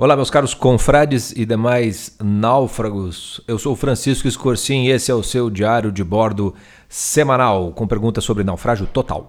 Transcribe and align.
Olá, 0.00 0.14
meus 0.14 0.30
caros 0.30 0.54
confrades 0.54 1.32
e 1.32 1.44
demais 1.44 2.16
náufragos. 2.22 3.40
Eu 3.48 3.58
sou 3.58 3.74
Francisco 3.74 4.28
Escorcim 4.28 4.84
e 4.84 4.90
esse 4.92 5.10
é 5.10 5.14
o 5.14 5.24
seu 5.24 5.50
diário 5.50 5.90
de 5.90 6.04
bordo 6.04 6.54
semanal 6.88 7.72
com 7.72 7.84
perguntas 7.84 8.22
sobre 8.22 8.44
naufrágio 8.44 8.86
total. 8.86 9.28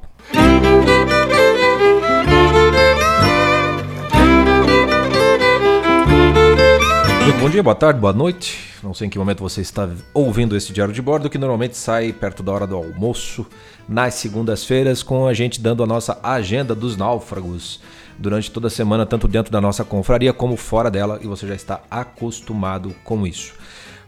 Bom 7.41 7.49
dia, 7.49 7.63
boa 7.63 7.75
tarde, 7.75 7.99
boa 7.99 8.13
noite. 8.13 8.75
Não 8.83 8.93
sei 8.93 9.07
em 9.07 9.09
que 9.09 9.17
momento 9.17 9.39
você 9.39 9.61
está 9.61 9.89
ouvindo 10.13 10.55
esse 10.55 10.71
diário 10.71 10.93
de 10.93 11.01
bordo, 11.01 11.31
que 11.31 11.39
normalmente 11.39 11.75
sai 11.75 12.13
perto 12.13 12.43
da 12.43 12.51
hora 12.51 12.67
do 12.67 12.75
almoço, 12.75 13.43
nas 13.87 14.13
segundas-feiras, 14.13 15.01
com 15.01 15.25
a 15.25 15.33
gente 15.33 15.59
dando 15.59 15.81
a 15.81 15.87
nossa 15.87 16.19
agenda 16.21 16.75
dos 16.75 16.95
náufragos 16.95 17.81
durante 18.19 18.51
toda 18.51 18.67
a 18.67 18.69
semana, 18.69 19.05
tanto 19.05 19.27
dentro 19.27 19.51
da 19.51 19.61
nossa 19.61 19.83
confraria 19.83 20.33
como 20.33 20.55
fora 20.57 20.91
dela, 20.91 21.19
e 21.21 21.27
você 21.27 21.47
já 21.47 21.55
está 21.55 21.81
acostumado 21.89 22.93
com 23.03 23.25
isso. 23.25 23.53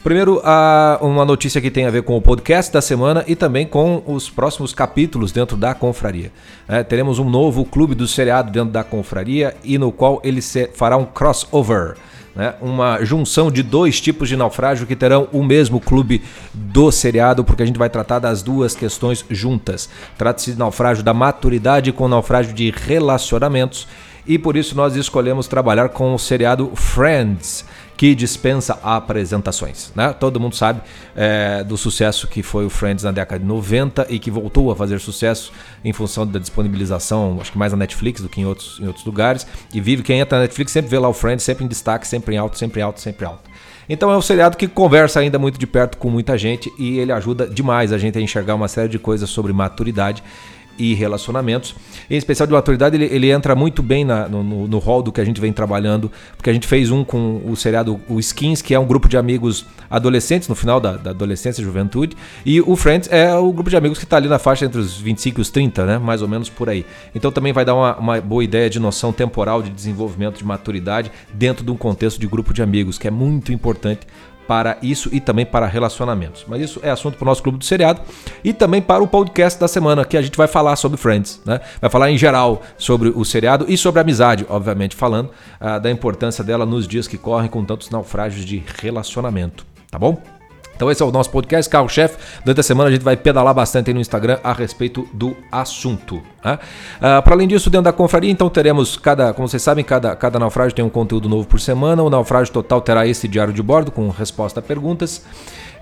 Primeiro, 0.03 0.41
uma 0.99 1.23
notícia 1.23 1.61
que 1.61 1.69
tem 1.69 1.85
a 1.85 1.91
ver 1.91 2.01
com 2.01 2.17
o 2.17 2.21
podcast 2.21 2.73
da 2.73 2.81
semana 2.81 3.23
e 3.27 3.35
também 3.35 3.67
com 3.67 4.01
os 4.07 4.31
próximos 4.31 4.73
capítulos 4.73 5.31
dentro 5.31 5.55
da 5.55 5.75
confraria. 5.75 6.31
É, 6.67 6.81
teremos 6.81 7.19
um 7.19 7.29
novo 7.29 7.63
clube 7.63 7.93
do 7.93 8.07
seriado 8.07 8.51
dentro 8.51 8.71
da 8.71 8.83
confraria 8.83 9.55
e 9.63 9.77
no 9.77 9.91
qual 9.91 10.19
ele 10.23 10.41
fará 10.73 10.97
um 10.97 11.05
crossover. 11.05 11.97
Né, 12.33 12.53
uma 12.61 13.03
junção 13.03 13.51
de 13.51 13.61
dois 13.61 13.99
tipos 13.99 14.29
de 14.29 14.37
naufrágio 14.37 14.87
que 14.87 14.95
terão 14.95 15.27
o 15.33 15.43
mesmo 15.43 15.81
clube 15.81 16.23
do 16.53 16.89
seriado, 16.89 17.43
porque 17.43 17.61
a 17.61 17.65
gente 17.65 17.77
vai 17.77 17.89
tratar 17.89 18.19
das 18.19 18.41
duas 18.41 18.73
questões 18.73 19.25
juntas. 19.29 19.89
Trata-se 20.17 20.53
de 20.53 20.57
naufrágio 20.57 21.03
da 21.03 21.13
maturidade 21.13 21.91
com 21.91 22.07
naufrágio 22.07 22.53
de 22.53 22.71
relacionamentos 22.71 23.85
e 24.25 24.37
por 24.37 24.55
isso 24.55 24.75
nós 24.75 24.95
escolhemos 24.95 25.47
trabalhar 25.47 25.89
com 25.89 26.13
o 26.13 26.19
seriado 26.19 26.71
Friends, 26.75 27.65
que 28.01 28.15
dispensa 28.15 28.79
apresentações. 28.81 29.91
Né? 29.95 30.11
Todo 30.11 30.39
mundo 30.39 30.55
sabe 30.55 30.81
é, 31.15 31.63
do 31.63 31.77
sucesso 31.77 32.27
que 32.27 32.41
foi 32.41 32.65
o 32.65 32.69
Friends 32.71 33.03
na 33.03 33.11
década 33.11 33.39
de 33.39 33.45
90 33.45 34.07
e 34.09 34.17
que 34.17 34.31
voltou 34.31 34.71
a 34.71 34.75
fazer 34.75 34.99
sucesso 34.99 35.53
em 35.85 35.93
função 35.93 36.25
da 36.25 36.39
disponibilização, 36.39 37.37
acho 37.39 37.51
que 37.51 37.59
mais 37.59 37.71
na 37.73 37.77
Netflix 37.77 38.19
do 38.19 38.27
que 38.27 38.41
em 38.41 38.45
outros, 38.47 38.79
em 38.79 38.87
outros 38.87 39.05
lugares. 39.05 39.45
E 39.71 39.79
vive 39.79 40.01
quem 40.01 40.19
entra 40.19 40.39
na 40.39 40.45
Netflix 40.45 40.71
sempre 40.71 40.89
vê 40.89 40.97
lá 40.97 41.09
o 41.09 41.13
Friends, 41.13 41.43
sempre 41.43 41.63
em 41.63 41.67
destaque, 41.67 42.07
sempre 42.07 42.33
em 42.33 42.39
alto, 42.39 42.57
sempre 42.57 42.79
em 42.79 42.83
alto, 42.83 42.99
sempre 42.99 43.23
alto. 43.23 43.51
Então 43.87 44.09
é 44.09 44.17
um 44.17 44.21
seriado 44.21 44.57
que 44.57 44.67
conversa 44.67 45.19
ainda 45.19 45.37
muito 45.37 45.59
de 45.59 45.67
perto 45.67 45.99
com 45.99 46.09
muita 46.09 46.35
gente 46.39 46.71
e 46.79 46.97
ele 46.97 47.11
ajuda 47.11 47.45
demais 47.45 47.93
a 47.93 47.99
gente 47.99 48.17
a 48.17 48.21
enxergar 48.21 48.55
uma 48.55 48.67
série 48.67 48.89
de 48.89 48.97
coisas 48.97 49.29
sobre 49.29 49.53
maturidade 49.53 50.23
e 50.81 50.95
relacionamentos. 50.95 51.75
Em 52.09 52.17
especial 52.17 52.47
de 52.47 52.53
maturidade, 52.53 52.95
ele, 52.95 53.05
ele 53.05 53.29
entra 53.29 53.55
muito 53.55 53.83
bem 53.83 54.03
na, 54.03 54.27
no, 54.27 54.79
hall 54.79 55.03
do 55.03 55.11
que 55.11 55.21
a 55.21 55.23
gente 55.23 55.39
vem 55.39 55.53
trabalhando, 55.53 56.11
porque 56.35 56.49
a 56.49 56.53
gente 56.53 56.65
fez 56.65 56.89
um 56.89 57.03
com 57.03 57.39
o 57.45 57.55
seriado 57.55 58.01
o 58.09 58.19
Skins, 58.19 58.63
que 58.63 58.73
é 58.73 58.79
um 58.79 58.85
grupo 58.85 59.07
de 59.07 59.15
amigos 59.15 59.65
adolescentes, 59.89 60.47
no 60.47 60.55
final 60.55 60.79
da, 60.79 60.97
da 60.97 61.11
adolescência 61.11 61.61
e 61.61 61.63
juventude, 61.63 62.17
e 62.43 62.59
o 62.61 62.75
Friends 62.75 63.07
é 63.11 63.35
o 63.35 63.53
grupo 63.53 63.69
de 63.69 63.77
amigos 63.77 63.99
que 63.99 64.05
está 64.05 64.17
ali 64.17 64.27
na 64.27 64.39
faixa 64.39 64.65
entre 64.65 64.79
os 64.79 64.97
25 64.97 65.39
e 65.39 65.41
os 65.41 65.49
30, 65.51 65.85
né? 65.85 65.97
mais 65.99 66.23
ou 66.23 66.27
menos 66.27 66.49
por 66.49 66.67
aí. 66.67 66.83
Então 67.13 67.31
também 67.31 67.53
vai 67.53 67.63
dar 67.63 67.75
uma, 67.75 67.95
uma 67.97 68.21
boa 68.21 68.43
ideia 68.43 68.69
de 68.69 68.79
noção 68.79 69.13
temporal 69.13 69.61
de 69.61 69.69
desenvolvimento 69.69 70.39
de 70.39 70.45
maturidade 70.45 71.11
dentro 71.31 71.63
de 71.63 71.69
um 71.69 71.77
contexto 71.77 72.19
de 72.19 72.25
grupo 72.25 72.53
de 72.53 72.63
amigos, 72.63 72.97
que 72.97 73.07
é 73.07 73.11
muito 73.11 73.51
importante 73.51 74.07
para 74.47 74.77
isso 74.81 75.09
e 75.11 75.19
também 75.19 75.45
para 75.45 75.65
relacionamentos. 75.65 76.45
Mas 76.47 76.61
isso 76.61 76.79
é 76.83 76.89
assunto 76.89 77.17
para 77.17 77.25
o 77.25 77.27
nosso 77.27 77.43
clube 77.43 77.57
do 77.57 77.65
seriado 77.65 78.01
e 78.43 78.53
também 78.53 78.81
para 78.81 79.03
o 79.03 79.07
podcast 79.07 79.59
da 79.59 79.67
semana, 79.67 80.03
que 80.03 80.17
a 80.17 80.21
gente 80.21 80.37
vai 80.37 80.47
falar 80.47 80.75
sobre 80.75 80.97
Friends, 80.97 81.41
né? 81.45 81.59
Vai 81.79 81.89
falar 81.89 82.11
em 82.11 82.17
geral 82.17 82.61
sobre 82.77 83.09
o 83.09 83.23
seriado 83.23 83.65
e 83.67 83.77
sobre 83.77 83.99
a 83.99 84.01
amizade, 84.01 84.45
obviamente, 84.49 84.95
falando 84.95 85.31
uh, 85.59 85.79
da 85.79 85.89
importância 85.89 86.43
dela 86.43 86.65
nos 86.65 86.87
dias 86.87 87.07
que 87.07 87.17
correm 87.17 87.49
com 87.49 87.63
tantos 87.63 87.89
naufrágios 87.89 88.45
de 88.45 88.63
relacionamento, 88.81 89.65
tá 89.89 89.97
bom? 89.97 90.21
Então 90.81 90.89
esse 90.89 91.03
é 91.03 91.05
o 91.05 91.11
nosso 91.11 91.29
podcast, 91.29 91.69
carro-chefe. 91.69 92.17
Durante 92.43 92.59
a 92.59 92.63
semana 92.63 92.89
a 92.89 92.91
gente 92.91 93.03
vai 93.03 93.15
pedalar 93.15 93.53
bastante 93.53 93.91
aí 93.91 93.93
no 93.93 93.99
Instagram 93.99 94.39
a 94.43 94.51
respeito 94.51 95.07
do 95.13 95.37
assunto. 95.51 96.23
Né? 96.43 96.57
Uh, 96.97 97.21
Para 97.21 97.35
além 97.35 97.47
disso, 97.47 97.69
dentro 97.69 97.83
da 97.83 97.93
confraria, 97.93 98.31
então 98.31 98.49
teremos 98.49 98.97
cada, 98.97 99.31
como 99.31 99.47
vocês 99.47 99.61
sabem, 99.61 99.85
cada, 99.85 100.15
cada 100.15 100.39
naufrágio 100.39 100.75
tem 100.75 100.83
um 100.83 100.89
conteúdo 100.89 101.29
novo 101.29 101.47
por 101.47 101.59
semana. 101.59 102.01
O 102.01 102.09
naufrágio 102.09 102.51
total 102.51 102.81
terá 102.81 103.05
esse 103.05 103.27
diário 103.27 103.53
de 103.53 103.61
bordo 103.61 103.91
com 103.91 104.09
resposta 104.09 104.59
a 104.59 104.63
perguntas. 104.63 105.23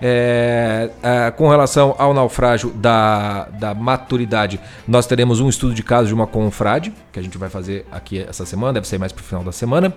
É, 0.02 0.90
é, 1.02 1.30
com 1.30 1.48
relação 1.48 1.94
ao 1.98 2.14
naufrágio 2.14 2.70
da, 2.70 3.44
da 3.58 3.74
maturidade, 3.74 4.58
nós 4.88 5.06
teremos 5.06 5.40
um 5.40 5.48
estudo 5.48 5.74
de 5.74 5.82
caso 5.82 6.08
de 6.08 6.14
uma 6.14 6.26
confrade, 6.26 6.92
que 7.12 7.18
a 7.18 7.22
gente 7.22 7.36
vai 7.36 7.50
fazer 7.50 7.84
aqui 7.92 8.18
essa 8.18 8.46
semana, 8.46 8.74
deve 8.74 8.88
ser 8.88 8.98
mais 8.98 9.12
para 9.12 9.20
o 9.20 9.24
final 9.24 9.44
da 9.44 9.52
semana. 9.52 9.92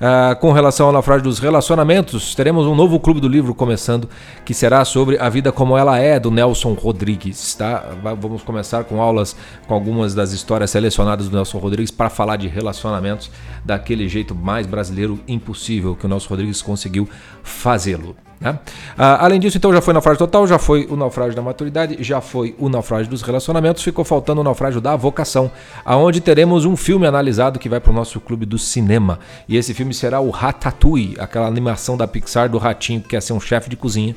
É, 0.00 0.34
com 0.36 0.52
relação 0.52 0.86
ao 0.86 0.92
naufrágio 0.92 1.24
dos 1.24 1.38
relacionamentos, 1.38 2.34
teremos 2.34 2.66
um 2.66 2.74
novo 2.74 2.98
clube 2.98 3.20
do 3.20 3.28
livro 3.28 3.54
começando, 3.54 4.08
que 4.44 4.54
será 4.54 4.84
sobre 4.84 5.18
a 5.18 5.28
vida 5.28 5.52
como 5.52 5.76
ela 5.76 5.98
é, 5.98 6.18
do 6.18 6.30
Nelson 6.30 6.72
Rodrigues. 6.72 7.54
Tá? 7.54 7.84
Vamos 8.18 8.42
começar 8.42 8.84
com 8.84 9.00
aulas 9.00 9.36
com 9.66 9.74
algumas 9.74 10.14
das 10.14 10.32
histórias 10.32 10.70
selecionadas 10.70 11.28
do 11.28 11.36
Nelson 11.36 11.58
Rodrigues 11.58 11.90
para 11.90 12.08
falar 12.08 12.36
de 12.36 12.48
relacionamentos 12.48 13.30
daquele 13.64 14.08
jeito 14.08 14.34
mais 14.34 14.66
brasileiro 14.66 15.20
impossível 15.28 15.94
que 15.94 16.06
o 16.06 16.08
Nelson 16.08 16.28
Rodrigues 16.28 16.62
conseguiu 16.62 17.08
fazê-lo. 17.42 18.16
Né? 18.44 18.58
Ah, 18.98 19.24
além 19.24 19.40
disso, 19.40 19.56
então 19.56 19.72
já 19.72 19.80
foi 19.80 19.92
o 19.92 19.94
naufrágio 19.94 20.18
total, 20.18 20.46
já 20.46 20.58
foi 20.58 20.86
o 20.90 20.96
naufrágio 20.96 21.34
da 21.34 21.40
maturidade, 21.40 21.96
já 22.00 22.20
foi 22.20 22.54
o 22.58 22.68
naufrágio 22.68 23.10
dos 23.10 23.22
relacionamentos, 23.22 23.82
ficou 23.82 24.04
faltando 24.04 24.42
o 24.42 24.44
naufrágio 24.44 24.82
da 24.82 24.94
vocação, 24.94 25.50
aonde 25.82 26.20
teremos 26.20 26.66
um 26.66 26.76
filme 26.76 27.06
analisado 27.06 27.58
que 27.58 27.70
vai 27.70 27.80
para 27.80 27.90
o 27.90 27.94
nosso 27.94 28.20
clube 28.20 28.44
do 28.44 28.58
cinema. 28.58 29.18
E 29.48 29.56
esse 29.56 29.72
filme 29.72 29.94
será 29.94 30.20
o 30.20 30.28
Ratatouille, 30.28 31.16
aquela 31.18 31.46
animação 31.46 31.96
da 31.96 32.06
Pixar 32.06 32.50
do 32.50 32.58
ratinho 32.58 33.00
que 33.00 33.08
quer 33.08 33.22
ser 33.22 33.32
um 33.32 33.40
chefe 33.40 33.70
de 33.70 33.76
cozinha. 33.76 34.14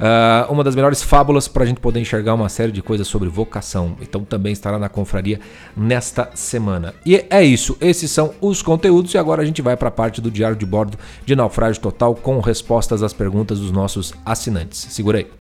Uh, 0.00 0.50
uma 0.50 0.64
das 0.64 0.74
melhores 0.74 1.02
fábulas 1.02 1.46
para 1.46 1.62
a 1.62 1.66
gente 1.66 1.78
poder 1.78 2.00
enxergar 2.00 2.32
uma 2.32 2.48
série 2.48 2.72
de 2.72 2.80
coisas 2.80 3.06
sobre 3.06 3.28
vocação. 3.28 3.96
Então 4.00 4.24
também 4.24 4.52
estará 4.52 4.78
na 4.78 4.88
confraria 4.88 5.40
nesta 5.76 6.30
semana. 6.34 6.94
E 7.04 7.24
é 7.28 7.42
isso, 7.42 7.76
esses 7.80 8.10
são 8.10 8.32
os 8.40 8.62
conteúdos 8.62 9.12
e 9.12 9.18
agora 9.18 9.42
a 9.42 9.44
gente 9.44 9.60
vai 9.60 9.76
para 9.76 9.88
a 9.88 9.92
parte 9.92 10.20
do 10.20 10.30
diário 10.30 10.56
de 10.56 10.64
bordo 10.64 10.98
de 11.24 11.36
naufrágio 11.36 11.82
total 11.82 12.14
com 12.14 12.40
respostas 12.40 13.02
às 13.02 13.12
perguntas 13.12 13.58
dos 13.58 13.69
nossos 13.70 14.12
assinantes. 14.24 14.78
Segura 14.90 15.18
aí. 15.18 15.40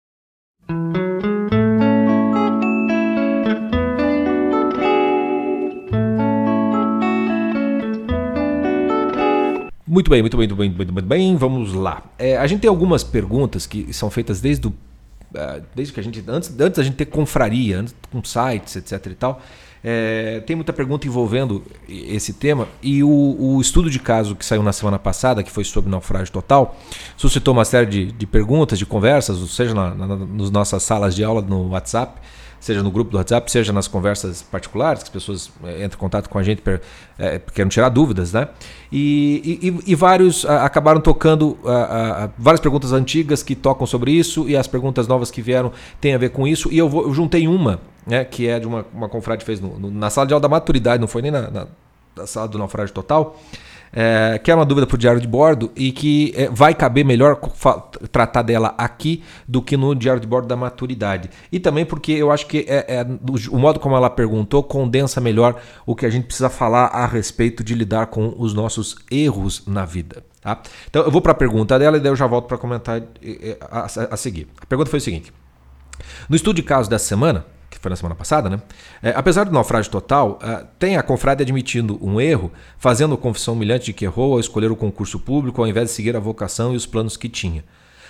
Muito 9.95 10.09
bem, 10.09 10.21
muito 10.21 10.35
bem, 10.35 10.47
muito 10.47 10.57
bem, 10.57 10.69
muito 10.69 10.77
bem, 10.77 10.93
muito 10.93 11.07
bem. 11.07 11.35
Vamos 11.37 11.73
lá. 11.73 12.03
É, 12.19 12.35
a 12.35 12.45
gente 12.47 12.59
tem 12.59 12.69
algumas 12.69 13.01
perguntas 13.01 13.65
que 13.65 13.93
são 13.93 14.09
feitas 14.09 14.41
desde, 14.41 14.67
o, 14.67 14.69
uh, 14.69 15.63
desde 15.73 15.93
que 15.93 15.99
a 16.01 16.03
gente 16.03 16.21
antes, 16.27 16.49
antes 16.59 16.77
da 16.77 16.83
gente 16.83 16.97
ter 16.97 17.05
confraria, 17.05 17.79
antes, 17.79 17.95
com 18.11 18.21
sites, 18.21 18.75
etc. 18.75 19.05
e 19.05 19.15
tal. 19.15 19.41
É, 19.87 20.39
tem 20.39 20.55
muita 20.55 20.73
pergunta 20.73 21.05
envolvendo 21.05 21.61
esse 21.87 22.33
tema 22.33 22.67
e 22.81 23.03
o, 23.03 23.07
o, 23.07 23.61
estudo 23.61 23.87
de 23.87 23.99
caso 23.99 24.35
que 24.35 24.43
saiu 24.43 24.63
na 24.63 24.73
semana 24.73 24.97
passada, 24.97 25.43
que 25.43 25.51
foi 25.51 25.63
sobre 25.63 25.91
naufrágio 25.91 26.33
total, 26.33 26.75
suscitou 27.15 27.53
uma 27.53 27.63
série 27.63 27.85
de, 27.85 28.11
de 28.11 28.25
perguntas, 28.25 28.79
de 28.79 28.85
conversas, 28.87 29.37
seja 29.51 29.75
na, 29.75 29.93
na, 29.93 30.07
nas 30.15 30.49
nossas 30.49 30.81
salas 30.81 31.13
de 31.13 31.23
aula 31.23 31.39
no 31.39 31.69
WhatsApp, 31.69 32.19
seja 32.59 32.81
no 32.81 32.89
grupo 32.89 33.11
do 33.11 33.17
WhatsApp, 33.17 33.51
seja 33.51 33.71
nas 33.71 33.87
conversas 33.87 34.41
particulares, 34.41 35.03
que 35.03 35.09
as 35.09 35.13
pessoas 35.13 35.51
é, 35.63 35.85
entram 35.85 35.97
em 35.97 35.99
contato 35.99 36.29
com 36.31 36.39
a 36.39 36.43
gente 36.43 36.63
per, 36.63 36.81
é, 37.19 37.39
tirar 37.69 37.89
dúvidas, 37.89 38.33
né? 38.33 38.47
E, 38.91 39.59
e, 39.61 39.91
e 39.91 39.93
vários 39.93 40.45
a, 40.45 40.65
acabaram 40.65 40.99
tocando 40.99 41.59
a, 41.63 42.23
a, 42.23 42.29
várias 42.39 42.59
perguntas 42.59 42.91
antigas 42.91 43.43
que 43.43 43.53
tocam 43.53 43.85
sobre 43.85 44.09
isso 44.09 44.49
e 44.49 44.57
as 44.57 44.65
perguntas 44.65 45.07
novas 45.07 45.29
que 45.29 45.43
vieram 45.43 45.71
têm 46.01 46.15
a 46.15 46.17
ver 46.17 46.29
com 46.29 46.47
isso. 46.47 46.69
E 46.71 46.77
eu, 46.79 46.89
vou, 46.89 47.03
eu 47.03 47.13
juntei 47.13 47.47
uma, 47.47 47.79
né, 48.05 48.23
que 48.25 48.47
é 48.47 48.59
de 48.59 48.67
uma, 48.67 48.85
uma 48.93 49.09
confrade 49.09 49.43
fez 49.43 49.59
no, 49.59 49.79
no, 49.79 49.91
na 49.91 50.09
sala 50.09 50.27
de 50.27 50.33
aula 50.33 50.41
da 50.41 50.49
maturidade, 50.49 50.99
não 50.99 51.07
foi 51.07 51.21
nem 51.21 51.31
na, 51.31 51.49
na, 51.49 51.67
na 52.15 52.27
sala 52.27 52.47
do 52.47 52.57
naufrágio 52.57 52.93
total 52.93 53.37
é, 53.95 54.37
que 54.37 54.51
é 54.51 54.55
uma 54.55 54.65
dúvida 54.65 54.85
para 54.85 54.95
o 54.95 54.97
diário 54.97 55.21
de 55.21 55.27
bordo 55.27 55.71
e 55.73 55.91
que 55.93 56.33
é, 56.35 56.49
vai 56.49 56.75
caber 56.75 57.05
melhor 57.05 57.39
tratar 58.11 58.41
dela 58.41 58.75
aqui 58.77 59.23
do 59.47 59.61
que 59.61 59.77
no 59.77 59.95
diário 59.95 60.19
de 60.19 60.27
bordo 60.27 60.47
da 60.49 60.55
maturidade. 60.57 61.29
E 61.49 61.59
também 61.59 61.85
porque 61.85 62.11
eu 62.11 62.29
acho 62.29 62.45
que 62.45 62.65
é, 62.67 62.97
é, 62.99 63.07
o 63.49 63.57
modo 63.57 63.79
como 63.79 63.95
ela 63.95 64.09
perguntou 64.09 64.61
condensa 64.61 65.21
melhor 65.21 65.61
o 65.85 65.95
que 65.95 66.05
a 66.05 66.09
gente 66.09 66.25
precisa 66.25 66.49
falar 66.49 66.87
a 66.87 67.05
respeito 67.05 67.63
de 67.63 67.73
lidar 67.73 68.07
com 68.07 68.35
os 68.37 68.53
nossos 68.53 68.97
erros 69.09 69.63
na 69.65 69.85
vida. 69.85 70.23
Tá? 70.41 70.61
Então 70.89 71.03
eu 71.03 71.11
vou 71.11 71.21
para 71.21 71.31
a 71.31 71.35
pergunta 71.35 71.79
dela 71.79 71.95
e 71.95 71.99
daí 72.01 72.11
eu 72.11 72.15
já 72.17 72.27
volto 72.27 72.47
para 72.47 72.57
comentar 72.57 73.01
a, 73.71 73.79
a, 73.79 73.85
a 73.85 74.17
seguir. 74.17 74.47
A 74.61 74.65
pergunta 74.65 74.89
foi 74.89 74.99
o 74.99 75.01
seguinte. 75.01 75.33
No 76.27 76.35
estudo 76.35 76.57
de 76.57 76.63
caso 76.63 76.89
dessa 76.89 77.05
semana, 77.05 77.45
que 77.77 77.81
foi 77.81 77.89
na 77.89 77.95
semana 77.95 78.15
passada, 78.15 78.49
né? 78.49 78.61
É, 79.01 79.13
apesar 79.15 79.43
do 79.43 79.51
naufrágio 79.51 79.91
total, 79.91 80.39
uh, 80.41 80.65
tem 80.79 80.97
a 80.97 81.03
confrade 81.03 81.43
admitindo 81.43 81.99
um 82.01 82.19
erro, 82.19 82.51
fazendo 82.77 83.17
confissão 83.17 83.53
humilhante 83.53 83.85
de 83.85 83.93
que 83.93 84.05
errou 84.05 84.33
ao 84.33 84.39
escolher 84.39 84.71
o 84.71 84.75
concurso 84.75 85.19
público 85.19 85.61
ao 85.61 85.67
invés 85.67 85.89
de 85.89 85.93
seguir 85.93 86.15
a 86.15 86.19
vocação 86.19 86.73
e 86.73 86.75
os 86.75 86.85
planos 86.85 87.15
que 87.15 87.29
tinha. 87.29 87.63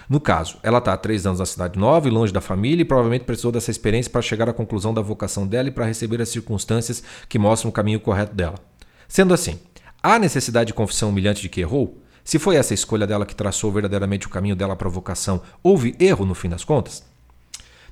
No 0.10 0.20
caso, 0.20 0.58
ela 0.62 0.78
está 0.78 0.94
há 0.94 0.98
três 0.98 1.26
anos 1.26 1.40
na 1.40 1.46
cidade 1.46 1.80
nova 1.80 2.08
e 2.08 2.12
longe 2.12 2.32
da 2.32 2.42
família 2.42 2.84
e 2.84 2.86
provavelmente 2.86 3.26
precisou 3.26 3.52
dessa 3.52 3.72
experiência 3.72 4.12
para 4.12 4.22
chegar 4.22 4.48
à 4.48 4.54
conclusão 4.54 4.94
da 4.94 5.02
vocação 5.02 5.48
dela 5.48 5.68
e 5.68 5.72
para 5.72 5.86
receber 5.86 6.22
as 6.22 6.30
circunstâncias 6.30 7.04
que 7.28 7.40
mostram 7.40 7.70
o 7.70 7.74
caminho 7.74 8.00
correto 8.00 8.36
dela. 8.36 8.56
Sendo 9.08 9.34
assim, 9.34 9.60
Há 10.08 10.20
necessidade 10.20 10.68
de 10.68 10.74
confissão 10.76 11.10
humilhante 11.10 11.42
de 11.42 11.50
que 11.50 11.62
errou? 11.62 12.00
Se 12.24 12.38
foi 12.38 12.58
essa 12.58 12.76
escolha 12.76 13.08
dela 13.08 13.26
que 13.26 13.36
traçou 13.36 13.72
verdadeiramente 13.72 14.28
o 14.28 14.30
caminho 14.30 14.56
dela 14.56 14.76
para 14.76 14.88
a 14.88 14.92
vocação, 14.92 15.42
houve 15.64 15.96
erro 16.00 16.28
no 16.28 16.36
fim 16.36 16.48
das 16.48 16.64
contas? 16.64 17.04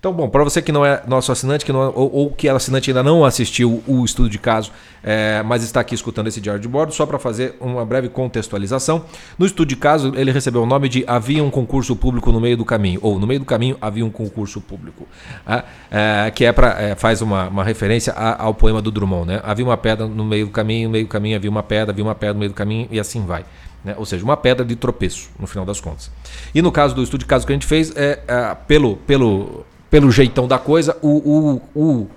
Então, 0.03 0.11
bom, 0.11 0.27
para 0.27 0.43
você 0.43 0.61
que 0.61 0.69
não 0.69 0.85
é 0.85 1.01
nosso 1.07 1.31
assinante, 1.31 1.63
que 1.63 1.71
não, 1.71 1.79
ou, 1.95 2.13
ou, 2.13 2.29
que 2.29 2.49
é 2.49 2.51
assinante 2.51 2.89
ainda 2.89 3.01
não 3.01 3.23
assistiu 3.23 3.81
o 3.87 4.03
estudo 4.03 4.27
de 4.29 4.37
caso, 4.37 4.69
é, 5.01 5.41
mas 5.43 5.63
está 5.63 5.79
aqui 5.79 5.95
escutando 5.95 6.27
esse 6.27 6.41
diário 6.41 6.59
de 6.61 6.67
bordo, 6.67 6.93
só 6.93 7.05
para 7.05 7.17
fazer 7.17 7.55
uma 7.57 7.85
breve 7.85 8.09
contextualização. 8.09 9.05
No 9.39 9.45
estudo 9.45 9.69
de 9.69 9.77
caso, 9.77 10.11
ele 10.13 10.29
recebeu 10.29 10.61
o 10.61 10.65
nome 10.65 10.89
de 10.89 11.05
Havia 11.07 11.41
um 11.41 11.49
concurso 11.49 11.95
público 11.95 12.33
no 12.33 12.41
meio 12.41 12.57
do 12.57 12.65
caminho, 12.65 12.99
ou 13.01 13.17
no 13.17 13.25
meio 13.25 13.39
do 13.39 13.45
caminho 13.45 13.77
havia 13.79 14.05
um 14.05 14.09
concurso 14.09 14.59
público, 14.59 15.07
é, 15.47 15.63
é, 15.89 16.31
que 16.31 16.43
é 16.43 16.51
para 16.51 16.81
é, 16.81 16.95
faz 16.95 17.21
uma, 17.21 17.47
uma 17.47 17.63
referência 17.63 18.11
a, 18.11 18.43
ao 18.43 18.53
poema 18.53 18.81
do 18.81 18.91
Drummond, 18.91 19.25
né? 19.25 19.41
Havia 19.41 19.63
uma 19.63 19.77
pedra 19.77 20.05
no 20.05 20.25
meio 20.25 20.47
do 20.47 20.51
caminho, 20.51 20.89
no 20.89 20.91
meio 20.91 21.05
do 21.05 21.09
caminho 21.09 21.37
havia 21.37 21.49
uma 21.49 21.63
pedra, 21.63 21.93
havia 21.93 22.03
uma 22.03 22.13
pedra 22.13 22.33
no 22.33 22.39
meio 22.39 22.51
do 22.51 22.55
caminho 22.55 22.89
e 22.91 22.99
assim 22.99 23.25
vai. 23.25 23.45
Né? 23.85 23.95
Ou 23.97 24.05
seja, 24.05 24.21
uma 24.23 24.35
pedra 24.35 24.65
de 24.65 24.75
tropeço, 24.75 25.29
no 25.39 25.47
final 25.47 25.65
das 25.65 25.79
contas. 25.79 26.11
E 26.53 26.61
no 26.61 26.73
caso 26.73 26.93
do 26.93 27.01
estudo 27.01 27.21
de 27.21 27.25
caso 27.25 27.47
que 27.47 27.53
a 27.53 27.55
gente 27.55 27.65
fez, 27.65 27.95
é, 27.95 28.21
é 28.27 28.55
pelo, 28.67 28.97
pelo 28.97 29.65
pelo 29.93 30.09
jeitão 30.09 30.47
da 30.47 30.57
coisa, 30.57 30.97
o, 31.03 31.61
o, 31.75 32.01
o 32.01 32.07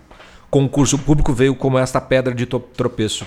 concurso 0.50 0.96
público 0.96 1.30
veio 1.34 1.54
como 1.54 1.78
esta 1.78 2.00
pedra 2.00 2.34
de 2.34 2.46
tropeço 2.46 3.26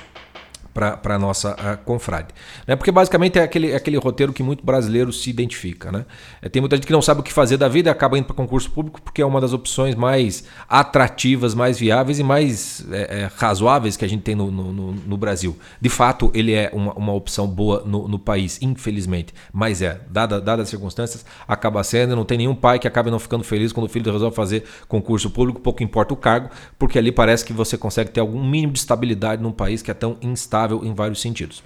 para 0.73 1.15
a 1.15 1.19
nossa 1.19 1.51
a 1.51 1.75
confrade. 1.77 2.27
Né? 2.67 2.75
Porque 2.75 2.91
basicamente 2.91 3.37
é 3.37 3.43
aquele, 3.43 3.71
é 3.71 3.75
aquele 3.75 3.97
roteiro 3.97 4.31
que 4.31 4.43
muito 4.43 4.65
brasileiro 4.65 5.11
se 5.11 5.29
identifica. 5.29 5.91
Né? 5.91 6.05
É, 6.41 6.49
tem 6.49 6.61
muita 6.61 6.75
gente 6.75 6.85
que 6.85 6.93
não 6.93 7.01
sabe 7.01 7.21
o 7.21 7.23
que 7.23 7.33
fazer 7.33 7.57
da 7.57 7.67
vida 7.67 7.89
e 7.89 7.91
acaba 7.91 8.17
indo 8.17 8.25
para 8.25 8.35
concurso 8.35 8.69
público 8.71 9.01
porque 9.01 9.21
é 9.21 9.25
uma 9.25 9.41
das 9.41 9.53
opções 9.53 9.95
mais 9.95 10.43
atrativas, 10.67 11.53
mais 11.53 11.79
viáveis 11.79 12.19
e 12.19 12.23
mais 12.23 12.85
é, 12.91 13.21
é, 13.21 13.31
razoáveis 13.35 13.97
que 13.97 14.05
a 14.05 14.07
gente 14.07 14.21
tem 14.21 14.35
no, 14.35 14.51
no, 14.51 14.93
no, 14.93 15.17
Brasil. 15.17 15.57
De 15.81 15.89
fato, 15.89 16.31
ele 16.33 16.53
é 16.53 16.69
uma, 16.73 16.93
uma 16.93 17.13
opção 17.13 17.47
boa 17.47 17.83
no, 17.85 18.07
no, 18.07 18.19
país, 18.19 18.61
infelizmente. 18.61 19.33
Mas 19.51 19.81
é, 19.81 19.99
dada, 20.09 20.39
dadas 20.39 20.63
as 20.63 20.69
circunstâncias, 20.69 21.25
acaba 21.47 21.83
sendo. 21.83 22.15
Não 22.15 22.23
tem 22.25 22.37
nenhum 22.37 22.55
pai 22.55 22.79
que 22.79 22.87
acabe 22.87 23.11
não 23.11 23.19
ficando 23.19 23.43
feliz 23.43 23.73
quando 23.73 23.87
o 23.87 23.89
filho 23.89 24.11
resolve 24.11 24.35
fazer 24.35 24.63
concurso 24.87 25.29
público, 25.29 25.59
pouco 25.59 25.83
importa 25.83 26.13
o 26.13 26.17
cargo, 26.17 26.49
porque 26.77 26.97
ali 26.97 27.11
parece 27.11 27.43
que 27.43 27.53
você 27.53 27.77
consegue 27.77 28.11
ter 28.11 28.19
algum 28.19 28.47
mínimo 28.47 28.73
de 28.73 28.79
estabilidade 28.79 29.41
num 29.41 29.51
país 29.51 29.81
que 29.81 29.91
é 29.91 29.93
tão 29.93 30.17
instável 30.21 30.58
em 30.83 30.93
vários 30.93 31.21
sentidos. 31.21 31.63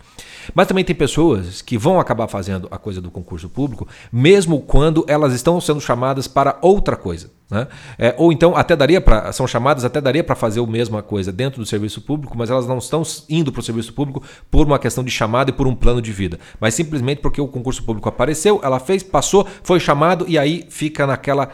Mas 0.54 0.68
também 0.68 0.84
tem 0.84 0.95
pessoas 0.95 1.62
que 1.62 1.78
vão 1.78 2.00
acabar 2.00 2.28
fazendo 2.28 2.68
a 2.69 2.78
coisa 2.78 3.00
do 3.00 3.10
concurso 3.10 3.50
público, 3.50 3.88
mesmo 4.12 4.62
quando 4.62 5.06
elas 5.07 5.34
estão 5.34 5.60
sendo 5.62 5.80
chamadas 5.80 6.28
para 6.28 6.57
outra 6.62 6.95
coisa. 6.95 7.31
Né? 7.50 7.68
É, 8.00 8.16
ou 8.18 8.31
então 8.31 8.56
até 8.56 8.75
daria 8.75 9.01
para 9.01 9.31
são 9.31 9.45
chamadas 9.45 9.84
até 9.84 10.00
daria 10.00 10.24
para 10.24 10.36
fazer 10.36 10.62
a 10.62 10.66
mesma 10.66 11.04
coisa 11.04 11.31
dentro 11.31 11.60
do 11.62 11.66
serviço 11.66 12.01
público, 12.01 12.38
mas 12.38 12.50
elas 12.50 12.66
não 12.66 12.78
estão 12.78 13.04
indo 13.30 13.51
para 13.51 13.60
o 13.60 13.63
serviço 13.63 13.94
público 13.94 14.24
por 14.50 14.66
uma 14.66 14.80
questão 14.80 15.04
de 15.04 15.12
chamada 15.12 15.51
e 15.51 15.54
por 15.54 15.68
um 15.68 15.75
plano 15.75 16.01
de 16.01 16.12
vida, 16.12 16.40
mas 16.60 16.74
simplesmente 16.74 17.22
porque 17.22 17.42
o 17.42 17.48
concurso 17.48 17.84
público 17.84 18.07
apareceu, 18.07 18.60
ela 18.63 18.80
fez, 18.80 19.04
passou, 19.04 19.45
foi 19.62 19.80
chamado 19.80 20.25
e 20.28 20.38
aí 20.38 20.66
fica 20.69 21.06
naquela 21.06 21.50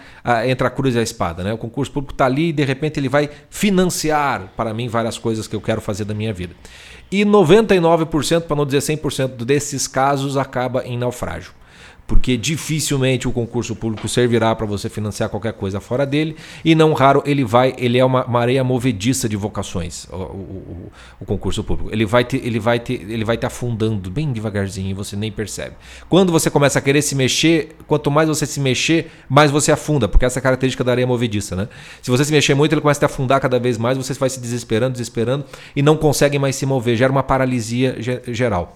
entre 0.46 0.66
a 0.66 0.70
cruz 0.70 0.96
e 0.96 1.00
a 1.00 1.02
espada, 1.02 1.44
né? 1.44 1.54
O 1.54 1.58
concurso 1.58 1.92
público 1.92 2.14
está 2.14 2.26
ali 2.26 2.50
e 2.50 2.54
de 2.54 2.64
repente 2.64 3.00
ele 3.00 3.10
vai 3.10 3.30
financiar 3.50 4.54
para 4.56 4.74
mim 4.74 4.88
várias 4.88 5.18
coisas 5.18 5.48
que 5.48 5.56
eu 5.56 5.62
quero 5.62 5.82
fazer 5.82 6.06
da 6.06 6.14
minha 6.14 6.34
vida. 6.34 6.56
E 7.12 7.26
99%, 7.26 8.42
para 8.42 8.56
não 8.56 8.66
dizer 8.66 8.80
100% 8.80 9.44
desses 9.44 9.88
casos 9.88 10.38
acaba 10.38 10.86
em 10.86 10.98
naufrágio 10.98 11.59
porque 12.10 12.36
dificilmente 12.36 13.28
o 13.28 13.32
concurso 13.32 13.76
público 13.76 14.10
servirá 14.10 14.56
para 14.56 14.66
você 14.66 14.90
financiar 14.90 15.30
qualquer 15.30 15.54
coisa 15.54 15.80
fora 15.80 16.08
dele 16.08 16.36
e 16.66 16.74
não 16.74 16.92
raro 16.94 17.22
ele 17.24 17.46
vai 17.46 17.76
ele 17.78 18.00
é 18.00 18.04
uma 18.04 18.40
areia 18.40 18.64
movediça 18.64 19.30
de 19.30 19.38
vocações 19.38 20.08
o, 20.12 20.16
o, 20.16 20.92
o, 21.20 21.26
concurso 21.26 21.64
público. 21.64 21.92
Ele 21.94 22.08
vai 22.08 22.24
te, 22.24 22.38
ele 22.38 22.60
vai 22.60 22.80
te, 22.80 22.94
ele 22.94 23.24
vai 23.24 23.38
te 23.38 23.46
afundando 23.46 24.10
bem 24.10 24.32
devagarzinho 24.34 24.90
e 24.90 24.94
você 24.94 25.16
nem 25.16 25.32
percebe. 25.32 25.76
Quando 26.10 26.32
você 26.32 26.50
começa 26.50 26.80
a 26.80 26.82
querer 26.82 27.04
se 27.04 27.14
mexer 27.14 27.76
quanto 27.86 28.10
mais 28.10 28.28
você 28.28 28.48
se 28.48 28.60
mexer 28.60 29.12
mais 29.30 29.52
você 29.52 29.72
afunda 29.72 30.08
porque 30.08 30.26
essa 30.26 30.40
é 30.40 30.42
a 30.42 30.44
característica 30.44 30.84
da 30.84 30.92
areia 30.92 31.06
movediça 31.06 31.56
né? 31.56 31.70
Se 32.02 32.10
você 32.10 32.26
se 32.26 32.32
mexer 32.32 32.56
muito 32.56 32.74
ele 32.74 32.82
começa 32.82 33.06
a 33.06 33.08
te 33.08 33.12
afundar 33.12 33.40
cada 33.40 33.60
vez 33.60 33.78
mais 33.78 33.96
você 33.96 34.16
vai 34.16 34.32
se 34.32 34.40
desesperando 34.40 34.94
desesperando 34.94 35.46
e 35.76 35.84
não 35.84 35.96
consegue 35.96 36.40
mais 36.40 36.56
se 36.56 36.66
mover 36.66 36.98
gera 36.98 37.12
uma 37.12 37.22
paralisia 37.22 37.96
geral 38.34 38.76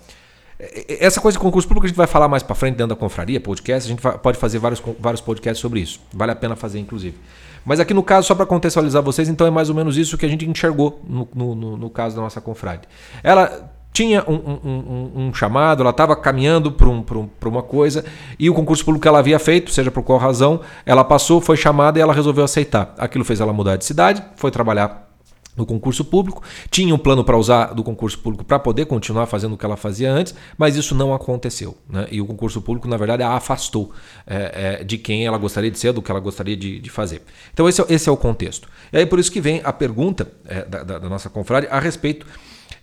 essa 0.99 1.19
coisa 1.19 1.37
de 1.37 1.41
concurso 1.41 1.67
público 1.67 1.85
a 1.85 1.89
gente 1.89 1.97
vai 1.97 2.07
falar 2.07 2.27
mais 2.27 2.43
para 2.43 2.55
frente 2.55 2.75
dentro 2.75 2.95
da 2.95 2.95
confraria, 2.95 3.39
podcast. 3.39 3.91
A 3.91 3.95
gente 3.95 4.19
pode 4.19 4.37
fazer 4.37 4.59
vários, 4.59 4.81
vários 4.99 5.21
podcasts 5.21 5.59
sobre 5.59 5.79
isso. 5.79 5.99
Vale 6.13 6.31
a 6.31 6.35
pena 6.35 6.55
fazer, 6.55 6.79
inclusive. 6.79 7.17
Mas 7.65 7.79
aqui 7.79 7.93
no 7.93 8.03
caso, 8.03 8.27
só 8.27 8.35
para 8.35 8.45
contextualizar 8.45 9.01
vocês, 9.01 9.29
então 9.29 9.47
é 9.47 9.51
mais 9.51 9.69
ou 9.69 9.75
menos 9.75 9.97
isso 9.97 10.17
que 10.17 10.25
a 10.25 10.29
gente 10.29 10.47
enxergou 10.47 11.01
no, 11.07 11.27
no, 11.33 11.77
no 11.77 11.89
caso 11.89 12.15
da 12.15 12.21
nossa 12.21 12.41
confrade. 12.41 12.87
Ela 13.23 13.71
tinha 13.93 14.23
um, 14.27 14.33
um, 14.33 14.59
um, 14.63 15.27
um 15.27 15.33
chamado, 15.33 15.81
ela 15.81 15.91
estava 15.91 16.15
caminhando 16.15 16.71
para 16.71 16.89
um, 16.89 17.05
um, 17.11 17.29
uma 17.45 17.61
coisa 17.61 18.03
e 18.39 18.49
o 18.49 18.53
concurso 18.53 18.83
público 18.83 19.03
que 19.03 19.07
ela 19.07 19.19
havia 19.19 19.37
feito, 19.37 19.71
seja 19.71 19.91
por 19.91 20.01
qual 20.03 20.17
razão, 20.17 20.61
ela 20.85 21.03
passou, 21.03 21.39
foi 21.39 21.55
chamada 21.55 21.99
e 21.99 22.01
ela 22.01 22.13
resolveu 22.13 22.43
aceitar. 22.43 22.93
Aquilo 22.97 23.23
fez 23.23 23.39
ela 23.39 23.53
mudar 23.53 23.77
de 23.77 23.85
cidade, 23.85 24.23
foi 24.35 24.49
trabalhar 24.49 25.12
no 25.55 25.65
concurso 25.65 26.03
público, 26.03 26.41
tinha 26.69 26.93
um 26.93 26.97
plano 26.97 27.23
para 27.23 27.37
usar 27.37 27.73
do 27.73 27.83
concurso 27.83 28.17
público 28.19 28.43
para 28.43 28.59
poder 28.59 28.85
continuar 28.85 29.25
fazendo 29.25 29.53
o 29.53 29.57
que 29.57 29.65
ela 29.65 29.77
fazia 29.77 30.11
antes, 30.11 30.33
mas 30.57 30.75
isso 30.75 30.95
não 30.95 31.13
aconteceu. 31.13 31.77
Né? 31.89 32.07
E 32.11 32.21
o 32.21 32.25
concurso 32.25 32.61
público, 32.61 32.87
na 32.87 32.97
verdade, 32.97 33.23
a 33.23 33.33
afastou 33.33 33.91
é, 34.25 34.79
é, 34.79 34.83
de 34.83 34.97
quem 34.97 35.25
ela 35.25 35.37
gostaria 35.37 35.69
de 35.69 35.77
ser, 35.77 35.93
do 35.93 36.01
que 36.01 36.11
ela 36.11 36.19
gostaria 36.19 36.55
de, 36.55 36.79
de 36.79 36.89
fazer. 36.89 37.21
Então, 37.53 37.67
esse 37.67 37.81
é, 37.81 37.85
esse 37.89 38.09
é, 38.09 38.11
o 38.11 38.17
contexto. 38.17 38.67
E 38.91 38.97
aí, 38.97 39.05
por 39.05 39.19
isso 39.19 39.31
que 39.31 39.41
vem 39.41 39.61
a 39.63 39.71
pergunta 39.71 40.31
é, 40.45 40.65
da, 40.65 40.83
da, 40.83 41.09
nossa 41.09 41.29
confrade 41.29 41.67
a 41.69 41.79
respeito 41.79 42.25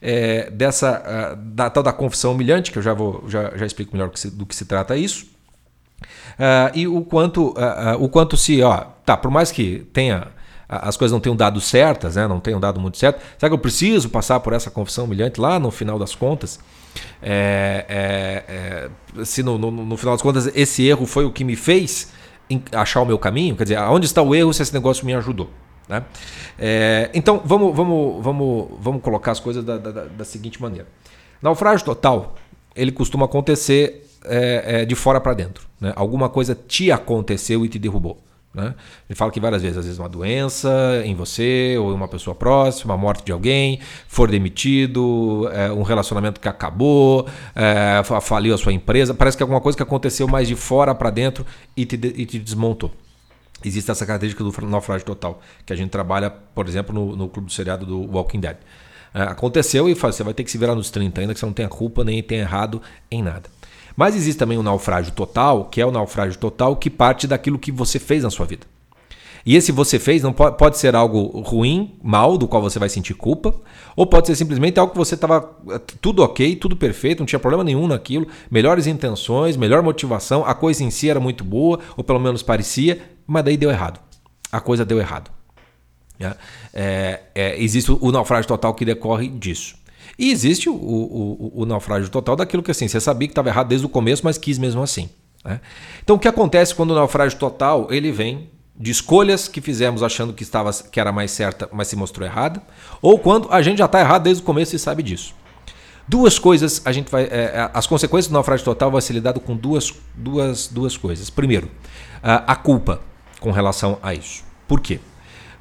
é, 0.01 0.51
dessa 0.51 1.37
da 1.37 1.69
tal 1.69 1.83
da 1.83 1.93
confissão 1.93 2.33
humilhante, 2.33 2.71
que 2.71 2.79
eu 2.79 2.83
já, 2.83 2.95
vou, 2.95 3.25
já, 3.29 3.57
já 3.57 3.67
explico 3.67 3.93
melhor 3.93 4.09
do 4.09 4.13
que 4.13 4.21
se, 4.21 4.31
do 4.31 4.47
que 4.47 4.55
se 4.55 4.65
trata 4.65 4.97
isso. 4.97 5.27
Uh, 6.41 6.73
e 6.75 6.89
o 6.89 7.03
quanto, 7.03 7.49
uh, 7.51 7.97
uh, 7.99 8.03
o 8.03 8.09
quanto 8.09 8.37
se, 8.37 8.63
ó, 8.63 8.85
tá, 9.05 9.17
por 9.17 9.31
mais 9.31 9.53
que 9.53 9.87
tenha 9.93 10.29
as 10.71 10.97
coisas 10.97 11.13
não 11.13 11.21
tenham 11.21 11.35
dado 11.35 11.61
certas, 11.61 12.15
né? 12.15 12.29
não 12.29 12.39
tenham 12.39 12.61
dado 12.61 12.79
muito 12.79 12.97
certo. 12.97 13.21
Será 13.37 13.51
que 13.51 13.55
eu 13.55 13.59
preciso 13.59 14.09
passar 14.09 14.39
por 14.39 14.53
essa 14.53 14.71
confissão 14.71 15.05
humilhante 15.05 15.41
lá 15.41 15.59
no 15.59 15.71
final 15.73 15.99
das 15.99 16.15
contas? 16.15 16.61
É, 17.21 17.85
é, 17.89 19.21
é, 19.21 19.25
se 19.25 19.43
no, 19.43 19.59
no, 19.59 19.71
no, 19.71 19.97
final 19.97 20.15
das 20.15 20.23
contas 20.23 20.49
esse 20.55 20.87
erro 20.87 21.07
foi 21.07 21.25
o 21.25 21.33
que 21.33 21.43
me 21.43 21.57
fez 21.57 22.13
achar 22.73 23.01
o 23.01 23.05
meu 23.05 23.19
caminho, 23.19 23.57
quer 23.57 23.65
dizer, 23.65 23.79
onde 23.79 24.07
está 24.07 24.23
o 24.23 24.35
erro 24.35 24.53
se 24.53 24.63
esse 24.63 24.73
negócio 24.73 25.05
me 25.05 25.15
ajudou? 25.15 25.51
Né? 25.89 26.05
É, 26.57 27.11
então 27.15 27.43
vamos, 27.45 27.75
vamos, 27.75 28.23
vamos, 28.23 28.69
vamos 28.79 29.03
colocar 29.03 29.33
as 29.33 29.41
coisas 29.41 29.65
da, 29.65 29.77
da, 29.77 30.05
da 30.05 30.25
seguinte 30.25 30.63
maneira: 30.63 30.87
naufrágio 31.43 31.85
total 31.85 32.37
ele 32.75 32.93
costuma 32.93 33.27
acontecer 33.27 34.07
é, 34.25 34.83
é, 34.83 34.85
de 34.85 34.95
fora 34.95 35.21
para 35.21 35.35
dentro. 35.35 35.67
Né? 35.81 35.93
Alguma 35.97 36.29
coisa 36.29 36.55
te 36.55 36.93
aconteceu 36.93 37.65
e 37.65 37.69
te 37.69 37.79
derrubou. 37.79 38.19
Né? 38.53 38.75
Ele 39.09 39.17
fala 39.17 39.31
que 39.31 39.39
várias 39.39 39.63
vezes, 39.63 39.79
às 39.79 39.85
vezes 39.85 39.99
uma 39.99 40.09
doença 40.09 41.03
em 41.05 41.15
você 41.15 41.77
ou 41.79 41.93
em 41.93 41.95
uma 41.95 42.09
pessoa 42.09 42.35
próxima, 42.35 42.95
a 42.95 42.97
morte 42.97 43.25
de 43.25 43.31
alguém, 43.31 43.79
for 44.09 44.29
demitido, 44.29 45.49
é, 45.53 45.71
um 45.71 45.83
relacionamento 45.83 46.41
que 46.41 46.49
acabou, 46.49 47.29
é, 47.55 48.03
faliu 48.21 48.53
a 48.53 48.59
sua 48.59 48.73
empresa. 48.73 49.15
Parece 49.15 49.37
que 49.37 49.43
é 49.43 49.45
alguma 49.45 49.61
coisa 49.61 49.77
que 49.77 49.83
aconteceu 49.83 50.27
mais 50.27 50.49
de 50.49 50.57
fora 50.57 50.95
para 50.95 51.11
dentro 51.11 51.47
e 51.77 51.87
te, 51.87 51.95
e 51.95 52.27
te 52.27 52.39
desmontou. 52.39 52.91
Existe 53.65 53.91
essa 53.91 54.05
característica 54.07 54.43
do 54.43 54.67
naufrágio 54.67 55.07
total, 55.07 55.41
que 55.65 55.73
a 55.73 55.77
gente 55.77 55.91
trabalha, 55.91 56.31
por 56.31 56.67
exemplo, 56.67 56.95
no, 56.95 57.15
no 57.15 57.29
clube 57.29 57.47
do 57.47 57.53
seriado 57.53 57.87
do 57.87 58.01
Walking 58.11 58.41
Dead. 58.41 58.57
É, 59.13 59.23
aconteceu 59.23 59.89
e 59.89 59.95
você 59.95 60.25
vai 60.25 60.33
ter 60.33 60.43
que 60.45 60.51
se 60.51 60.59
virar 60.59 60.75
nos 60.75 60.91
30, 60.91 61.21
ainda 61.21 61.35
que 61.35 61.41
você 61.41 61.47
não 61.47 61.53
tenha 61.53 61.69
culpa 61.69 62.03
nem 62.03 62.23
tenha 62.23 62.41
errado 62.41 62.81
em 63.11 63.23
nada. 63.23 63.49
Mas 64.01 64.17
existe 64.17 64.39
também 64.39 64.57
o 64.57 64.63
naufrágio 64.63 65.13
total, 65.13 65.67
que 65.67 65.79
é 65.79 65.85
o 65.85 65.91
naufrágio 65.91 66.39
total 66.39 66.75
que 66.75 66.89
parte 66.89 67.27
daquilo 67.27 67.59
que 67.59 67.71
você 67.71 67.99
fez 67.99 68.23
na 68.23 68.31
sua 68.31 68.47
vida. 68.47 68.67
E 69.45 69.55
esse 69.55 69.71
você 69.71 69.99
fez 69.99 70.23
não 70.23 70.33
pode, 70.33 70.57
pode 70.57 70.79
ser 70.79 70.97
algo 70.97 71.43
ruim, 71.43 71.99
mal, 72.03 72.39
do 72.39 72.49
qual 72.49 72.63
você 72.63 72.79
vai 72.79 72.89
sentir 72.89 73.13
culpa, 73.13 73.55
ou 73.95 74.07
pode 74.07 74.27
ser 74.27 74.37
simplesmente 74.37 74.81
algo 74.81 74.93
que 74.93 74.99
você 74.99 75.17
estava 75.17 75.55
eh, 75.69 75.79
tudo 76.01 76.23
ok, 76.23 76.57
tudo 76.57 76.77
perfeito, 76.77 77.19
não 77.19 77.27
tinha 77.27 77.39
problema 77.39 77.63
nenhum 77.63 77.87
naquilo, 77.87 78.27
melhores 78.51 78.87
intenções, 78.87 79.55
melhor 79.55 79.83
motivação, 79.83 80.47
a 80.47 80.55
coisa 80.55 80.83
em 80.83 80.91
si 80.91 81.11
era 81.11 81.21
muito 81.21 81.45
boa, 81.45 81.79
ou 81.95 82.03
pelo 82.03 82.19
menos 82.19 82.43
parecia, 82.43 83.03
mas 83.27 83.45
daí 83.45 83.59
deu 83.59 83.69
errado. 83.69 84.01
A 84.51 84.63
coisa 84.63 84.83
deu 84.83 84.99
errado. 84.99 85.31
É, 86.73 87.21
é, 87.35 87.63
existe 87.63 87.93
o 87.93 88.11
naufrágio 88.11 88.49
total 88.49 88.73
que 88.73 88.87
decorre 88.87 89.29
disso. 89.29 89.77
E 90.21 90.31
existe 90.31 90.69
o, 90.69 90.75
o, 90.75 91.63
o, 91.63 91.65
naufrágio 91.65 92.11
total 92.11 92.37
daquilo 92.37 92.63
que 92.63 92.71
assim, 92.71 92.87
você 92.87 93.01
sabia 93.01 93.27
que 93.27 93.33
estava 93.33 93.49
errado 93.49 93.69
desde 93.69 93.87
o 93.87 93.89
começo, 93.89 94.21
mas 94.23 94.37
quis 94.37 94.59
mesmo 94.59 94.83
assim. 94.83 95.09
Né? 95.43 95.63
Então 96.05 96.17
o 96.17 96.19
que 96.19 96.29
acontece 96.29 96.75
quando 96.75 96.91
o 96.91 96.95
naufrágio 96.95 97.39
total 97.39 97.89
ele 97.91 98.13
vem 98.13 98.51
de 98.79 98.91
escolhas 98.91 99.49
que 99.49 99.63
fizemos 99.63 100.03
achando 100.03 100.35
que, 100.35 100.43
estava, 100.43 100.71
que 100.75 101.01
era 101.01 101.11
mais 101.11 101.31
certa, 101.31 101.71
mas 101.73 101.89
se 101.89 101.97
mostrou 101.97 102.29
errada, 102.29 102.63
ou 103.01 103.19
quando 103.19 103.51
a 103.51 103.63
gente 103.63 103.79
já 103.79 103.87
está 103.87 103.99
errado 103.99 104.25
desde 104.25 104.43
o 104.43 104.45
começo 104.45 104.77
e 104.77 104.79
sabe 104.79 105.03
disso. 105.03 105.35
Duas 106.07 106.39
coisas 106.39 106.83
a 106.85 106.93
gente 106.93 107.11
vai. 107.11 107.23
É, 107.23 107.27
é, 107.27 107.71
as 107.73 107.87
consequências 107.87 108.29
do 108.29 108.35
naufrágio 108.35 108.63
total 108.63 108.91
vai 108.91 109.01
ser 109.01 109.15
lidado 109.15 109.41
com 109.41 109.57
duas, 109.57 109.91
duas, 110.15 110.67
duas 110.67 110.99
coisas. 110.99 111.31
Primeiro, 111.31 111.71
a 112.23 112.57
culpa 112.57 113.01
com 113.41 113.51
relação 113.51 113.99
a 114.03 114.13
isso. 114.13 114.45
Por 114.69 114.81
quê? 114.81 115.01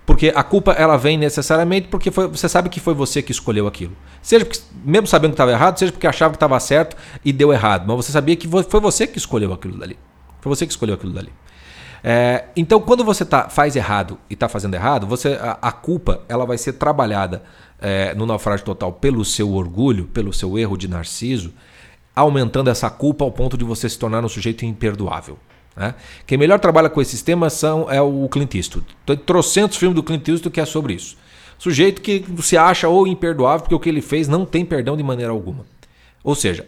Porque 0.10 0.34
a 0.36 0.42
culpa 0.42 0.72
ela 0.72 0.98
vem 0.98 1.20
necessariamente 1.20 1.88
porque 1.88 2.10
foi, 2.10 2.28
você 2.28 2.50
sabe 2.50 2.68
que 2.68 2.80
foi 2.80 2.96
você 2.96 3.22
que 3.22 3.32
escolheu 3.32 3.68
aquilo. 3.68 3.96
Seja 4.24 4.44
porque, 4.44 4.60
mesmo 4.84 5.06
sabendo 5.06 5.30
que 5.30 5.36
estava 5.36 5.52
errado, 5.52 5.78
seja 5.78 5.92
porque 5.92 6.08
achava 6.08 6.32
que 6.32 6.38
estava 6.38 6.60
certo 6.60 6.98
e 7.24 7.32
deu 7.32 7.54
errado. 7.54 7.86
Mas 7.88 8.08
você 8.08 8.12
sabia 8.12 8.36
que 8.36 8.48
foi 8.48 8.80
você 8.82 9.06
que 9.06 9.20
escolheu 9.20 9.54
aquilo 9.54 9.78
dali. 9.78 10.00
Foi 10.42 10.50
você 10.50 10.66
que 10.66 10.72
escolheu 10.72 10.96
aquilo 10.96 11.14
dali. 11.14 11.32
É, 12.04 12.46
então, 12.56 12.82
quando 12.82 13.04
você 13.04 13.24
tá, 13.24 13.50
faz 13.50 13.76
errado 13.76 14.18
e 14.28 14.34
está 14.34 14.50
fazendo 14.50 14.74
errado, 14.74 15.06
você 15.06 15.34
a, 15.40 15.60
a, 15.62 15.72
culpa 15.72 16.22
ela 16.28 16.44
vai 16.44 16.58
ser 16.58 16.74
trabalhada 16.74 17.44
é, 17.80 18.16
no 18.16 18.26
naufrágio 18.26 18.66
total 18.66 18.92
pelo 18.92 19.24
seu 19.24 19.54
orgulho, 19.54 20.06
pelo 20.06 20.34
seu 20.34 20.58
erro 20.58 20.76
de 20.76 20.88
narciso, 20.88 21.54
aumentando 22.16 22.72
essa 22.72 22.90
culpa 22.90 23.24
ao 23.24 23.32
ponto 23.32 23.56
de 23.56 23.64
você 23.64 23.88
se 23.88 24.00
tornar 24.00 24.26
um 24.26 24.30
sujeito 24.30 24.66
imperdoável. 24.66 25.38
Né? 25.80 25.96
Quem 26.28 26.38
melhor 26.38 26.60
trabalha 26.60 26.90
com 26.90 27.02
esses 27.02 27.22
temas 27.22 27.54
são, 27.54 27.90
é 27.90 28.02
o 28.02 28.28
Clint 28.28 28.54
Eastwood. 28.54 28.86
Tem 29.06 29.16
trocentos 29.16 29.78
filmes 29.78 29.96
do 29.96 30.04
Clint 30.04 30.28
Eastwood 30.28 30.54
que 30.54 30.60
é 30.60 30.66
sobre 30.66 30.94
isso. 30.94 31.16
Sujeito 31.58 32.02
que 32.02 32.26
se 32.42 32.58
acha 32.58 32.90
ou 32.90 33.08
imperdoável 33.08 33.62
porque 33.62 33.76
o 33.76 33.80
que 33.80 33.88
ele 33.88 34.02
fez 34.02 34.28
não 34.28 34.46
tem 34.46 34.66
perdão 34.66 34.98
de 34.98 35.04
maneira 35.04 35.32
alguma. 35.32 35.66
Ou 36.22 36.36
seja, 36.36 36.68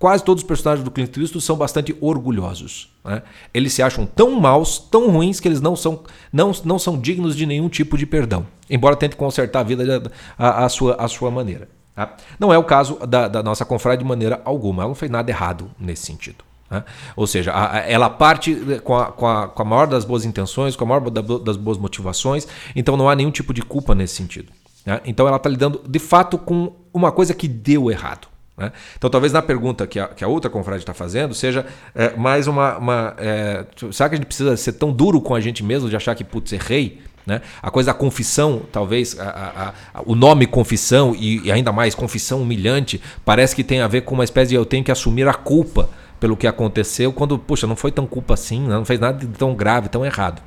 quase 0.00 0.24
todos 0.24 0.42
os 0.42 0.48
personagens 0.48 0.84
do 0.84 0.90
Clint 0.90 1.16
Eastwood 1.16 1.44
são 1.44 1.56
bastante 1.56 1.96
orgulhosos. 2.00 2.92
Né? 3.04 3.22
Eles 3.52 3.72
se 3.72 3.82
acham 3.82 4.04
tão 4.04 4.32
maus, 4.32 4.78
tão 4.78 5.10
ruins, 5.10 5.38
que 5.38 5.46
eles 5.46 5.60
não 5.60 5.76
são, 5.76 6.02
não, 6.32 6.50
não 6.64 6.78
são 6.78 6.98
dignos 6.98 7.36
de 7.36 7.46
nenhum 7.46 7.68
tipo 7.68 7.96
de 7.96 8.04
perdão. 8.04 8.44
Embora 8.68 8.96
tente 8.96 9.14
consertar 9.14 9.60
a 9.60 9.62
vida 9.62 10.10
à, 10.36 10.68
sua, 10.68 10.96
à 10.96 11.06
sua 11.06 11.30
maneira. 11.30 11.68
Tá? 11.94 12.16
Não 12.36 12.52
é 12.52 12.58
o 12.58 12.64
caso 12.64 12.98
da, 13.06 13.28
da 13.28 13.44
nossa 13.44 13.64
confrade 13.64 14.02
de 14.02 14.08
maneira 14.08 14.42
alguma. 14.44 14.82
Ela 14.82 14.88
não 14.88 14.94
fez 14.96 15.10
nada 15.10 15.30
errado 15.30 15.70
nesse 15.78 16.04
sentido. 16.04 16.44
Né? 16.74 16.84
Ou 17.14 17.26
seja, 17.26 17.52
a, 17.52 17.76
a, 17.76 17.78
ela 17.80 18.10
parte 18.10 18.56
com 18.82 18.96
a, 18.96 19.06
com, 19.12 19.26
a, 19.28 19.46
com 19.46 19.62
a 19.62 19.64
maior 19.64 19.86
das 19.86 20.04
boas 20.04 20.24
intenções, 20.24 20.74
com 20.74 20.84
a 20.84 20.86
maior 20.88 21.08
da, 21.08 21.20
das 21.20 21.56
boas 21.56 21.78
motivações, 21.78 22.48
então 22.74 22.96
não 22.96 23.08
há 23.08 23.14
nenhum 23.14 23.30
tipo 23.30 23.54
de 23.54 23.62
culpa 23.62 23.94
nesse 23.94 24.16
sentido. 24.16 24.52
Né? 24.84 25.00
Então 25.04 25.28
ela 25.28 25.36
está 25.36 25.48
lidando 25.48 25.80
de 25.88 25.98
fato 26.00 26.36
com 26.36 26.72
uma 26.92 27.12
coisa 27.12 27.32
que 27.32 27.46
deu 27.46 27.92
errado. 27.92 28.26
Né? 28.58 28.72
Então, 28.96 29.08
talvez 29.08 29.32
na 29.32 29.42
pergunta 29.42 29.86
que 29.86 30.00
a, 30.00 30.08
que 30.08 30.24
a 30.24 30.28
outra 30.28 30.50
confrade 30.50 30.80
está 30.80 30.94
fazendo 30.94 31.32
seja 31.32 31.64
é, 31.94 32.16
mais 32.16 32.48
uma. 32.48 32.76
uma 32.76 33.14
é, 33.18 33.64
será 33.92 34.08
que 34.08 34.14
a 34.16 34.18
gente 34.18 34.26
precisa 34.26 34.56
ser 34.56 34.72
tão 34.72 34.92
duro 34.92 35.20
com 35.20 35.34
a 35.34 35.40
gente 35.40 35.62
mesmo 35.62 35.88
de 35.88 35.96
achar 35.96 36.14
que, 36.14 36.24
putz, 36.24 36.52
errei? 36.52 37.00
Né? 37.26 37.40
A 37.62 37.70
coisa 37.70 37.92
da 37.92 37.94
confissão, 37.98 38.62
talvez 38.70 39.18
a, 39.18 39.24
a, 39.24 39.68
a, 39.98 40.02
o 40.04 40.14
nome 40.14 40.46
confissão 40.46 41.14
e, 41.16 41.46
e, 41.46 41.52
ainda 41.52 41.72
mais 41.72 41.94
confissão 41.94 42.42
humilhante, 42.42 43.00
parece 43.24 43.56
que 43.56 43.64
tem 43.64 43.80
a 43.80 43.88
ver 43.88 44.02
com 44.02 44.14
uma 44.14 44.24
espécie 44.24 44.50
de 44.50 44.54
eu 44.56 44.66
tenho 44.66 44.84
que 44.84 44.92
assumir 44.92 45.26
a 45.26 45.34
culpa 45.34 45.88
pelo 46.24 46.38
que 46.38 46.46
aconteceu, 46.46 47.12
quando, 47.12 47.38
puxa, 47.38 47.66
não 47.66 47.76
foi 47.76 47.92
tão 47.92 48.06
culpa 48.06 48.32
assim, 48.32 48.66
não 48.66 48.82
fez 48.82 48.98
nada 48.98 49.18
de 49.18 49.26
tão 49.26 49.54
grave, 49.54 49.90
tão 49.90 50.06
errado. 50.06 50.40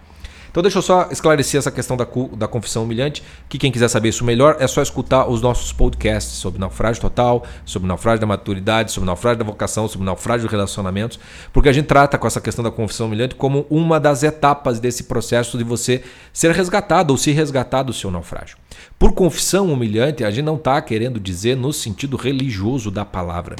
Então 0.49 0.63
deixa 0.63 0.79
eu 0.79 0.81
só 0.81 1.07
esclarecer 1.11 1.59
essa 1.59 1.69
questão 1.69 1.95
da, 1.95 2.07
da 2.35 2.47
confissão 2.47 2.83
humilhante, 2.83 3.21
que 3.47 3.59
quem 3.59 3.71
quiser 3.71 3.87
saber 3.87 4.09
isso 4.09 4.25
melhor 4.25 4.57
é 4.59 4.65
só 4.65 4.81
escutar 4.81 5.29
os 5.29 5.39
nossos 5.39 5.71
podcasts 5.71 6.33
sobre 6.33 6.59
naufrágio 6.59 6.99
total, 6.99 7.45
sobre 7.63 7.87
naufrágio 7.87 8.21
da 8.21 8.25
maturidade, 8.25 8.91
sobre 8.91 9.05
naufrágio 9.05 9.37
da 9.37 9.45
vocação, 9.45 9.87
sobre 9.87 10.03
naufrágio 10.03 10.47
de 10.47 10.51
relacionamentos, 10.51 11.19
porque 11.53 11.69
a 11.69 11.73
gente 11.73 11.85
trata 11.85 12.17
com 12.17 12.25
essa 12.25 12.41
questão 12.41 12.63
da 12.63 12.71
confissão 12.71 13.05
humilhante 13.05 13.35
como 13.35 13.67
uma 13.69 13.99
das 13.99 14.23
etapas 14.23 14.79
desse 14.79 15.03
processo 15.03 15.59
de 15.59 15.63
você 15.63 16.01
ser 16.33 16.49
resgatado 16.53 17.11
ou 17.11 17.17
se 17.17 17.31
resgatar 17.31 17.83
do 17.83 17.93
seu 17.93 18.09
naufrágio. 18.09 18.57
Por 18.97 19.13
confissão 19.13 19.71
humilhante, 19.71 20.23
a 20.23 20.31
gente 20.31 20.45
não 20.45 20.55
está 20.55 20.81
querendo 20.81 21.19
dizer 21.19 21.55
no 21.55 21.71
sentido 21.71 22.17
religioso 22.17 22.89
da 22.89 23.05
palavra. 23.05 23.55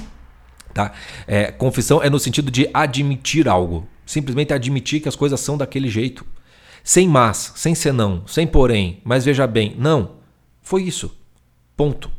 Tá? 0.77 0.91
É, 1.25 1.51
confissão 1.51 2.03
é 2.03 2.07
no 2.07 2.19
sentido 2.19 2.51
de 2.51 2.69
admitir 2.71 3.49
algo. 3.49 3.87
Simplesmente 4.05 4.53
admitir 4.53 4.99
que 5.01 5.09
as 5.09 5.15
coisas 5.15 5.39
são 5.39 5.57
daquele 5.57 5.89
jeito. 5.89 6.23
Sem 6.83 7.09
mas, 7.09 7.51
sem 7.55 7.73
senão, 7.73 8.21
sem 8.27 8.45
porém, 8.45 9.01
mas 9.03 9.25
veja 9.25 9.47
bem, 9.47 9.75
não. 9.75 10.17
Foi 10.61 10.83
isso. 10.83 11.17
Ponto. 11.75 12.11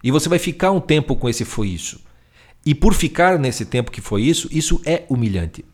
E 0.00 0.12
você 0.12 0.28
vai 0.28 0.38
ficar 0.38 0.70
um 0.70 0.78
tempo 0.78 1.16
com 1.16 1.28
esse 1.28 1.44
foi 1.44 1.66
isso. 1.66 2.00
E 2.64 2.72
por 2.72 2.94
ficar 2.94 3.36
nesse 3.36 3.66
tempo 3.66 3.90
que 3.90 4.00
foi 4.00 4.22
isso, 4.22 4.48
isso 4.52 4.80
é 4.86 5.02
humilhante. 5.08 5.64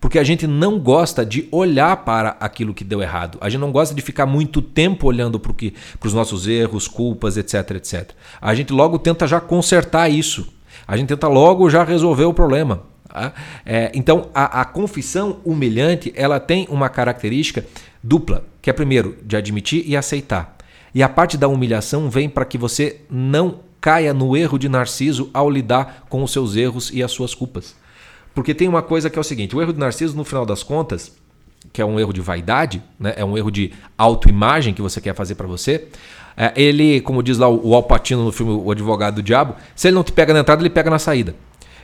Porque 0.00 0.18
a 0.18 0.24
gente 0.24 0.46
não 0.46 0.78
gosta 0.78 1.24
de 1.24 1.46
olhar 1.52 1.98
para 1.98 2.30
aquilo 2.40 2.72
que 2.72 2.82
deu 2.82 3.02
errado. 3.02 3.36
A 3.42 3.50
gente 3.50 3.60
não 3.60 3.70
gosta 3.70 3.94
de 3.94 4.00
ficar 4.00 4.24
muito 4.24 4.62
tempo 4.62 5.06
olhando 5.06 5.38
para 5.38 5.52
os 6.02 6.14
nossos 6.14 6.46
erros, 6.46 6.88
culpas, 6.88 7.36
etc, 7.36 7.72
etc. 7.72 8.12
A 8.40 8.54
gente 8.54 8.72
logo 8.72 8.98
tenta 8.98 9.26
já 9.26 9.38
consertar 9.38 10.08
isso. 10.08 10.53
A 10.86 10.96
gente 10.96 11.08
tenta 11.08 11.28
logo 11.28 11.68
já 11.70 11.84
resolver 11.84 12.24
o 12.24 12.34
problema. 12.34 12.82
Tá? 13.08 13.32
É, 13.64 13.90
então, 13.94 14.28
a, 14.34 14.60
a 14.60 14.64
confissão 14.64 15.38
humilhante 15.44 16.12
ela 16.16 16.40
tem 16.40 16.66
uma 16.70 16.88
característica 16.88 17.64
dupla, 18.02 18.44
que 18.60 18.68
é 18.68 18.72
primeiro 18.72 19.16
de 19.22 19.36
admitir 19.36 19.84
e 19.86 19.96
aceitar. 19.96 20.56
E 20.94 21.02
a 21.02 21.08
parte 21.08 21.36
da 21.36 21.48
humilhação 21.48 22.08
vem 22.08 22.28
para 22.28 22.44
que 22.44 22.56
você 22.56 23.00
não 23.10 23.60
caia 23.80 24.14
no 24.14 24.36
erro 24.36 24.58
de 24.58 24.68
Narciso 24.68 25.28
ao 25.34 25.50
lidar 25.50 26.06
com 26.08 26.22
os 26.22 26.32
seus 26.32 26.56
erros 26.56 26.90
e 26.92 27.02
as 27.02 27.12
suas 27.12 27.34
culpas. 27.34 27.74
Porque 28.34 28.54
tem 28.54 28.66
uma 28.68 28.82
coisa 28.82 29.10
que 29.10 29.18
é 29.18 29.20
o 29.20 29.24
seguinte: 29.24 29.54
o 29.54 29.60
erro 29.60 29.72
de 29.72 29.78
Narciso, 29.78 30.16
no 30.16 30.24
final 30.24 30.46
das 30.46 30.62
contas, 30.62 31.12
que 31.72 31.82
é 31.82 31.84
um 31.84 31.98
erro 31.98 32.12
de 32.12 32.20
vaidade, 32.20 32.82
né? 32.98 33.14
é 33.16 33.24
um 33.24 33.36
erro 33.36 33.50
de 33.50 33.72
autoimagem 33.96 34.74
que 34.74 34.82
você 34.82 35.00
quer 35.00 35.14
fazer 35.14 35.34
para 35.34 35.46
você. 35.46 35.88
É, 36.36 36.52
ele, 36.56 37.00
como 37.00 37.22
diz 37.22 37.38
lá 37.38 37.48
o 37.48 37.74
Alpatino 37.74 38.24
no 38.24 38.32
filme 38.32 38.52
O 38.52 38.70
Advogado 38.70 39.16
do 39.16 39.22
Diabo, 39.22 39.54
se 39.74 39.88
ele 39.88 39.94
não 39.94 40.02
te 40.02 40.12
pega 40.12 40.32
na 40.32 40.40
entrada, 40.40 40.62
ele 40.62 40.70
pega 40.70 40.90
na 40.90 40.98
saída. 40.98 41.34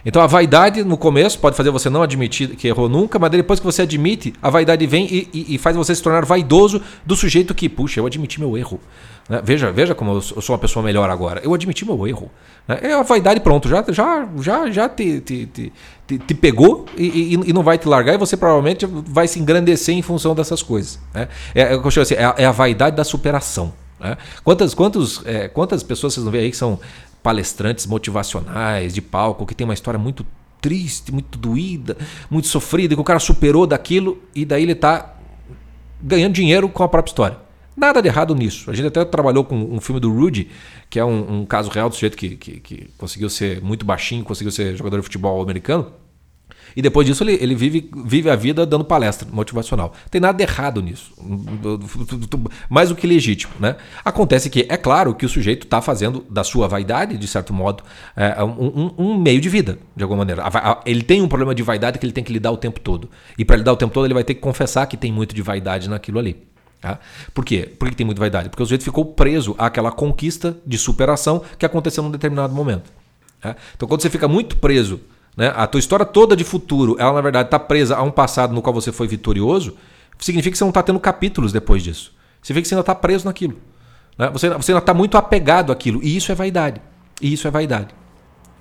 Então 0.05 0.23
a 0.23 0.27
vaidade 0.27 0.83
no 0.83 0.97
começo 0.97 1.39
pode 1.39 1.57
fazer 1.57 1.71
você 1.71 1.91
não 1.91 2.03
admitir 2.03 2.49
que 2.57 2.69
errou 2.69 2.89
nunca, 2.89 3.19
mas 3.19 3.31
depois 3.31 3.61
que 3.61 3.67
você 3.67 3.83
admite, 3.83 4.33
a 4.41 4.49
vaidade 4.49 4.87
vem 4.87 5.07
e, 5.07 5.29
e, 5.33 5.55
e 5.55 5.59
faz 5.59 5.77
você 5.77 5.95
se 5.95 6.03
tornar 6.03 6.25
vaidoso 6.25 6.81
do 7.05 7.15
sujeito 7.15 7.55
que, 7.55 7.69
puxa, 7.69 8.01
eu 8.01 8.07
admiti 8.07 8.41
meu 8.41 8.57
erro. 8.57 8.81
Né? 9.29 9.41
Veja, 9.45 9.71
veja 9.71 9.95
como 9.95 10.13
eu 10.13 10.21
sou 10.21 10.55
uma 10.55 10.59
pessoa 10.59 10.83
melhor 10.83 11.11
agora. 11.11 11.41
Eu 11.45 11.53
admiti 11.53 11.85
meu 11.85 12.07
erro. 12.07 12.31
Né? 12.67 12.79
É 12.83 12.93
a 12.95 13.03
vaidade, 13.03 13.41
pronto, 13.41 13.69
já, 13.69 13.85
já, 13.89 14.27
já, 14.39 14.71
já 14.71 14.89
te, 14.89 15.21
te, 15.21 15.47
te, 15.47 15.73
te, 16.07 16.19
te 16.19 16.35
pegou 16.35 16.87
e, 16.97 17.35
e, 17.35 17.53
não 17.53 17.63
vai 17.63 17.77
te 17.77 17.87
largar 17.87 18.15
e 18.15 18.19
você 18.19 18.37
provavelmente 18.37 18.87
vai 18.87 19.29
se 19.29 19.39
engrandecer 19.39 19.95
em 19.95 20.03
função 20.03 20.35
dessas 20.35 20.63
coisas. 20.63 20.99
Né? 21.13 21.29
É, 21.55 21.75
é, 21.75 22.01
assim, 22.01 22.15
é, 22.15 22.25
a, 22.25 22.35
é 22.39 22.47
a 22.47 22.53
vaidade 22.53 22.97
da 22.97 23.05
superação. 23.05 23.73
Né? 24.01 24.17
Quantas, 24.43 24.75
quantos, 24.75 25.25
é, 25.27 25.49
quantas 25.49 25.83
pessoas 25.83 26.15
vocês 26.15 26.25
não 26.25 26.33
veem 26.33 26.45
aí 26.45 26.51
que 26.51 26.57
são 26.57 26.81
palestrantes 27.23 27.87
motivacionais 27.87 28.95
de 28.95 29.03
palco 29.03 29.45
que 29.45 29.55
tem 29.55 29.65
uma 29.65 29.75
história 29.75 29.99
muito 29.99 30.27
triste, 30.61 31.13
muito 31.13 31.39
doída, 31.39 31.97
muito 32.31 32.49
sofrida, 32.49 32.95
que 32.95 33.01
o 33.01 33.05
cara 33.05 33.19
superou 33.19 33.67
daquilo 33.67 34.23
e 34.35 34.45
daí 34.45 34.63
ele 34.63 34.73
está 34.73 35.15
ganhando 36.03 36.33
dinheiro 36.33 36.69
com 36.69 36.83
a 36.83 36.89
própria 36.89 37.11
história. 37.11 37.39
Nada 37.77 38.03
de 38.03 38.09
errado 38.09 38.35
nisso. 38.35 38.71
A 38.71 38.75
gente 38.75 38.89
até 38.89 39.05
trabalhou 39.05 39.45
com 39.45 39.57
um 39.57 39.81
filme 39.81 40.01
do 40.01 40.13
Rudy, 40.13 40.51
que 40.89 40.99
é 40.99 41.05
um, 41.05 41.41
um 41.41 41.47
caso 41.47 41.71
real 41.71 41.89
do 41.89 41.95
sujeito 41.95 42.17
que, 42.17 42.37
que, 42.37 42.61
que 42.61 42.91
conseguiu 42.99 43.31
ser 43.31 43.63
muito 43.63 43.87
baixinho, 43.87 44.25
conseguiu 44.25 44.53
ser 44.53 44.77
jogador 44.77 44.99
de 44.99 45.03
futebol 45.05 45.41
americano. 45.41 45.91
E 46.77 46.83
depois 46.83 47.07
disso 47.07 47.23
ele, 47.25 47.39
ele 47.41 47.55
vive, 47.55 47.91
vive 48.05 48.31
a 48.31 48.37
vida 48.37 48.65
dando 48.65 48.85
palestra 48.85 49.29
motivacional. 49.31 49.93
Tem 50.11 50.21
nada 50.21 50.37
de 50.37 50.43
errado 50.43 50.81
nisso. 50.81 51.13
Mais 52.69 52.89
do 52.89 52.95
que 52.95 53.07
legítimo. 53.07 53.53
Né? 53.59 53.77
Acontece 54.05 54.49
que 54.49 54.67
é 54.69 54.77
claro 54.77 55.15
que 55.15 55.27
o 55.27 55.29
sujeito 55.29 55.65
está 55.65 55.81
fazendo 55.81 56.25
da 56.29 56.45
sua 56.45 56.69
vaidade, 56.69 57.17
de 57.17 57.27
certo 57.27 57.53
modo, 57.53 57.83
é, 58.17 58.43
um, 58.43 58.49
um, 58.49 58.95
um, 58.99 59.19
meio 59.19 59.41
de 59.41 59.49
vida, 59.49 59.79
de 59.97 60.03
alguma 60.03 60.19
maneira. 60.19 60.45
Ele 60.85 61.03
tem 61.03 61.23
um 61.23 61.29
problema 61.29 61.55
de 61.55 61.63
vaidade 61.63 61.99
que 61.99 62.07
ele 62.07 62.13
tem 62.13 62.25
que 62.25 62.33
lidar 62.33 62.51
o 62.51 62.57
tempo 62.57 62.81
todo. 62.81 63.09
E 63.37 63.45
para 63.45 63.57
lidar 63.57 63.73
o 63.73 63.77
tempo 63.77 63.93
todo, 63.93 64.07
ele 64.07 64.15
vai 64.15 64.25
ter 64.25 64.35
que 64.35 64.41
confessar 64.41 64.87
que 64.87 64.97
tem 64.97 65.13
muito 65.13 65.35
de 65.35 65.43
vaidade 65.43 65.89
naquilo 65.89 66.19
ali. 66.19 66.51
Tá? 66.81 66.99
Por 67.35 67.45
quê? 67.45 67.69
Por 67.79 67.91
que 67.91 67.95
tem 67.95 68.07
muita 68.07 68.21
vaidade? 68.21 68.49
Porque 68.49 68.63
o 68.63 68.67
sujeito 68.67 68.85
ficou 68.85 69.05
preso 69.05 69.55
àquela 69.59 69.93
conquista 69.93 70.57
de 70.67 70.79
superação 70.79 71.43
que 71.59 71.67
aconteceu 71.67 72.03
num 72.03 72.11
determinado 72.11 72.55
momento. 72.55 72.91
Tá? 73.41 73.55
Então, 73.77 73.87
quando 73.87 74.01
você 74.01 74.09
fica 74.09 74.27
muito 74.27 74.57
preso 74.57 75.01
né? 75.41 75.51
A 75.57 75.67
tua 75.67 75.79
história 75.79 76.05
toda 76.05 76.37
de 76.37 76.45
futuro, 76.45 76.97
ela 76.99 77.15
na 77.15 77.21
verdade 77.23 77.47
está 77.47 77.59
presa 77.59 77.97
a 77.97 78.03
um 78.03 78.11
passado 78.11 78.53
no 78.53 78.61
qual 78.61 78.75
você 78.75 78.93
foi 78.93 79.09
vitorioso, 79.09 79.75
significa 80.19 80.53
que 80.53 80.59
você 80.59 80.65
não 80.65 80.69
está 80.69 80.83
tendo 80.83 81.01
capítulos 81.01 81.51
depois 81.51 81.83
disso. 81.83 82.13
Significa 82.43 82.65
que 82.65 82.69
você 82.69 82.75
ainda 82.75 82.83
está 82.83 82.95
preso 82.95 83.25
naquilo. 83.25 83.57
Né? 84.19 84.29
Você, 84.35 84.51
você 84.51 84.73
ainda 84.73 84.81
está 84.81 84.93
muito 84.93 85.17
apegado 85.17 85.73
àquilo. 85.73 85.99
E 86.03 86.15
isso 86.15 86.31
é 86.31 86.35
vaidade. 86.35 86.83
E 87.23 87.33
isso 87.33 87.49
é 87.49 87.51
vaidade. 87.51 87.89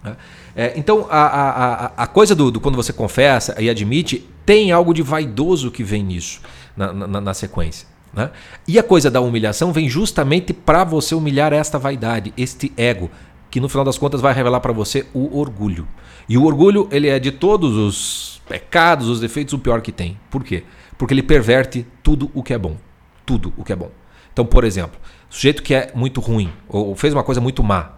Né? 0.01 0.15
É, 0.55 0.74
então, 0.77 1.05
a, 1.09 1.19
a, 1.19 1.86
a, 1.86 1.91
a 1.98 2.07
coisa 2.07 2.33
do, 2.33 2.50
do, 2.50 2.62
quando 2.62 2.77
você 2.77 2.93
confessa 2.93 3.62
e 3.62 3.69
admite, 3.69 4.25
tem 4.45 4.71
algo 4.71 4.93
de 4.93 5.01
vaidoso 5.01 5.71
que 5.71 5.83
vem 5.83 6.01
nisso, 6.01 6.39
na, 6.77 6.93
na, 6.93 7.19
na 7.19 7.33
sequência. 7.33 7.89
Né? 8.13 8.31
E 8.65 8.79
a 8.79 8.83
coisa 8.83 9.12
da 9.12 9.19
humilhação 9.19 9.74
vem 9.74 9.89
justamente 9.89 10.53
para 10.53 10.86
você 10.86 11.13
humilhar 11.13 11.51
esta 11.51 11.77
vaidade, 11.77 12.33
este 12.38 12.71
ego, 12.77 13.12
que 13.50 13.60
no 13.60 13.70
final 13.70 13.84
das 13.84 13.98
contas 13.98 14.22
vai 14.22 14.34
revelar 14.34 14.60
para 14.60 14.74
você 14.74 15.06
o 15.13 15.38
orgulho. 15.38 15.88
E 16.27 16.38
o 16.38 16.46
orgulho, 16.46 16.88
ele 16.91 17.08
é 17.08 17.18
de 17.18 17.32
todos 17.32 17.75
os 17.75 18.41
pecados, 18.48 19.08
os 19.08 19.20
defeitos, 19.20 19.53
o 19.53 19.60
pior 19.60 19.82
que 19.82 19.91
tem. 19.91 20.20
Por 20.29 20.44
quê? 20.44 20.63
Porque 20.98 21.13
ele 21.13 21.24
perverte 21.24 21.86
tudo 22.03 22.29
o 22.34 22.44
que 22.44 22.53
é 22.53 22.58
bom. 22.58 22.77
Tudo 23.25 23.53
o 23.58 23.63
que 23.63 23.74
é 23.74 23.75
bom. 23.75 23.91
Então, 24.32 24.46
por 24.46 24.63
exemplo, 24.63 25.00
sujeito 25.29 25.63
que 25.63 25.74
é 25.74 25.91
muito 25.96 26.22
ruim, 26.22 26.51
ou 26.68 26.96
fez 26.96 27.13
uma 27.13 27.24
coisa 27.24 27.41
muito 27.41 27.63
má, 27.63 27.94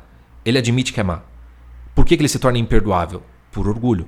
ele 0.46 0.58
admite 0.58 0.94
que 0.94 1.00
é 1.00 1.04
má. 1.04 1.22
Por 1.94 2.06
que, 2.06 2.16
que 2.16 2.22
ele 2.22 2.30
se 2.30 2.40
torna 2.40 2.58
imperdoável? 2.58 3.22
Por 3.52 3.68
orgulho. 3.68 4.08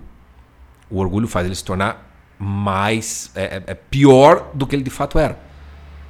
O 0.89 0.99
orgulho 0.99 1.27
faz 1.27 1.45
ele 1.45 1.55
se 1.55 1.63
tornar 1.63 2.11
mais. 2.39 3.31
É, 3.35 3.43
é, 3.43 3.63
é 3.67 3.73
pior 3.73 4.51
do 4.53 4.65
que 4.65 4.75
ele 4.75 4.83
de 4.83 4.89
fato 4.89 5.19
era. 5.19 5.39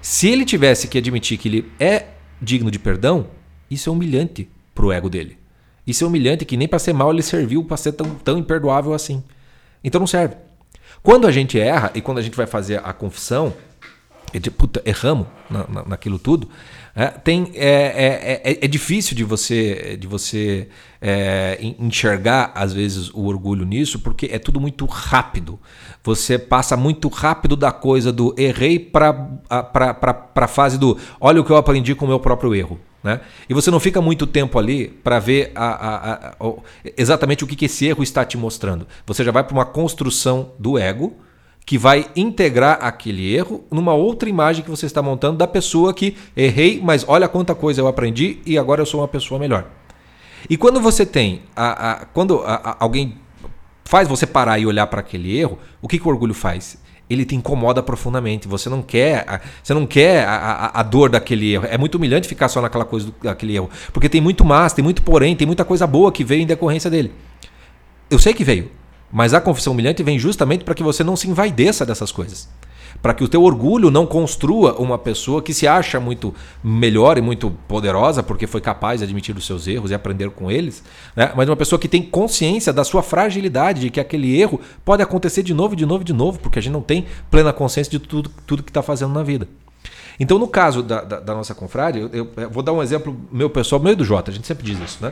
Se 0.02 0.28
ele 0.28 0.46
tivesse 0.46 0.88
que 0.88 0.98
admitir 0.98 1.38
que 1.38 1.48
ele 1.48 1.72
é 1.80 2.08
digno 2.42 2.70
de 2.70 2.78
perdão, 2.78 3.28
isso 3.70 3.90
é 3.90 3.94
humilhante 3.94 4.50
pro 4.74 4.92
ego 4.92 5.10
dele. 5.10 5.38
Isso 5.86 6.04
é 6.04 6.08
humilhante 6.08 6.46
que 6.46 6.56
nem 6.56 6.68
para 6.68 6.80
ser 6.80 6.94
mal 6.94 7.12
ele 7.12 7.22
serviu 7.22 7.64
para 7.64 7.78
ser 7.78 7.92
tão, 7.94 8.16
tão 8.16 8.38
imperdoável 8.38 8.94
assim. 8.94 9.24
Então 9.84 10.00
não 10.00 10.08
serve. 10.08 10.36
Quando 11.02 11.28
a 11.28 11.32
gente 11.32 11.60
erra 11.60 11.92
e 11.94 12.02
quando 12.02 12.20
a 12.20 12.22
gente 12.22 12.38
vai 12.38 12.48
fazer 12.48 12.82
a 12.84 12.94
confissão, 12.94 13.54
de, 14.40 14.50
puta, 14.50 14.82
erramos 14.86 15.28
na, 15.50 15.68
na, 15.68 15.84
naquilo 15.84 16.18
tudo, 16.18 16.50
é, 16.96 17.08
tem, 17.08 17.52
é, 17.56 18.42
é, 18.44 18.52
é, 18.52 18.66
é, 18.66 18.68
difícil 18.68 19.16
de 19.16 19.24
você, 19.24 19.98
de 20.00 20.06
você 20.06 20.68
é, 21.02 21.58
enxergar, 21.80 22.52
às 22.54 22.72
vezes, 22.72 23.10
o 23.10 23.26
orgulho 23.26 23.66
nisso, 23.66 23.98
porque 24.00 24.30
é 24.32 24.38
tudo 24.38 24.62
muito 24.62 24.86
rápido. 24.86 25.60
Você 26.04 26.38
passa 26.38 26.78
muito 26.78 27.08
rápido 27.08 27.56
da 27.56 27.72
coisa 27.72 28.12
do 28.12 28.36
errei 28.38 28.78
para 28.78 29.40
a 29.50 30.48
fase 30.48 30.78
do 30.78 30.96
olha 31.20 31.42
o 31.42 31.44
que 31.44 31.52
eu 31.52 31.58
aprendi 31.58 31.96
com 31.96 32.06
o 32.06 32.08
meu 32.08 32.20
próprio 32.20 32.54
erro. 32.54 32.80
Né? 33.04 33.20
E 33.50 33.54
você 33.54 33.72
não 33.72 33.80
fica 33.80 34.00
muito 34.00 34.28
tempo 34.28 34.58
ali 34.60 34.88
para 34.88 35.20
ver 35.20 35.52
a, 35.56 35.66
a, 35.66 36.14
a, 36.30 36.54
exatamente 36.96 37.44
o 37.44 37.48
que, 37.48 37.56
que 37.56 37.66
esse 37.66 37.88
erro 37.88 38.04
está 38.04 38.24
te 38.24 38.38
mostrando. 38.38 38.88
Você 39.06 39.24
já 39.24 39.32
vai 39.32 39.44
para 39.44 39.54
uma 39.54 39.66
construção 39.66 40.52
do 40.60 40.78
ego 40.78 41.18
que 41.66 41.78
vai 41.78 42.08
integrar 42.16 42.80
aquele 42.82 43.34
erro 43.34 43.64
numa 43.72 43.94
outra 43.94 44.28
imagem 44.30 44.64
que 44.64 44.70
você 44.70 44.86
está 44.86 45.02
montando 45.02 45.38
da 45.38 45.48
pessoa 45.48 45.94
que 45.94 46.16
errei, 46.36 46.82
mas 46.84 47.06
olha 47.08 47.28
quanta 47.28 47.56
coisa 47.56 47.82
eu 47.82 47.88
aprendi 47.88 48.40
e 48.46 48.58
agora 48.58 48.82
eu 48.82 48.86
sou 48.86 49.00
uma 49.02 49.08
pessoa 49.08 49.40
melhor. 49.40 49.66
E 50.50 50.58
quando 50.58 50.82
você 50.82 51.06
tem 51.06 51.44
a, 51.56 52.06
quando 52.14 52.44
alguém 52.80 53.18
faz 53.86 54.08
você 54.08 54.28
parar 54.28 54.60
e 54.60 54.66
olhar 54.66 54.88
para 54.88 55.00
aquele 55.00 55.38
erro, 55.38 55.58
o 55.82 55.88
que, 55.88 55.98
que 55.98 56.08
o 56.08 56.12
orgulho 56.12 56.34
faz? 56.34 56.82
ele 57.10 57.26
te 57.26 57.36
incomoda 57.36 57.84
profundamente. 57.84 58.48
Você 58.48 58.70
não 58.70 58.82
quer, 58.82 59.42
você 59.62 59.74
não 59.74 59.86
quer 59.86 60.26
a, 60.26 60.36
a, 60.36 60.80
a, 60.80 60.84
dor 60.84 61.10
daquele 61.10 61.54
erro. 61.54 61.68
É 61.70 61.78
muito 61.78 61.96
humilhante 61.96 62.28
ficar 62.28 62.48
só 62.48 62.62
naquela 62.62 62.86
coisa 62.86 63.08
do, 63.08 63.16
daquele 63.22 63.56
erro, 63.56 63.70
porque 63.92 64.10
tem 64.10 64.22
muito 64.22 64.44
mas, 64.44 64.74
tem 64.74 64.84
muito 64.84 65.02
porém, 65.02 65.36
tem 65.36 65.46
muita 65.46 65.66
coisa 65.66 65.86
boa 65.86 66.12
que 66.12 66.24
veio 66.24 66.42
em 66.42 66.46
decorrência 66.46 66.90
dele. 66.90 67.12
Eu 68.10 68.20
sei 68.20 68.34
que 68.34 68.44
veio, 68.44 68.72
mas 69.14 69.34
a 69.34 69.40
confissão 69.40 69.74
humilhante 69.74 70.02
vem 70.02 70.18
justamente 70.18 70.64
para 70.64 70.74
que 70.74 70.82
você 70.82 71.04
não 71.04 71.16
se 71.16 71.30
envaideça 71.30 71.86
dessas 71.86 72.12
coisas 72.12 72.50
para 73.04 73.14
que 73.14 73.24
o 73.24 73.28
teu 73.28 73.44
orgulho 73.44 73.92
não 73.92 74.06
construa 74.06 74.80
uma 74.80 74.98
pessoa 74.98 75.42
que 75.42 75.54
se 75.54 75.68
acha 75.68 76.00
muito 76.00 76.34
melhor 76.64 77.18
e 77.18 77.22
muito 77.22 77.52
poderosa 77.68 78.24
porque 78.24 78.48
foi 78.48 78.62
capaz 78.62 79.00
de 79.00 79.04
admitir 79.04 79.36
os 79.36 79.46
seus 79.46 79.68
erros 79.68 79.92
e 79.92 79.94
aprender 79.94 80.30
com 80.30 80.50
eles, 80.50 80.82
né? 81.14 81.34
mas 81.36 81.50
uma 81.50 81.58
pessoa 81.58 81.78
que 81.78 81.90
tem 81.90 82.02
consciência 82.02 82.72
da 82.72 82.86
sua 82.86 83.04
fragilidade, 83.04 83.82
de 83.82 83.90
que 83.90 84.00
aquele 84.00 84.40
erro 84.40 84.58
pode 84.86 85.04
acontecer 85.04 85.44
de 85.44 85.54
novo, 85.54 85.76
de 85.76 85.86
novo, 85.86 86.02
de 86.02 86.14
novo, 86.14 86.40
porque 86.40 86.60
a 86.60 86.62
gente 86.62 86.72
não 86.72 86.82
tem 86.82 87.06
plena 87.30 87.52
consciência 87.52 87.92
de 87.92 88.00
tudo, 88.00 88.32
tudo 88.48 88.64
que 88.64 88.70
está 88.70 88.82
fazendo 88.82 89.14
na 89.14 89.22
vida. 89.22 89.50
Então, 90.18 90.40
no 90.40 90.48
caso 90.48 90.82
da, 90.82 91.02
da, 91.02 91.20
da 91.20 91.34
nossa 91.34 91.54
confrade, 91.54 92.00
eu, 92.00 92.10
eu, 92.38 92.50
vou 92.50 92.64
dar 92.64 92.72
um 92.72 92.82
exemplo 92.82 93.20
meu 93.32 93.50
pessoal, 93.50 93.82
meio 93.82 93.98
do 93.98 94.06
Jota, 94.06 94.32
a 94.32 94.34
gente 94.34 94.48
sempre 94.48 94.64
diz 94.64 94.80
isso, 94.80 95.00
né? 95.02 95.12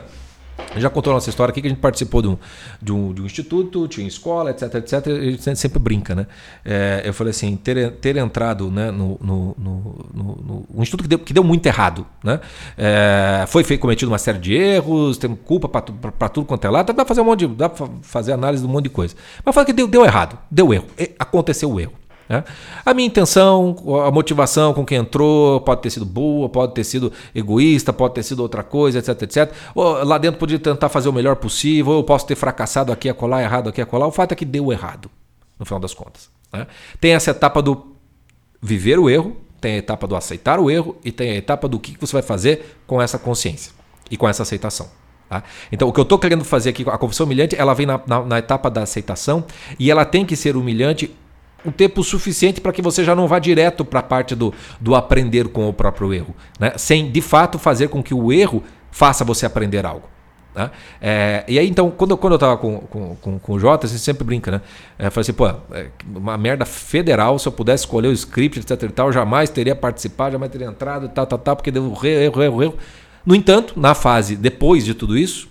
Já 0.77 0.89
contou 0.89 1.13
nossa 1.13 1.29
história 1.29 1.51
aqui 1.51 1.61
que 1.61 1.67
a 1.67 1.69
gente 1.69 1.79
participou 1.79 2.21
de 2.21 2.27
um, 2.29 2.37
de 2.81 2.91
um, 2.91 3.13
de 3.13 3.21
um 3.21 3.25
instituto, 3.25 3.87
tinha 3.87 4.07
escola, 4.07 4.51
etc, 4.51 4.75
etc. 4.75 5.07
E 5.07 5.11
a 5.11 5.31
gente 5.31 5.55
sempre 5.55 5.79
brinca, 5.79 6.15
né? 6.15 6.27
É, 6.63 7.01
eu 7.05 7.13
falei 7.13 7.31
assim, 7.31 7.55
ter, 7.55 7.91
ter 7.93 8.17
entrado 8.17 8.71
né, 8.71 8.91
no, 8.91 9.17
no, 9.21 9.55
no, 9.57 9.97
no, 10.13 10.65
um 10.73 10.81
instituto 10.81 11.03
que 11.03 11.09
deu, 11.09 11.19
que 11.19 11.33
deu 11.33 11.43
muito 11.43 11.65
errado, 11.65 12.05
né? 12.23 12.39
É, 12.77 13.45
foi 13.47 13.63
feito, 13.63 13.81
cometido 13.81 14.11
uma 14.11 14.17
série 14.17 14.39
de 14.39 14.53
erros, 14.53 15.17
tem 15.17 15.35
culpa 15.35 15.67
para 15.67 16.29
tudo 16.29 16.45
quanto 16.45 16.65
é 16.65 16.69
lá, 16.69 16.83
dá 16.83 16.93
para 16.93 17.05
fazer 17.05 17.21
um 17.21 17.25
monte 17.25 17.47
de, 17.47 17.55
dá 17.55 17.69
para 17.69 17.87
fazer 18.01 18.33
análise 18.33 18.63
de 18.63 18.69
um 18.69 18.71
monte 18.71 18.83
de 18.83 18.89
coisa. 18.89 19.15
Mas 19.43 19.53
fala 19.53 19.65
que 19.65 19.73
deu, 19.73 19.87
deu 19.87 20.05
errado, 20.05 20.37
deu 20.49 20.73
erro, 20.73 20.87
aconteceu 21.19 21.71
o 21.71 21.79
erro. 21.79 22.00
Né? 22.31 22.45
A 22.85 22.93
minha 22.93 23.05
intenção, 23.05 23.75
a 24.07 24.09
motivação 24.09 24.73
com 24.73 24.85
quem 24.85 24.99
entrou 24.99 25.59
pode 25.59 25.81
ter 25.81 25.89
sido 25.89 26.05
boa, 26.05 26.47
pode 26.47 26.73
ter 26.73 26.85
sido 26.85 27.11
egoísta, 27.35 27.91
pode 27.91 28.13
ter 28.13 28.23
sido 28.23 28.39
outra 28.39 28.63
coisa, 28.63 28.99
etc, 28.99 29.21
etc. 29.23 29.51
Ou, 29.75 30.01
lá 30.05 30.17
dentro 30.17 30.39
podia 30.39 30.57
tentar 30.57 30.87
fazer 30.87 31.09
o 31.09 31.13
melhor 31.13 31.35
possível, 31.35 31.91
ou 31.91 31.99
eu 31.99 32.03
posso 32.05 32.25
ter 32.25 32.35
fracassado 32.35 32.89
aqui 32.89 33.09
a 33.09 33.13
colar, 33.13 33.43
errado 33.43 33.67
aqui 33.67 33.81
a 33.81 33.85
colar. 33.85 34.07
O 34.07 34.11
fato 34.11 34.31
é 34.31 34.35
que 34.35 34.45
deu 34.45 34.71
errado, 34.71 35.11
no 35.59 35.65
final 35.65 35.81
das 35.81 35.93
contas. 35.93 36.29
Né? 36.53 36.65
Tem 37.01 37.13
essa 37.13 37.31
etapa 37.31 37.61
do 37.61 37.95
viver 38.61 38.97
o 38.97 39.09
erro, 39.09 39.35
tem 39.59 39.73
a 39.73 39.77
etapa 39.77 40.07
do 40.07 40.15
aceitar 40.15 40.57
o 40.57 40.71
erro 40.71 40.95
e 41.03 41.11
tem 41.11 41.31
a 41.31 41.35
etapa 41.35 41.67
do 41.67 41.79
que 41.79 41.97
você 41.99 42.13
vai 42.13 42.21
fazer 42.21 42.77
com 42.87 43.01
essa 43.01 43.19
consciência 43.19 43.73
e 44.09 44.15
com 44.15 44.27
essa 44.27 44.43
aceitação. 44.43 44.87
Tá? 45.27 45.43
Então, 45.69 45.89
o 45.89 45.93
que 45.93 45.99
eu 45.99 46.03
estou 46.03 46.17
querendo 46.17 46.45
fazer 46.45 46.69
aqui, 46.69 46.85
a 46.87 46.97
confissão 46.97 47.25
humilhante, 47.25 47.57
ela 47.57 47.73
vem 47.73 47.85
na, 47.85 47.99
na, 48.07 48.23
na, 48.23 48.39
etapa 48.39 48.69
da 48.69 48.83
aceitação 48.83 49.45
e 49.77 49.91
ela 49.91 50.05
tem 50.05 50.25
que 50.25 50.35
ser 50.35 50.55
humilhante 50.55 51.13
um 51.65 51.71
tempo 51.71 52.03
suficiente 52.03 52.59
para 52.59 52.71
que 52.71 52.81
você 52.81 53.03
já 53.03 53.15
não 53.15 53.27
vá 53.27 53.39
direto 53.39 53.85
para 53.85 53.99
a 53.99 54.03
parte 54.03 54.35
do, 54.35 54.53
do 54.79 54.95
aprender 54.95 55.47
com 55.49 55.67
o 55.67 55.73
próprio 55.73 56.13
erro, 56.13 56.35
né? 56.59 56.73
sem 56.77 57.11
de 57.11 57.21
fato 57.21 57.59
fazer 57.59 57.89
com 57.89 58.01
que 58.01 58.13
o 58.13 58.31
erro 58.31 58.63
faça 58.91 59.23
você 59.23 59.45
aprender 59.45 59.85
algo. 59.85 60.09
Né? 60.53 60.69
É, 61.01 61.45
e 61.47 61.57
aí, 61.57 61.69
então, 61.69 61.89
quando, 61.89 62.17
quando 62.17 62.33
eu 62.33 62.37
estava 62.37 62.57
com, 62.57 62.79
com, 62.79 63.15
com, 63.15 63.39
com 63.39 63.53
o 63.53 63.59
Jota, 63.59 63.87
a 63.87 63.89
gente 63.89 64.01
sempre 64.01 64.23
brinca, 64.23 64.51
né? 64.51 64.61
É, 64.99 65.07
eu 65.07 65.11
falei 65.11 65.21
assim, 65.21 65.33
pô, 65.33 65.47
é 65.47 65.87
uma 66.13 66.37
merda 66.37 66.65
federal, 66.65 67.39
se 67.39 67.47
eu 67.47 67.51
pudesse 67.51 67.83
escolher 67.83 68.09
o 68.09 68.11
script, 68.11 68.59
etc 68.59 68.83
e 68.83 68.89
tal, 68.89 69.11
jamais 69.11 69.49
teria 69.49 69.75
participado, 69.75 70.33
jamais 70.33 70.51
teria 70.51 70.67
entrado, 70.67 71.07
tal, 71.09 71.25
tal, 71.25 71.39
tal, 71.39 71.55
porque 71.55 71.71
deu 71.71 71.85
erro, 72.03 72.43
erro, 72.43 72.63
erro. 72.63 72.77
No 73.25 73.33
entanto, 73.35 73.79
na 73.79 73.93
fase 73.93 74.35
depois 74.35 74.83
de 74.83 74.93
tudo 74.93 75.17
isso, 75.17 75.50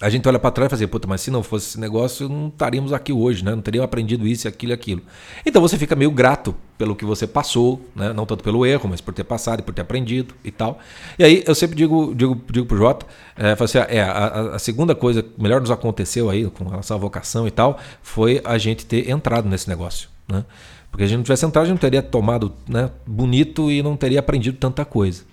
a 0.00 0.10
gente 0.10 0.28
olha 0.28 0.38
para 0.38 0.50
trás 0.50 0.66
e 0.66 0.70
fala 0.70 0.82
assim, 0.82 0.90
puta, 0.90 1.08
mas 1.08 1.22
se 1.22 1.30
não 1.30 1.42
fosse 1.42 1.70
esse 1.70 1.80
negócio, 1.80 2.28
não 2.28 2.48
estaríamos 2.48 2.92
aqui 2.92 3.12
hoje, 3.12 3.42
né? 3.42 3.54
Não 3.54 3.62
teríamos 3.62 3.86
aprendido 3.86 4.26
isso, 4.26 4.46
aquilo 4.46 4.72
e 4.72 4.74
aquilo. 4.74 5.02
Então 5.44 5.62
você 5.62 5.78
fica 5.78 5.96
meio 5.96 6.10
grato 6.10 6.54
pelo 6.76 6.94
que 6.94 7.04
você 7.04 7.26
passou, 7.26 7.80
né? 7.94 8.12
Não 8.12 8.26
tanto 8.26 8.44
pelo 8.44 8.66
erro, 8.66 8.90
mas 8.90 9.00
por 9.00 9.14
ter 9.14 9.24
passado 9.24 9.60
e 9.60 9.62
por 9.62 9.72
ter 9.72 9.80
aprendido 9.80 10.34
e 10.44 10.50
tal. 10.50 10.78
E 11.18 11.24
aí 11.24 11.42
eu 11.46 11.54
sempre 11.54 11.74
digo, 11.74 12.14
digo, 12.14 12.38
digo 12.52 12.66
pro 12.66 12.76
Jota, 12.76 13.06
é, 13.36 13.56
assim, 13.58 13.78
é 13.78 14.02
a, 14.02 14.54
a, 14.56 14.58
segunda 14.58 14.94
coisa 14.94 15.22
que 15.22 15.30
melhor 15.40 15.62
nos 15.62 15.70
aconteceu 15.70 16.28
aí 16.28 16.44
com 16.50 16.68
relação 16.68 16.98
à 16.98 17.00
vocação 17.00 17.48
e 17.48 17.50
tal, 17.50 17.78
foi 18.02 18.42
a 18.44 18.58
gente 18.58 18.84
ter 18.84 19.08
entrado 19.08 19.48
nesse 19.48 19.66
negócio, 19.66 20.10
né? 20.28 20.44
Porque 20.90 21.04
a 21.04 21.06
gente 21.06 21.16
não 21.16 21.24
tivesse 21.24 21.46
entrado, 21.46 21.64
a 21.64 21.66
gente 21.68 21.74
não 21.74 21.80
teria 21.80 22.02
tomado 22.02 22.52
né, 22.68 22.90
bonito 23.06 23.70
e 23.70 23.82
não 23.82 23.96
teria 23.96 24.20
aprendido 24.20 24.58
tanta 24.58 24.84
coisa. 24.84 25.24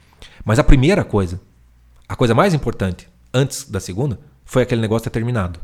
Mas 0.43 0.57
a 0.57 0.63
primeira 0.63 1.03
coisa, 1.03 1.39
a 2.07 2.15
coisa 2.15 2.33
mais 2.33 2.53
importante, 2.53 3.07
antes 3.33 3.69
da 3.69 3.79
segunda, 3.79 4.19
foi 4.45 4.63
aquele 4.63 4.81
negócio 4.81 5.03
ter 5.03 5.09
terminado. 5.09 5.59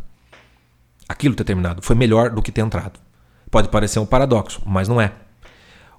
Aquilo 1.08 1.36
ter 1.36 1.44
terminado 1.44 1.82
foi 1.82 1.96
melhor 1.96 2.30
do 2.30 2.42
que 2.42 2.52
ter 2.52 2.62
entrado. 2.62 3.00
Pode 3.50 3.70
parecer 3.70 4.00
um 4.00 4.06
paradoxo, 4.06 4.62
mas 4.66 4.88
não 4.88 5.02
é. 5.02 5.14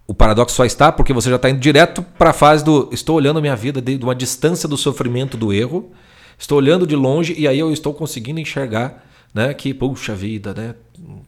O 0.06 0.14
paradoxo 0.14 0.56
só 0.56 0.64
está 0.64 0.90
porque 0.90 1.12
você 1.12 1.30
já 1.30 1.36
está 1.36 1.48
indo 1.48 1.60
direto 1.60 2.02
para 2.02 2.30
a 2.30 2.32
fase 2.32 2.64
do 2.64 2.88
estou 2.92 3.16
olhando 3.16 3.38
a 3.38 3.40
minha 3.40 3.54
vida 3.54 3.80
de 3.80 3.96
uma 4.02 4.14
distância 4.14 4.68
do 4.68 4.76
sofrimento 4.76 5.36
do 5.36 5.52
erro, 5.52 5.90
estou 6.38 6.58
olhando 6.58 6.86
de 6.86 6.96
longe 6.96 7.34
e 7.38 7.46
aí 7.46 7.58
eu 7.58 7.72
estou 7.72 7.94
conseguindo 7.94 8.40
enxergar 8.40 9.04
né, 9.32 9.54
que, 9.54 9.72
puxa 9.72 10.14
vida, 10.14 10.52
né, 10.52 10.74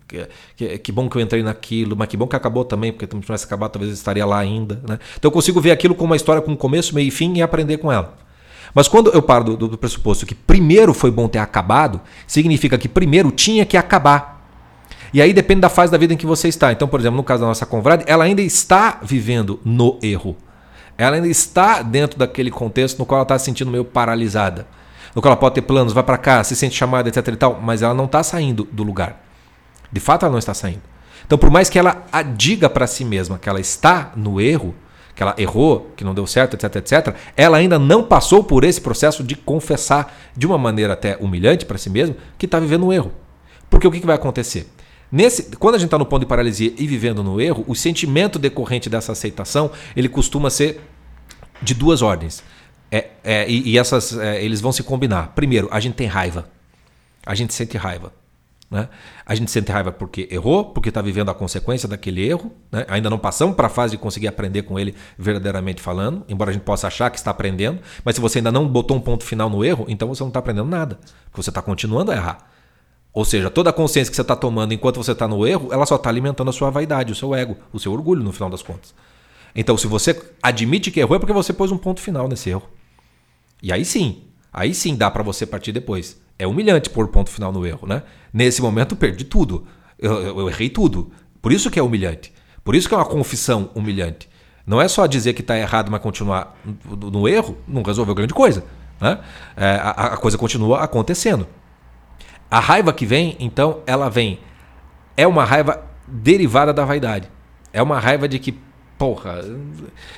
que, 0.08 0.28
que, 0.56 0.78
que, 0.78 0.92
bom 0.92 1.08
que 1.08 1.16
eu 1.16 1.22
entrei 1.22 1.42
naquilo, 1.42 1.96
mas 1.96 2.08
que 2.08 2.16
bom 2.16 2.26
que 2.26 2.34
acabou 2.34 2.64
também, 2.64 2.92
porque 2.92 3.06
se 3.06 3.14
não 3.14 3.20
tivesse 3.20 3.44
acabado, 3.44 3.72
talvez 3.72 3.90
eu 3.90 3.94
estaria 3.94 4.26
lá 4.26 4.38
ainda. 4.38 4.82
Né? 4.86 4.98
Então 5.16 5.28
eu 5.28 5.32
consigo 5.32 5.60
ver 5.60 5.70
aquilo 5.70 5.94
como 5.94 6.10
uma 6.10 6.16
história 6.16 6.42
com 6.42 6.56
começo, 6.56 6.94
meio 6.94 7.08
e 7.08 7.10
fim 7.10 7.36
e 7.36 7.42
aprender 7.42 7.78
com 7.78 7.92
ela. 7.92 8.18
Mas 8.74 8.88
quando 8.88 9.10
eu 9.10 9.20
paro 9.20 9.56
do, 9.56 9.68
do 9.68 9.78
pressuposto 9.78 10.24
que 10.24 10.34
primeiro 10.34 10.94
foi 10.94 11.10
bom 11.10 11.28
ter 11.28 11.38
acabado, 11.38 12.00
significa 12.26 12.78
que 12.78 12.88
primeiro 12.88 13.30
tinha 13.30 13.66
que 13.66 13.76
acabar. 13.76 14.42
E 15.12 15.20
aí 15.20 15.32
depende 15.34 15.60
da 15.60 15.68
fase 15.68 15.92
da 15.92 15.98
vida 15.98 16.14
em 16.14 16.16
que 16.16 16.24
você 16.24 16.48
está. 16.48 16.72
Então, 16.72 16.88
por 16.88 16.98
exemplo, 16.98 17.18
no 17.18 17.24
caso 17.24 17.42
da 17.42 17.46
nossa 17.46 17.66
confrade, 17.66 18.04
ela 18.06 18.24
ainda 18.24 18.40
está 18.40 18.98
vivendo 19.02 19.60
no 19.62 19.98
erro. 20.02 20.36
Ela 20.96 21.16
ainda 21.16 21.28
está 21.28 21.82
dentro 21.82 22.18
daquele 22.18 22.50
contexto 22.50 22.98
no 22.98 23.04
qual 23.04 23.18
ela 23.18 23.24
está 23.24 23.38
se 23.38 23.44
sentindo 23.44 23.70
meio 23.70 23.84
paralisada. 23.84 24.66
No 25.14 25.20
qual 25.20 25.32
ela 25.32 25.40
pode 25.40 25.54
ter 25.54 25.62
planos, 25.62 25.92
vai 25.92 26.02
para 26.02 26.16
cá, 26.16 26.42
se 26.42 26.56
sente 26.56 26.74
chamada, 26.74 27.10
etc 27.10 27.28
e 27.28 27.36
tal, 27.36 27.60
mas 27.62 27.82
ela 27.82 27.92
não 27.92 28.06
está 28.06 28.22
saindo 28.22 28.66
do 28.72 28.82
lugar. 28.82 29.22
De 29.90 30.00
fato, 30.00 30.24
ela 30.24 30.32
não 30.32 30.38
está 30.38 30.54
saindo. 30.54 30.80
Então, 31.26 31.36
por 31.36 31.50
mais 31.50 31.68
que 31.68 31.78
ela 31.78 32.06
diga 32.34 32.70
para 32.70 32.86
si 32.86 33.04
mesma 33.04 33.38
que 33.38 33.48
ela 33.48 33.60
está 33.60 34.12
no 34.16 34.40
erro, 34.40 34.74
que 35.22 35.28
ela 35.28 35.34
errou, 35.38 35.92
que 35.96 36.04
não 36.04 36.12
deu 36.12 36.26
certo, 36.26 36.54
etc, 36.54 36.76
etc, 36.76 37.14
ela 37.36 37.56
ainda 37.56 37.78
não 37.78 38.02
passou 38.02 38.42
por 38.42 38.64
esse 38.64 38.80
processo 38.80 39.22
de 39.22 39.36
confessar 39.36 40.12
de 40.36 40.46
uma 40.46 40.58
maneira 40.58 40.94
até 40.94 41.16
humilhante 41.20 41.64
para 41.64 41.78
si 41.78 41.88
mesmo 41.88 42.16
que 42.36 42.46
está 42.46 42.58
vivendo 42.58 42.86
um 42.86 42.92
erro. 42.92 43.12
Porque 43.70 43.86
o 43.86 43.90
que, 43.90 44.00
que 44.00 44.06
vai 44.06 44.16
acontecer? 44.16 44.68
Nesse, 45.10 45.56
quando 45.56 45.76
a 45.76 45.78
gente 45.78 45.86
está 45.86 45.98
no 45.98 46.06
ponto 46.06 46.20
de 46.22 46.26
paralisia 46.26 46.72
e 46.76 46.86
vivendo 46.86 47.22
no 47.22 47.40
erro, 47.40 47.64
o 47.68 47.74
sentimento 47.74 48.38
decorrente 48.38 48.90
dessa 48.90 49.12
aceitação 49.12 49.70
ele 49.94 50.08
costuma 50.08 50.50
ser 50.50 50.80
de 51.62 51.74
duas 51.74 52.02
ordens. 52.02 52.42
É, 52.90 53.08
é, 53.22 53.48
e, 53.48 53.70
e 53.70 53.78
essas 53.78 54.18
é, 54.18 54.42
eles 54.44 54.60
vão 54.60 54.72
se 54.72 54.82
combinar. 54.82 55.32
Primeiro, 55.34 55.68
a 55.70 55.78
gente 55.78 55.94
tem 55.94 56.06
raiva. 56.06 56.50
A 57.24 57.34
gente 57.34 57.54
sente 57.54 57.76
raiva. 57.76 58.12
Né? 58.72 58.88
A 59.26 59.34
gente 59.34 59.50
sente 59.50 59.70
raiva 59.70 59.92
porque 59.92 60.26
errou, 60.30 60.64
porque 60.64 60.88
está 60.88 61.02
vivendo 61.02 61.30
a 61.30 61.34
consequência 61.34 61.86
daquele 61.86 62.26
erro. 62.26 62.50
Né? 62.72 62.86
Ainda 62.88 63.10
não 63.10 63.18
passamos 63.18 63.54
para 63.54 63.66
a 63.66 63.70
fase 63.70 63.90
de 63.90 63.98
conseguir 63.98 64.28
aprender 64.28 64.62
com 64.62 64.78
ele 64.78 64.94
verdadeiramente 65.18 65.82
falando, 65.82 66.24
embora 66.26 66.48
a 66.48 66.54
gente 66.54 66.62
possa 66.62 66.86
achar 66.86 67.10
que 67.10 67.18
está 67.18 67.30
aprendendo. 67.30 67.80
Mas 68.02 68.14
se 68.14 68.20
você 68.22 68.38
ainda 68.38 68.50
não 68.50 68.66
botou 68.66 68.96
um 68.96 69.00
ponto 69.00 69.24
final 69.24 69.50
no 69.50 69.62
erro, 69.62 69.84
então 69.88 70.08
você 70.08 70.22
não 70.22 70.28
está 70.28 70.40
aprendendo 70.40 70.70
nada. 70.70 70.98
Porque 71.26 71.42
você 71.42 71.50
está 71.50 71.60
continuando 71.60 72.10
a 72.12 72.16
errar. 72.16 72.50
Ou 73.12 73.26
seja, 73.26 73.50
toda 73.50 73.68
a 73.68 73.74
consciência 73.74 74.10
que 74.10 74.16
você 74.16 74.22
está 74.22 74.34
tomando 74.34 74.72
enquanto 74.72 74.96
você 74.96 75.12
está 75.12 75.28
no 75.28 75.46
erro, 75.46 75.68
ela 75.70 75.84
só 75.84 75.96
está 75.96 76.08
alimentando 76.08 76.48
a 76.48 76.52
sua 76.52 76.70
vaidade, 76.70 77.12
o 77.12 77.14
seu 77.14 77.34
ego, 77.34 77.58
o 77.70 77.78
seu 77.78 77.92
orgulho, 77.92 78.24
no 78.24 78.32
final 78.32 78.48
das 78.48 78.62
contas. 78.62 78.94
Então, 79.54 79.76
se 79.76 79.86
você 79.86 80.18
admite 80.42 80.90
que 80.90 80.98
errou, 80.98 81.14
é 81.14 81.18
porque 81.18 81.34
você 81.34 81.52
pôs 81.52 81.70
um 81.70 81.76
ponto 81.76 82.00
final 82.00 82.26
nesse 82.26 82.48
erro. 82.48 82.66
E 83.62 83.70
aí 83.70 83.84
sim, 83.84 84.22
aí 84.50 84.74
sim 84.74 84.96
dá 84.96 85.10
para 85.10 85.22
você 85.22 85.44
partir 85.44 85.72
depois. 85.72 86.21
É 86.42 86.46
humilhante 86.46 86.90
pôr 86.90 87.06
ponto 87.06 87.30
final 87.30 87.52
no 87.52 87.64
erro, 87.64 87.86
né? 87.86 88.02
Nesse 88.32 88.60
momento, 88.60 88.94
eu 88.94 88.96
perdi 88.96 89.22
tudo. 89.22 89.64
Eu, 89.96 90.20
eu, 90.20 90.48
errei 90.48 90.68
tudo. 90.68 91.12
Por 91.40 91.52
isso 91.52 91.70
que 91.70 91.78
é 91.78 91.82
humilhante. 91.82 92.32
Por 92.64 92.74
isso 92.74 92.88
que 92.88 92.94
é 92.94 92.98
uma 92.98 93.06
confissão 93.06 93.70
humilhante. 93.76 94.28
Não 94.66 94.82
é 94.82 94.88
só 94.88 95.06
dizer 95.06 95.34
que 95.34 95.40
está 95.40 95.56
errado, 95.56 95.88
mas 95.88 96.02
continuar 96.02 96.58
no, 96.84 97.12
no, 97.12 97.28
erro, 97.28 97.56
não 97.68 97.80
resolveu 97.82 98.12
grande 98.12 98.34
coisa. 98.34 98.64
Né? 99.00 99.20
É, 99.56 99.76
a, 99.76 99.90
a 99.90 100.16
coisa 100.16 100.36
continua 100.36 100.80
acontecendo. 100.80 101.46
A 102.50 102.58
raiva 102.58 102.92
que 102.92 103.06
vem, 103.06 103.36
então, 103.38 103.80
ela 103.86 104.08
vem. 104.08 104.40
É 105.16 105.28
uma 105.28 105.44
raiva 105.44 105.80
derivada 106.08 106.72
da 106.72 106.84
vaidade. 106.84 107.30
É 107.72 107.80
uma 107.80 108.00
raiva 108.00 108.26
de 108.26 108.40
que, 108.40 108.58
porra. 108.98 109.44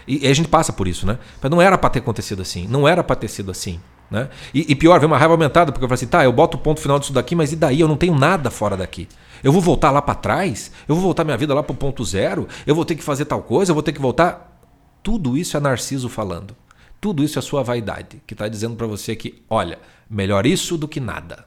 E, 0.09 0.27
e 0.27 0.31
a 0.31 0.33
gente 0.33 0.49
passa 0.49 0.73
por 0.73 0.89
isso, 0.89 1.07
né? 1.07 1.19
Mas 1.43 1.51
não 1.51 1.61
era 1.61 1.77
para 1.77 1.91
ter 1.91 1.99
acontecido 1.99 2.41
assim. 2.41 2.67
Não 2.67 2.89
era 2.89 3.05
para 3.05 3.15
ter 3.15 3.29
sido 3.29 3.51
assim. 3.51 3.79
Né? 4.11 4.29
E, 4.53 4.73
e, 4.73 4.75
pior, 4.75 5.01
vem 5.01 5.07
uma 5.07 5.19
raiva 5.19 5.35
aumentada, 5.35 5.73
porque 5.73 5.85
eu 5.85 5.89
falo 5.89 5.95
assim, 5.95 6.07
tá, 6.07 6.25
eu 6.25 6.33
boto 6.33 6.57
o 6.57 6.61
ponto 6.61 6.81
final 6.81 6.99
disso 6.99 7.13
daqui, 7.13 7.35
mas 7.35 7.53
e 7.53 7.57
daí? 7.57 7.81
Eu 7.81 7.89
não 7.89 7.97
tenho 7.97 8.15
nada 8.15 8.51
fora 8.51 8.77
daqui. 8.77 9.09
Eu 9.43 9.53
vou 9.53 9.61
voltar 9.61 9.91
lá 9.91 10.01
para 10.01 10.15
trás? 10.15 10.71
Eu 10.89 10.95
vou 10.95 11.05
voltar 11.05 11.25
minha 11.25 11.37
vida 11.37 11.55
lá 11.55 11.63
para 11.63 11.73
o 11.73 11.77
ponto 11.77 12.05
zero? 12.05 12.49
Eu 12.67 12.75
vou 12.75 12.85
ter 12.85 12.95
que 12.95 13.03
fazer 13.03 13.25
tal 13.25 13.43
coisa? 13.43 13.71
Eu 13.71 13.75
vou 13.75 13.83
ter 13.83 13.93
que 13.93 14.01
voltar? 14.01 14.61
Tudo 15.03 15.37
isso 15.37 15.57
é 15.57 15.61
Narciso 15.61 16.09
falando. 16.09 16.57
Tudo 17.01 17.23
isso 17.23 17.39
é 17.39 17.43
sua 17.43 17.63
vaidade, 17.63 18.23
que 18.27 18.33
está 18.33 18.49
dizendo 18.49 18.77
para 18.77 18.87
você 18.87 19.15
que, 19.15 19.43
olha, 19.51 19.79
melhor 20.09 20.47
isso 20.47 20.79
do 20.79 20.89
que 20.89 21.01
nada. 21.01 21.47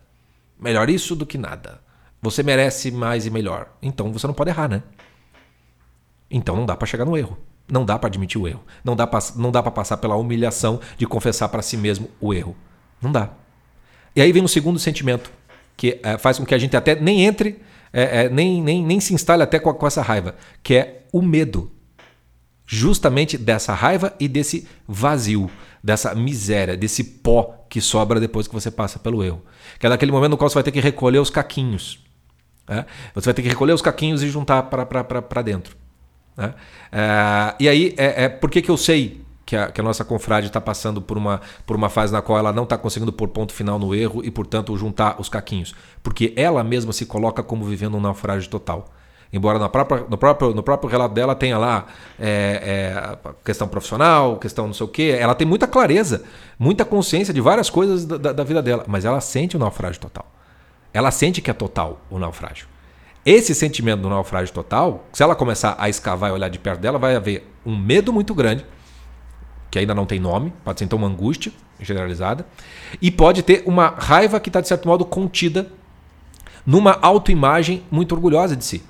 Melhor 0.59 0.89
isso 0.89 1.15
do 1.15 1.25
que 1.25 1.37
nada. 1.37 1.81
Você 2.21 2.43
merece 2.43 2.91
mais 2.91 3.25
e 3.25 3.31
melhor. 3.31 3.69
Então 3.81 4.11
você 4.11 4.27
não 4.27 4.33
pode 4.33 4.49
errar, 4.49 4.67
né? 4.67 4.83
Então 6.29 6.55
não 6.55 6.65
dá 6.65 6.75
para 6.75 6.85
chegar 6.85 7.05
no 7.05 7.17
erro. 7.17 7.37
Não 7.69 7.83
dá 7.83 7.99
para 7.99 8.07
admitir 8.07 8.39
o 8.39 8.47
erro. 8.47 8.63
Não 8.83 8.95
dá 8.95 9.05
para 9.07 9.71
passar 9.71 9.97
pela 9.97 10.15
humilhação 10.15 10.79
de 10.97 11.05
confessar 11.05 11.49
para 11.49 11.61
si 11.61 11.75
mesmo 11.75 12.09
o 12.19 12.33
erro. 12.33 12.55
Não 13.01 13.11
dá. 13.11 13.31
E 14.15 14.21
aí 14.21 14.31
vem 14.31 14.43
um 14.43 14.47
segundo 14.47 14.79
sentimento 14.79 15.31
que 15.75 15.99
é, 16.01 16.17
faz 16.17 16.39
com 16.39 16.45
que 16.45 16.55
a 16.55 16.57
gente 16.57 16.75
até 16.75 16.95
nem 16.95 17.23
entre, 17.23 17.61
é, 17.93 18.23
é, 18.23 18.29
nem, 18.29 18.61
nem, 18.61 18.83
nem 18.83 18.99
se 18.99 19.13
instale 19.13 19.43
até 19.43 19.59
com, 19.59 19.71
com 19.73 19.85
essa 19.85 20.01
raiva, 20.01 20.35
que 20.63 20.75
é 20.75 21.03
o 21.13 21.21
medo. 21.21 21.71
Justamente 22.65 23.37
dessa 23.37 23.73
raiva 23.73 24.13
e 24.19 24.27
desse 24.27 24.67
vazio, 24.87 25.49
dessa 25.83 26.13
miséria, 26.15 26.75
desse 26.75 27.03
pó 27.03 27.65
que 27.69 27.79
sobra 27.79 28.19
depois 28.19 28.47
que 28.47 28.53
você 28.53 28.71
passa 28.71 28.97
pelo 28.97 29.23
erro. 29.23 29.41
Que 29.79 29.85
é 29.85 29.89
daquele 29.89 30.11
momento 30.11 30.31
no 30.31 30.37
qual 30.37 30.49
você 30.49 30.55
vai 30.55 30.63
ter 30.63 30.71
que 30.71 30.79
recolher 30.79 31.19
os 31.19 31.29
caquinhos. 31.29 32.03
Né? 32.67 32.85
Você 33.13 33.25
vai 33.25 33.33
ter 33.33 33.41
que 33.41 33.49
recolher 33.49 33.73
os 33.73 33.81
caquinhos 33.81 34.23
e 34.23 34.29
juntar 34.29 34.63
para 34.63 35.41
dentro. 35.41 35.77
Né? 36.37 36.53
É, 36.91 37.55
e 37.59 37.67
aí, 37.67 37.95
é, 37.97 38.25
é, 38.25 38.29
por 38.29 38.51
que, 38.51 38.61
que 38.61 38.69
eu 38.69 38.77
sei 38.77 39.25
que 39.45 39.55
a, 39.55 39.71
que 39.71 39.81
a 39.81 39.83
nossa 39.83 40.05
confrade 40.05 40.47
está 40.47 40.61
passando 40.61 41.01
por 41.01 41.17
uma, 41.17 41.41
por 41.65 41.75
uma 41.75 41.89
fase 41.89 42.13
na 42.13 42.21
qual 42.21 42.37
ela 42.37 42.53
não 42.53 42.63
está 42.63 42.77
conseguindo 42.77 43.11
pôr 43.11 43.29
ponto 43.29 43.53
final 43.53 43.79
no 43.79 43.95
erro 43.95 44.23
e, 44.23 44.29
portanto, 44.29 44.77
juntar 44.77 45.19
os 45.19 45.27
caquinhos? 45.27 45.73
Porque 46.03 46.33
ela 46.35 46.63
mesma 46.63 46.93
se 46.93 47.05
coloca 47.05 47.41
como 47.41 47.65
vivendo 47.65 47.97
um 47.97 48.01
naufrágio 48.01 48.49
total. 48.49 48.89
Embora 49.31 49.59
no 49.59 49.69
próprio, 49.69 50.05
no 50.09 50.17
próprio, 50.17 50.53
no 50.53 50.63
próprio 50.63 50.89
relato 50.89 51.13
dela 51.13 51.35
tenha 51.35 51.57
lá 51.57 51.87
é, 52.17 53.17
é, 53.23 53.33
questão 53.43 53.67
profissional, 53.67 54.37
questão 54.37 54.67
não 54.67 54.73
sei 54.73 54.85
o 54.85 54.89
quê, 54.89 55.17
ela 55.19 55.35
tem 55.35 55.45
muita 55.45 55.67
clareza, 55.67 56.23
muita 56.57 56.85
consciência 56.85 57.33
de 57.33 57.41
várias 57.41 57.69
coisas 57.69 58.05
da, 58.05 58.31
da 58.31 58.43
vida 58.43 58.61
dela, 58.61 58.85
mas 58.87 59.03
ela 59.03 59.19
sente 59.19 59.57
o 59.57 59.59
naufrágio 59.59 59.99
total. 59.99 60.25
Ela 60.93 61.11
sente 61.11 61.41
que 61.41 61.51
é 61.51 61.53
total 61.53 61.99
o 62.09 62.17
naufrágio. 62.17 62.67
Esse 63.27 63.53
sentimento 63.53 64.03
do 64.03 64.09
naufrágio 64.09 64.53
total, 64.53 65.05
se 65.11 65.21
ela 65.21 65.35
começar 65.35 65.75
a 65.77 65.89
escavar 65.89 66.29
e 66.29 66.33
olhar 66.33 66.47
de 66.47 66.57
perto 66.57 66.79
dela, 66.79 66.97
vai 66.97 67.13
haver 67.13 67.45
um 67.65 67.75
medo 67.75 68.13
muito 68.13 68.33
grande, 68.33 68.65
que 69.69 69.77
ainda 69.77 69.93
não 69.93 70.05
tem 70.05 70.17
nome, 70.17 70.53
pode 70.63 70.79
ser 70.79 70.85
então 70.85 70.97
uma 70.97 71.09
angústia 71.09 71.51
generalizada, 71.77 72.47
e 73.01 73.11
pode 73.11 73.43
ter 73.43 73.63
uma 73.65 73.89
raiva 73.89 74.39
que 74.39 74.47
está, 74.47 74.61
de 74.61 74.69
certo 74.69 74.87
modo, 74.87 75.03
contida 75.03 75.69
numa 76.65 76.97
autoimagem 77.01 77.83
muito 77.91 78.15
orgulhosa 78.15 78.55
de 78.55 78.63
si, 78.63 78.81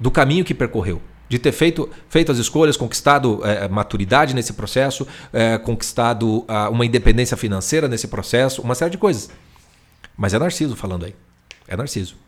do 0.00 0.10
caminho 0.10 0.44
que 0.44 0.52
percorreu, 0.52 1.00
de 1.28 1.38
ter 1.38 1.52
feito, 1.52 1.88
feito 2.08 2.32
as 2.32 2.38
escolhas, 2.38 2.76
conquistado 2.76 3.40
é, 3.44 3.68
maturidade 3.68 4.34
nesse 4.34 4.54
processo, 4.54 5.06
é, 5.32 5.58
conquistado 5.58 6.38
uh, 6.38 6.72
uma 6.72 6.84
independência 6.84 7.36
financeira 7.36 7.86
nesse 7.86 8.08
processo, 8.08 8.62
uma 8.62 8.74
série 8.74 8.90
de 8.90 8.98
coisas. 8.98 9.30
Mas 10.16 10.34
é 10.34 10.40
Narciso 10.40 10.74
falando 10.74 11.04
aí. 11.04 11.14
É 11.68 11.76
Narciso. 11.76 12.25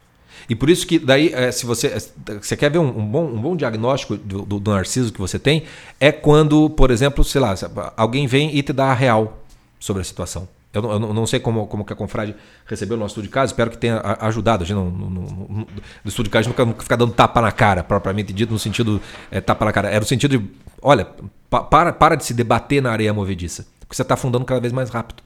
E 0.48 0.54
por 0.54 0.68
isso 0.68 0.86
que 0.86 0.98
daí, 0.98 1.32
é, 1.32 1.50
se 1.50 1.64
você, 1.64 1.88
é, 1.88 1.98
você 2.34 2.56
quer 2.56 2.70
ver 2.70 2.78
um, 2.78 2.98
um, 2.98 3.06
bom, 3.06 3.24
um 3.24 3.40
bom 3.40 3.56
diagnóstico 3.56 4.16
do, 4.16 4.42
do, 4.42 4.60
do, 4.60 4.70
narciso 4.70 5.12
que 5.12 5.18
você 5.18 5.38
tem, 5.38 5.64
é 5.98 6.12
quando, 6.12 6.68
por 6.70 6.90
exemplo, 6.90 7.24
sei 7.24 7.40
lá, 7.40 7.54
alguém 7.96 8.26
vem 8.26 8.56
e 8.56 8.62
te 8.62 8.72
dá 8.72 8.86
a 8.86 8.94
real 8.94 9.42
sobre 9.78 10.02
a 10.02 10.04
situação. 10.04 10.48
Eu 10.72 10.82
não, 10.82 10.92
eu 10.92 11.14
não 11.14 11.26
sei 11.26 11.40
como, 11.40 11.66
como 11.66 11.84
que 11.84 11.92
a 11.92 11.96
Confrade 11.96 12.34
recebeu 12.66 12.96
o 12.96 13.00
nosso 13.00 13.12
estudo 13.12 13.24
de 13.24 13.30
caso, 13.30 13.52
espero 13.52 13.70
que 13.70 13.78
tenha 13.78 14.02
ajudado. 14.20 14.64
A 14.64 14.66
gente 14.66 14.76
não, 14.76 14.90
no, 14.90 15.10
no, 15.10 15.48
no 15.58 15.66
estudo 16.04 16.24
de 16.26 16.30
caso 16.30 16.48
nunca, 16.48 16.64
nunca 16.64 16.82
fica 16.82 16.96
dando 16.96 17.12
tapa 17.12 17.40
na 17.40 17.50
cara, 17.50 17.82
propriamente 17.82 18.32
dito, 18.32 18.52
no 18.52 18.58
sentido 18.58 19.00
é, 19.30 19.40
tapa 19.40 19.64
na 19.64 19.72
cara. 19.72 19.88
Era 19.88 20.00
no 20.00 20.06
sentido 20.06 20.38
de, 20.38 20.50
olha, 20.82 21.06
pa, 21.48 21.62
para, 21.62 21.92
para 21.92 22.16
de 22.16 22.24
se 22.24 22.34
debater 22.34 22.82
na 22.82 22.90
areia 22.90 23.14
movediça, 23.14 23.66
porque 23.80 23.96
você 23.96 24.02
está 24.02 24.14
afundando 24.14 24.44
cada 24.44 24.60
vez 24.60 24.72
mais 24.72 24.90
rápido. 24.90 25.22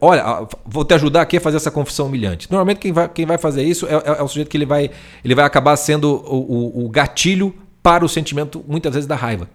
Olha, 0.00 0.48
vou 0.66 0.84
te 0.84 0.94
ajudar 0.94 1.22
aqui 1.22 1.36
a 1.36 1.40
fazer 1.40 1.56
essa 1.56 1.70
confissão 1.70 2.06
humilhante. 2.06 2.50
Normalmente 2.50 2.78
quem 2.78 2.92
vai, 2.92 3.08
quem 3.08 3.24
vai 3.24 3.38
fazer 3.38 3.62
isso 3.62 3.86
é, 3.86 3.94
é, 3.94 4.18
é 4.18 4.22
o 4.22 4.26
sujeito 4.26 4.48
que 4.48 4.56
ele 4.56 4.66
vai, 4.66 4.90
ele 5.24 5.34
vai 5.34 5.44
acabar 5.44 5.76
sendo 5.76 6.08
o, 6.26 6.82
o, 6.82 6.86
o 6.86 6.88
gatilho 6.88 7.54
para 7.82 8.04
o 8.04 8.08
sentimento, 8.08 8.64
muitas 8.66 8.94
vezes, 8.94 9.06
da 9.06 9.14
raiva. 9.14 9.48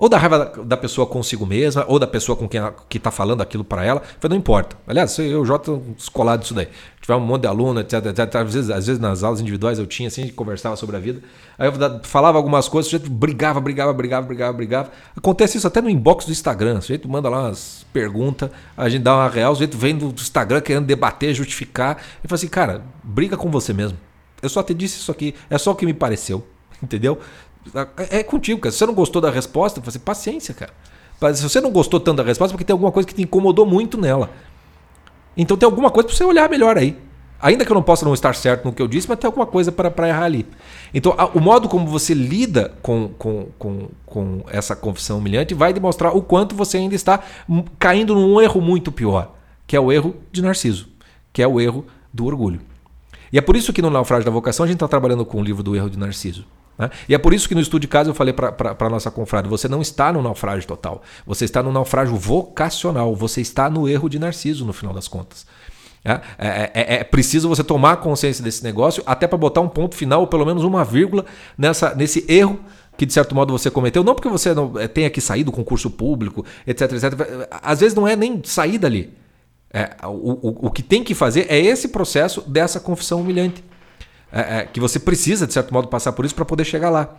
Ou 0.00 0.08
da 0.08 0.16
raiva 0.16 0.50
da, 0.64 0.78
pessoa 0.78 1.06
consigo 1.06 1.44
mesma, 1.44 1.84
ou 1.86 1.98
da 1.98 2.06
pessoa 2.06 2.34
com 2.34 2.48
quem 2.48 2.58
que 2.88 2.96
está 2.96 3.10
falando 3.10 3.42
aquilo 3.42 3.62
para 3.62 3.84
ela. 3.84 4.00
Não 4.30 4.34
importa. 4.34 4.74
Aliás, 4.88 5.18
eu 5.18 5.44
já 5.44 5.56
estou 5.56 5.84
descolado 5.94 6.40
disso 6.40 6.54
daí. 6.54 6.68
Tiver 7.02 7.16
um 7.16 7.20
monte 7.20 7.42
de 7.42 7.48
aluno, 7.48 7.80
etc, 7.80 8.06
etc. 8.06 8.36
Às 8.36 8.54
vezes, 8.54 8.70
às 8.70 8.86
vezes 8.86 8.98
nas 8.98 9.22
aulas 9.22 9.42
individuais 9.42 9.78
eu 9.78 9.86
tinha, 9.86 10.08
assim, 10.08 10.26
conversava 10.30 10.74
sobre 10.74 10.96
a 10.96 10.98
vida. 10.98 11.20
Aí 11.58 11.68
eu 11.68 11.74
falava 12.04 12.38
algumas 12.38 12.66
coisas, 12.66 12.86
o 12.86 12.90
sujeito 12.96 13.12
brigava, 13.12 13.60
brigava, 13.60 13.92
brigava, 13.92 14.26
brigava, 14.26 14.52
brigava. 14.54 14.90
Acontece 15.14 15.58
isso 15.58 15.66
até 15.66 15.82
no 15.82 15.90
inbox 15.90 16.24
do 16.24 16.32
Instagram. 16.32 16.78
O 16.78 16.80
sujeito 16.80 17.06
manda 17.06 17.28
lá 17.28 17.42
umas 17.42 17.84
perguntas, 17.92 18.48
a 18.74 18.88
gente 18.88 19.02
dá 19.02 19.14
uma 19.14 19.28
real, 19.28 19.52
o 19.52 19.54
sujeito 19.54 19.76
vem 19.76 19.94
do 19.94 20.06
Instagram 20.06 20.62
querendo 20.62 20.86
debater, 20.86 21.34
justificar. 21.34 21.98
E 22.24 22.26
fala 22.26 22.36
assim, 22.36 22.48
cara, 22.48 22.82
briga 23.04 23.36
com 23.36 23.50
você 23.50 23.74
mesmo. 23.74 23.98
Eu 24.40 24.48
só 24.48 24.62
te 24.62 24.72
disse 24.72 24.98
isso 24.98 25.12
aqui, 25.12 25.34
é 25.50 25.58
só 25.58 25.72
o 25.72 25.74
que 25.74 25.84
me 25.84 25.92
pareceu. 25.92 26.42
Entendeu? 26.82 27.18
É, 27.96 28.18
é 28.18 28.22
contigo, 28.22 28.60
cara. 28.60 28.72
Se 28.72 28.78
você 28.78 28.86
não 28.86 28.94
gostou 28.94 29.20
da 29.20 29.30
resposta, 29.30 29.80
você 29.80 29.98
paciência, 29.98 30.54
cara. 30.54 30.72
Se 31.34 31.42
você 31.42 31.60
não 31.60 31.70
gostou 31.70 32.00
tanto 32.00 32.18
da 32.18 32.22
resposta, 32.22 32.52
é 32.52 32.54
porque 32.54 32.64
tem 32.64 32.72
alguma 32.72 32.90
coisa 32.90 33.06
que 33.06 33.14
te 33.14 33.22
incomodou 33.22 33.66
muito 33.66 33.98
nela. 33.98 34.30
Então 35.36 35.56
tem 35.56 35.66
alguma 35.66 35.90
coisa 35.90 36.08
para 36.08 36.16
você 36.16 36.24
olhar 36.24 36.48
melhor 36.48 36.78
aí. 36.78 36.96
Ainda 37.42 37.64
que 37.64 37.72
eu 37.72 37.74
não 37.74 37.82
possa 37.82 38.04
não 38.04 38.12
estar 38.12 38.34
certo 38.34 38.66
no 38.66 38.72
que 38.72 38.82
eu 38.82 38.88
disse, 38.88 39.08
mas 39.08 39.18
tem 39.18 39.26
alguma 39.26 39.46
coisa 39.46 39.72
para 39.72 40.08
errar 40.08 40.24
ali. 40.24 40.46
Então, 40.92 41.14
a, 41.16 41.24
o 41.26 41.40
modo 41.40 41.70
como 41.70 41.86
você 41.86 42.12
lida 42.12 42.74
com, 42.82 43.08
com, 43.18 43.46
com, 43.58 43.88
com 44.04 44.44
essa 44.48 44.76
confissão 44.76 45.18
humilhante 45.18 45.54
vai 45.54 45.72
demonstrar 45.72 46.14
o 46.14 46.20
quanto 46.20 46.54
você 46.54 46.76
ainda 46.76 46.94
está 46.94 47.20
caindo 47.78 48.14
num 48.14 48.40
erro 48.40 48.60
muito 48.60 48.92
pior, 48.92 49.34
que 49.66 49.74
é 49.74 49.80
o 49.80 49.90
erro 49.90 50.16
de 50.30 50.42
Narciso, 50.42 50.88
que 51.32 51.42
é 51.42 51.48
o 51.48 51.58
erro 51.58 51.86
do 52.12 52.26
orgulho. 52.26 52.60
E 53.32 53.38
é 53.38 53.40
por 53.40 53.56
isso 53.56 53.72
que 53.72 53.80
no 53.80 53.88
Naufrágio 53.88 54.26
da 54.26 54.30
Vocação 54.30 54.64
a 54.64 54.66
gente 54.66 54.76
está 54.76 54.88
trabalhando 54.88 55.24
com 55.24 55.40
o 55.40 55.42
livro 55.42 55.62
do 55.62 55.74
erro 55.74 55.88
de 55.88 55.98
Narciso. 55.98 56.44
Né? 56.80 56.90
E 57.06 57.14
é 57.14 57.18
por 57.18 57.34
isso 57.34 57.46
que 57.46 57.54
no 57.54 57.60
estudo 57.60 57.82
de 57.82 57.88
caso 57.88 58.08
eu 58.08 58.14
falei 58.14 58.32
para 58.32 58.74
a 58.78 58.88
nossa 58.88 59.10
confrade: 59.10 59.46
você 59.46 59.68
não 59.68 59.82
está 59.82 60.10
no 60.10 60.22
naufrágio 60.22 60.66
total, 60.66 61.02
você 61.26 61.44
está 61.44 61.62
no 61.62 61.70
naufrágio 61.70 62.16
vocacional, 62.16 63.14
você 63.14 63.42
está 63.42 63.68
no 63.68 63.86
erro 63.86 64.08
de 64.08 64.18
Narciso, 64.18 64.64
no 64.64 64.72
final 64.72 64.94
das 64.94 65.06
contas. 65.06 65.46
É, 66.02 66.12
é, 66.38 66.70
é, 66.74 66.94
é 66.94 67.04
preciso 67.04 67.46
você 67.50 67.62
tomar 67.62 67.98
consciência 67.98 68.42
desse 68.42 68.64
negócio, 68.64 69.02
até 69.04 69.26
para 69.26 69.36
botar 69.36 69.60
um 69.60 69.68
ponto 69.68 69.94
final, 69.94 70.22
ou 70.22 70.26
pelo 70.26 70.46
menos 70.46 70.64
uma 70.64 70.82
vírgula, 70.82 71.26
nessa, 71.58 71.94
nesse 71.94 72.24
erro 72.26 72.58
que 72.96 73.04
de 73.04 73.12
certo 73.12 73.34
modo 73.34 73.52
você 73.52 73.70
cometeu, 73.70 74.02
não 74.02 74.14
porque 74.14 74.28
você 74.28 74.54
não 74.54 74.78
é, 74.78 74.88
tenha 74.88 75.10
que 75.10 75.20
sair 75.20 75.44
do 75.44 75.52
concurso 75.52 75.90
público, 75.90 76.44
etc, 76.66 76.92
etc. 76.92 77.48
Às 77.62 77.80
vezes 77.80 77.94
não 77.94 78.08
é 78.08 78.16
nem 78.16 78.40
sair 78.42 78.78
dali. 78.78 79.12
É, 79.72 79.90
o, 80.04 80.08
o, 80.08 80.66
o 80.66 80.70
que 80.70 80.82
tem 80.82 81.04
que 81.04 81.14
fazer 81.14 81.46
é 81.50 81.58
esse 81.58 81.88
processo 81.88 82.40
dessa 82.42 82.80
confissão 82.80 83.20
humilhante 83.20 83.62
é, 84.32 84.58
é, 84.58 84.64
que 84.64 84.80
você 84.80 84.98
precisa, 84.98 85.46
de 85.46 85.52
certo 85.52 85.72
modo, 85.72 85.88
passar 85.88 86.12
por 86.12 86.24
isso 86.24 86.34
para 86.34 86.44
poder 86.44 86.64
chegar 86.64 86.90
lá. 86.90 87.16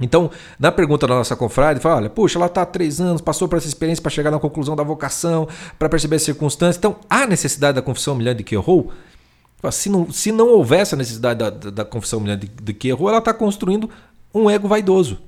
Então, 0.00 0.30
na 0.58 0.72
pergunta 0.72 1.06
da 1.06 1.14
nossa 1.14 1.36
confrade, 1.36 1.80
fala: 1.80 1.96
olha, 1.96 2.10
puxa, 2.10 2.38
ela 2.38 2.46
está 2.46 2.62
há 2.62 2.66
três 2.66 3.00
anos, 3.00 3.20
passou 3.20 3.48
por 3.48 3.56
essa 3.56 3.68
experiência 3.68 4.02
para 4.02 4.10
chegar 4.10 4.30
na 4.30 4.38
conclusão 4.38 4.74
da 4.74 4.82
vocação, 4.82 5.48
para 5.78 5.88
perceber 5.88 6.16
as 6.16 6.22
circunstâncias. 6.22 6.76
Então, 6.76 6.96
há 7.08 7.26
necessidade 7.26 7.76
da 7.76 7.82
confissão 7.82 8.14
humilhante 8.14 8.38
de 8.38 8.44
que 8.44 8.54
errou? 8.54 8.92
Se 9.70 9.88
não, 9.88 10.10
se 10.12 10.30
não 10.30 10.48
houvesse 10.48 10.94
a 10.94 10.98
necessidade 10.98 11.38
da, 11.38 11.48
da, 11.48 11.70
da 11.70 11.84
confissão 11.84 12.18
humilhante 12.18 12.48
de, 12.48 12.62
de 12.62 12.74
que 12.74 12.88
errou, 12.88 13.08
ela 13.08 13.18
está 13.18 13.32
construindo 13.32 13.88
um 14.34 14.50
ego 14.50 14.68
vaidoso. 14.68 15.18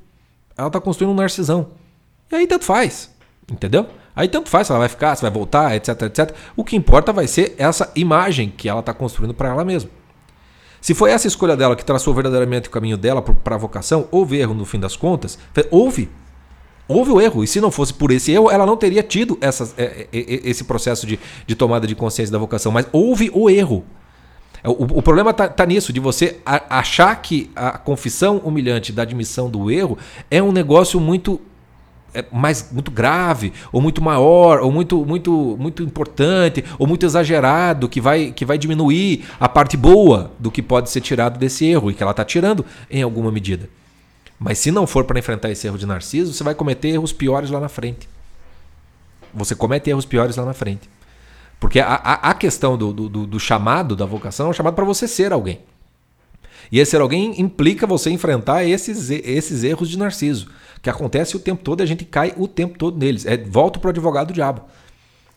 Ela 0.56 0.66
está 0.66 0.80
construindo 0.80 1.12
um 1.12 1.14
narcisão. 1.14 1.68
E 2.30 2.34
aí 2.34 2.46
tanto 2.46 2.64
faz, 2.64 3.10
entendeu? 3.50 3.86
Aí 4.14 4.28
tanto 4.28 4.48
faz 4.48 4.66
se 4.66 4.72
ela 4.72 4.80
vai 4.80 4.88
ficar, 4.88 5.14
se 5.14 5.22
vai 5.22 5.30
voltar, 5.30 5.76
etc, 5.76 6.02
etc. 6.02 6.34
O 6.56 6.64
que 6.64 6.74
importa 6.74 7.12
vai 7.12 7.26
ser 7.26 7.54
essa 7.56 7.90
imagem 7.94 8.52
que 8.54 8.68
ela 8.68 8.80
está 8.80 8.92
construindo 8.92 9.32
para 9.32 9.50
ela 9.50 9.64
mesma. 9.64 9.90
Se 10.86 10.94
foi 10.94 11.10
essa 11.10 11.26
escolha 11.26 11.56
dela 11.56 11.74
que 11.74 11.84
traçou 11.84 12.14
verdadeiramente 12.14 12.68
o 12.68 12.70
caminho 12.70 12.96
dela 12.96 13.20
para 13.20 13.56
a 13.56 13.58
vocação, 13.58 14.06
houve 14.08 14.38
erro 14.38 14.54
no 14.54 14.64
fim 14.64 14.78
das 14.78 14.94
contas? 14.94 15.36
Houve. 15.68 16.08
Houve 16.86 17.10
o 17.10 17.20
erro, 17.20 17.42
e 17.42 17.46
se 17.48 17.60
não 17.60 17.72
fosse 17.72 17.92
por 17.92 18.12
esse 18.12 18.30
erro, 18.30 18.48
ela 18.48 18.64
não 18.64 18.76
teria 18.76 19.02
tido 19.02 19.36
essa, 19.40 19.68
é, 19.76 20.06
é, 20.12 20.18
é, 20.18 20.48
esse 20.48 20.62
processo 20.62 21.04
de, 21.04 21.18
de 21.44 21.56
tomada 21.56 21.88
de 21.88 21.96
consciência 21.96 22.30
da 22.30 22.38
vocação. 22.38 22.70
Mas 22.70 22.86
houve 22.92 23.32
o 23.34 23.50
erro. 23.50 23.84
O, 24.62 24.98
o 24.98 25.02
problema 25.02 25.32
está 25.32 25.48
tá 25.48 25.66
nisso, 25.66 25.92
de 25.92 25.98
você 25.98 26.38
achar 26.44 27.20
que 27.20 27.50
a 27.56 27.78
confissão 27.78 28.36
humilhante 28.44 28.92
da 28.92 29.02
admissão 29.02 29.50
do 29.50 29.68
erro 29.68 29.98
é 30.30 30.40
um 30.40 30.52
negócio 30.52 31.00
muito 31.00 31.40
mais 32.32 32.70
muito 32.72 32.90
grave, 32.90 33.52
ou 33.72 33.80
muito 33.80 34.02
maior, 34.02 34.60
ou 34.60 34.70
muito 34.70 35.04
muito 35.04 35.56
muito 35.58 35.82
importante, 35.82 36.64
ou 36.78 36.86
muito 36.86 37.04
exagerado, 37.04 37.88
que 37.88 38.00
vai 38.00 38.32
que 38.32 38.44
vai 38.44 38.58
diminuir 38.58 39.24
a 39.38 39.48
parte 39.48 39.76
boa 39.76 40.30
do 40.38 40.50
que 40.50 40.62
pode 40.62 40.90
ser 40.90 41.00
tirado 41.00 41.38
desse 41.38 41.64
erro 41.66 41.90
e 41.90 41.94
que 41.94 42.02
ela 42.02 42.12
está 42.12 42.24
tirando 42.24 42.64
em 42.90 43.02
alguma 43.02 43.30
medida. 43.30 43.68
Mas 44.38 44.58
se 44.58 44.70
não 44.70 44.86
for 44.86 45.04
para 45.04 45.18
enfrentar 45.18 45.50
esse 45.50 45.66
erro 45.66 45.78
de 45.78 45.86
narciso, 45.86 46.32
você 46.32 46.44
vai 46.44 46.54
cometer 46.54 46.88
erros 46.88 47.12
piores 47.12 47.50
lá 47.50 47.58
na 47.58 47.68
frente. 47.68 48.08
Você 49.32 49.54
comete 49.54 49.90
erros 49.90 50.04
piores 50.04 50.36
lá 50.36 50.44
na 50.44 50.52
frente. 50.52 50.88
Porque 51.58 51.80
a, 51.80 51.94
a, 51.94 52.30
a 52.30 52.34
questão 52.34 52.76
do, 52.76 52.92
do, 52.92 53.26
do 53.26 53.40
chamado 53.40 53.96
da 53.96 54.04
vocação 54.04 54.46
é 54.46 54.50
um 54.50 54.52
chamado 54.52 54.74
para 54.74 54.84
você 54.84 55.08
ser 55.08 55.32
alguém. 55.32 55.60
E 56.70 56.78
esse 56.78 56.90
ser 56.90 57.00
alguém 57.00 57.40
implica 57.40 57.86
você 57.86 58.10
enfrentar 58.10 58.64
esses, 58.64 59.10
esses 59.10 59.62
erros 59.62 59.88
de 59.88 59.98
narciso 59.98 60.48
que 60.86 60.90
acontece 60.90 61.36
o 61.36 61.40
tempo 61.40 61.64
todo 61.64 61.80
e 61.80 61.82
a 61.82 61.86
gente 61.86 62.04
cai 62.04 62.32
o 62.36 62.46
tempo 62.46 62.78
todo 62.78 62.96
neles. 62.96 63.26
É, 63.26 63.36
volta 63.36 63.80
para 63.80 63.88
o 63.88 63.90
advogado 63.90 64.28
do 64.28 64.32
diabo. 64.32 64.62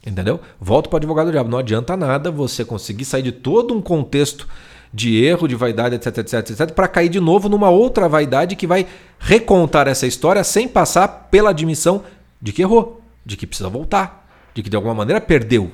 Entendeu? 0.05 0.39
Volta 0.61 0.87
para 0.87 0.97
o 0.97 0.97
advogado 0.97 1.25
do 1.25 1.31
diabo. 1.31 1.49
Não 1.49 1.57
adianta 1.57 1.97
nada 1.97 2.29
você 2.29 2.63
conseguir 2.63 3.03
sair 3.03 3.23
de 3.23 3.31
todo 3.31 3.73
um 3.73 3.81
contexto 3.81 4.47
de 4.93 5.23
erro, 5.23 5.47
de 5.47 5.55
vaidade, 5.55 5.95
etc, 5.95 6.19
etc, 6.19 6.51
etc, 6.51 6.71
para 6.71 6.87
cair 6.87 7.09
de 7.09 7.19
novo 7.19 7.49
numa 7.49 7.71
outra 7.71 8.07
vaidade 8.07 8.55
que 8.55 8.67
vai 8.67 8.85
recontar 9.17 9.87
essa 9.87 10.05
história 10.05 10.43
sem 10.43 10.67
passar 10.67 11.07
pela 11.31 11.49
admissão 11.49 12.03
de 12.39 12.53
que 12.53 12.61
errou, 12.61 13.01
de 13.25 13.35
que 13.35 13.47
precisa 13.47 13.69
voltar, 13.69 14.29
de 14.53 14.61
que 14.61 14.69
de 14.69 14.75
alguma 14.75 14.93
maneira 14.93 15.19
perdeu. 15.19 15.71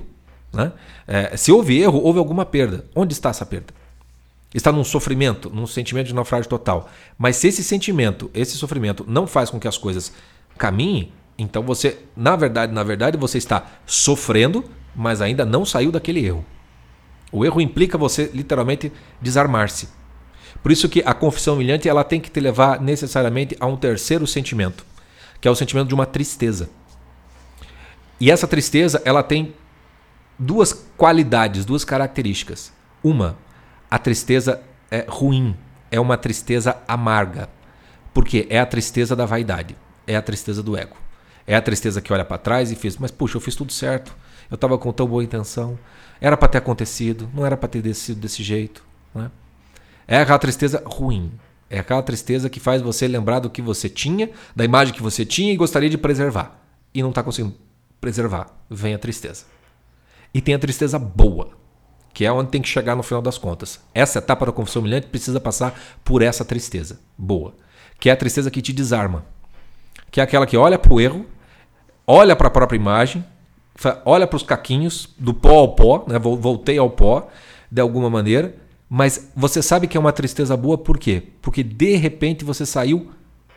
Né? 0.53 0.71
É, 1.05 1.35
se 1.35 1.51
houve 1.51 1.81
erro, 1.81 1.99
houve 2.01 2.17
alguma 2.17 2.45
perda. 2.45 2.85
Onde 2.95 3.11
está 3.11 3.29
essa 3.29 3.45
perda? 3.45 3.73
Está 4.57 4.71
num 4.71 4.83
sofrimento, 4.83 5.49
num 5.49 5.67
sentimento 5.67 6.07
de 6.07 6.15
naufrágio 6.15 6.49
total. 6.49 6.89
Mas 7.17 7.35
se 7.35 7.47
esse 7.47 7.63
sentimento, 7.63 8.31
esse 8.33 8.55
sofrimento 8.57 9.05
não 9.07 9.27
faz 9.27 9.49
com 9.49 9.59
que 9.59 9.67
as 9.67 9.77
coisas 9.77 10.13
caminhem, 10.57 11.11
então 11.37 11.61
você, 11.61 11.99
na 12.15 12.35
verdade, 12.35 12.73
na 12.73 12.83
verdade, 12.83 13.17
você 13.17 13.37
está 13.37 13.65
sofrendo, 13.85 14.63
mas 14.95 15.21
ainda 15.21 15.45
não 15.45 15.65
saiu 15.65 15.91
daquele 15.91 16.25
erro. 16.25 16.45
O 17.31 17.43
erro 17.43 17.59
implica 17.59 17.97
você 17.97 18.31
literalmente 18.33 18.91
desarmar-se. 19.21 19.89
Por 20.63 20.71
isso 20.71 20.87
que 20.87 21.03
a 21.05 21.13
confissão 21.13 21.55
humilhante 21.55 21.89
ela 21.89 22.03
tem 22.03 22.21
que 22.21 22.31
te 22.31 22.39
levar 22.39 22.79
necessariamente 22.79 23.57
a 23.59 23.65
um 23.65 23.75
terceiro 23.75 24.25
sentimento, 24.25 24.85
que 25.41 25.47
é 25.47 25.51
o 25.51 25.55
sentimento 25.55 25.89
de 25.89 25.93
uma 25.93 26.05
tristeza. 26.05 26.69
E 28.21 28.31
essa 28.31 28.47
tristeza 28.47 29.01
ela 29.03 29.21
tem 29.21 29.53
duas 30.39 30.71
qualidades, 30.95 31.65
duas 31.65 31.83
características. 31.83 32.71
Uma, 33.03 33.37
a 33.89 33.99
tristeza 33.99 34.61
é 34.89 35.05
ruim, 35.07 35.55
é 35.91 35.99
uma 35.99 36.17
tristeza 36.17 36.77
amarga. 36.87 37.49
Porque 38.13 38.47
é 38.49 38.59
a 38.59 38.65
tristeza 38.65 39.15
da 39.15 39.25
vaidade, 39.25 39.75
é 40.07 40.15
a 40.15 40.21
tristeza 40.21 40.63
do 40.63 40.77
ego. 40.77 40.95
É 41.47 41.55
a 41.55 41.61
tristeza 41.61 42.01
que 42.01 42.11
olha 42.11 42.25
para 42.25 42.37
trás 42.37 42.71
e 42.71 42.75
fez, 42.75 42.97
mas 42.97 43.11
puxa, 43.11 43.37
eu 43.37 43.41
fiz 43.41 43.55
tudo 43.55 43.71
certo. 43.71 44.15
Eu 44.49 44.55
estava 44.55 44.77
com 44.77 44.91
tão 44.91 45.07
boa 45.07 45.23
intenção. 45.23 45.77
Era 46.19 46.37
para 46.37 46.47
ter 46.47 46.57
acontecido, 46.57 47.29
não 47.33 47.45
era 47.45 47.57
para 47.57 47.69
ter 47.69 47.93
sido 47.93 48.21
desse 48.21 48.41
jeito. 48.41 48.83
Né? 49.13 49.29
É 50.07 50.19
aquela 50.19 50.39
tristeza 50.39 50.81
ruim. 50.85 51.31
É 51.69 51.79
aquela 51.79 52.01
tristeza 52.01 52.49
que 52.49 52.59
faz 52.59 52.81
você 52.81 53.07
lembrar 53.07 53.39
do 53.39 53.49
que 53.49 53.61
você 53.61 53.89
tinha, 53.89 54.29
da 54.55 54.63
imagem 54.63 54.93
que 54.93 55.01
você 55.01 55.25
tinha 55.25 55.51
e 55.51 55.57
gostaria 55.57 55.89
de 55.89 55.97
preservar. 55.97 56.59
E 56.93 57.01
não 57.01 57.09
está 57.09 57.21
conseguindo 57.21 57.55
preservar. 57.99 58.47
Vem 58.69 58.93
a 58.93 58.99
tristeza. 58.99 59.45
E 60.33 60.41
tem 60.41 60.55
a 60.55 60.59
tristeza 60.59 60.97
boa 60.97 61.64
que 62.15 62.23
é 62.23 62.31
onde 62.31 62.49
tem 62.49 62.61
que 62.61 62.69
chegar 62.69 62.95
no 62.95 63.03
final 63.03 63.21
das 63.21 63.37
contas. 63.37 63.81
Essa 63.93 64.19
etapa 64.19 64.45
da 64.45 64.51
confissão 64.53 64.81
humilhante 64.81 65.07
precisa 65.07 65.37
passar 65.37 65.77
por 66.01 66.21
essa 66.21 66.45
tristeza 66.45 66.97
boa, 67.17 67.53
que 67.99 68.09
é 68.09 68.13
a 68.13 68.15
tristeza 68.15 68.49
que 68.49 68.61
te 68.61 68.71
desarma, 68.71 69.25
que 70.09 70.21
é 70.21 70.23
aquela 70.23 70.47
que 70.47 70.55
olha 70.55 70.79
para 70.79 70.93
o 70.93 71.01
erro, 71.01 71.25
olha 72.07 72.33
para 72.33 72.47
a 72.47 72.51
própria 72.51 72.77
imagem, 72.77 73.23
olha 74.05 74.25
para 74.25 74.37
os 74.37 74.43
caquinhos, 74.43 75.13
do 75.19 75.33
pó 75.33 75.59
ao 75.59 75.75
pó, 75.75 76.05
né? 76.07 76.17
voltei 76.17 76.77
ao 76.77 76.89
pó, 76.89 77.27
de 77.69 77.81
alguma 77.81 78.09
maneira, 78.09 78.55
mas 78.89 79.29
você 79.35 79.61
sabe 79.61 79.85
que 79.85 79.97
é 79.97 79.99
uma 79.99 80.13
tristeza 80.13 80.55
boa 80.55 80.77
por 80.77 80.97
quê? 80.97 81.21
Porque 81.41 81.63
de 81.63 81.97
repente 81.97 82.45
você 82.45 82.65
saiu 82.65 83.11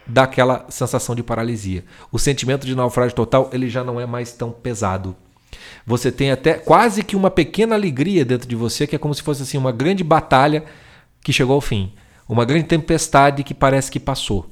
daquela 0.05 0.66
sensação 0.68 1.14
de 1.14 1.23
paralisia. 1.23 1.85
O 2.11 2.18
sentimento 2.18 2.66
de 2.66 2.75
naufrágio 2.75 3.14
total 3.14 3.51
ele 3.53 3.68
já 3.68 3.85
não 3.85 4.01
é 4.01 4.07
mais 4.07 4.33
tão 4.33 4.51
pesado 4.51 5.14
você 5.87 6.13
tem 6.13 6.31
até 6.31 6.55
quase 6.55 7.03
que 7.03 7.17
uma 7.17 7.31
pequena 7.31 7.75
alegria 7.75 8.25
dentro 8.25 8.49
de 8.49 8.55
você, 8.55 8.87
que 8.87 8.95
é 8.95 8.99
como 8.99 9.15
se 9.15 9.23
fosse 9.23 9.43
assim 9.43 9.57
uma 9.57 9.73
grande 9.73 10.05
batalha 10.05 10.65
que 11.23 11.33
chegou 11.33 11.55
ao 11.55 11.61
fim, 11.61 11.93
uma 12.29 12.45
grande 12.45 12.65
tempestade 12.65 13.43
que 13.43 13.55
parece 13.55 13.91
que 13.91 13.99
passou. 13.99 14.51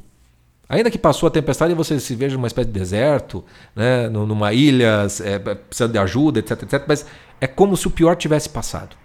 Ainda 0.68 0.90
que 0.90 0.98
passou 0.98 1.28
a 1.28 1.30
tempestade, 1.30 1.74
você 1.74 2.00
se 2.00 2.14
veja 2.14 2.34
numa 2.34 2.48
espécie 2.48 2.66
de 2.66 2.72
deserto, 2.72 3.44
né, 3.74 4.08
numa 4.08 4.52
ilha, 4.52 5.06
é, 5.22 5.38
precisando 5.38 5.92
de 5.92 5.98
ajuda, 5.98 6.40
etc, 6.40 6.62
etc. 6.62 6.84
Mas 6.88 7.06
é 7.40 7.46
como 7.46 7.76
se 7.76 7.86
o 7.86 7.90
pior 7.90 8.16
tivesse 8.16 8.48
passado. 8.48 8.96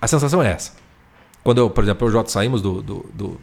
A 0.00 0.08
sensação 0.08 0.42
é 0.42 0.50
essa. 0.50 0.72
Quando 1.44 1.58
eu, 1.58 1.70
por 1.70 1.84
exemplo, 1.84 2.06
eu 2.06 2.08
e 2.08 2.10
o 2.10 2.12
Jota 2.12 2.30
saímos 2.30 2.60
do, 2.60 2.82
do, 2.82 3.10
do, 3.14 3.40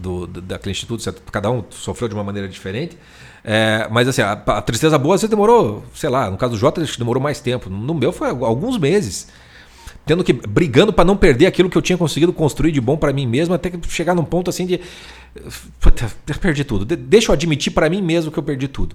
do, 0.00 0.26
daquele 0.26 0.72
instituto, 0.72 1.12
cada 1.30 1.50
um 1.50 1.64
sofreu 1.70 2.08
de 2.08 2.14
uma 2.14 2.24
maneira 2.24 2.48
diferente. 2.48 2.96
É, 3.44 3.86
mas 3.90 4.08
assim, 4.08 4.22
a, 4.22 4.32
a, 4.32 4.62
tristeza 4.62 4.98
boa 4.98 5.16
você 5.16 5.28
demorou, 5.28 5.84
sei 5.94 6.10
lá, 6.10 6.30
no 6.30 6.36
caso 6.36 6.54
do 6.54 6.58
Jota 6.58 6.84
demorou 6.98 7.22
mais 7.22 7.40
tempo. 7.40 7.70
No 7.70 7.94
meu 7.94 8.12
foi 8.12 8.28
alguns 8.28 8.78
meses. 8.78 9.28
Tendo 10.04 10.22
que 10.22 10.32
brigando 10.32 10.92
para 10.92 11.04
não 11.04 11.16
perder 11.16 11.46
aquilo 11.46 11.68
que 11.68 11.76
eu 11.76 11.82
tinha 11.82 11.98
conseguido 11.98 12.32
construir 12.32 12.70
de 12.72 12.80
bom 12.80 12.96
para 12.96 13.12
mim 13.12 13.26
mesmo, 13.26 13.54
até 13.54 13.70
que 13.70 13.78
chegar 13.88 14.14
num 14.14 14.24
ponto 14.24 14.48
assim 14.48 14.66
de 14.66 14.80
puta, 15.80 16.10
perdi 16.40 16.64
tudo. 16.64 16.84
De, 16.84 16.94
deixa 16.94 17.30
eu 17.30 17.34
admitir 17.34 17.72
para 17.72 17.90
mim 17.90 18.02
mesmo 18.02 18.30
que 18.30 18.38
eu 18.38 18.42
perdi 18.42 18.68
tudo. 18.68 18.94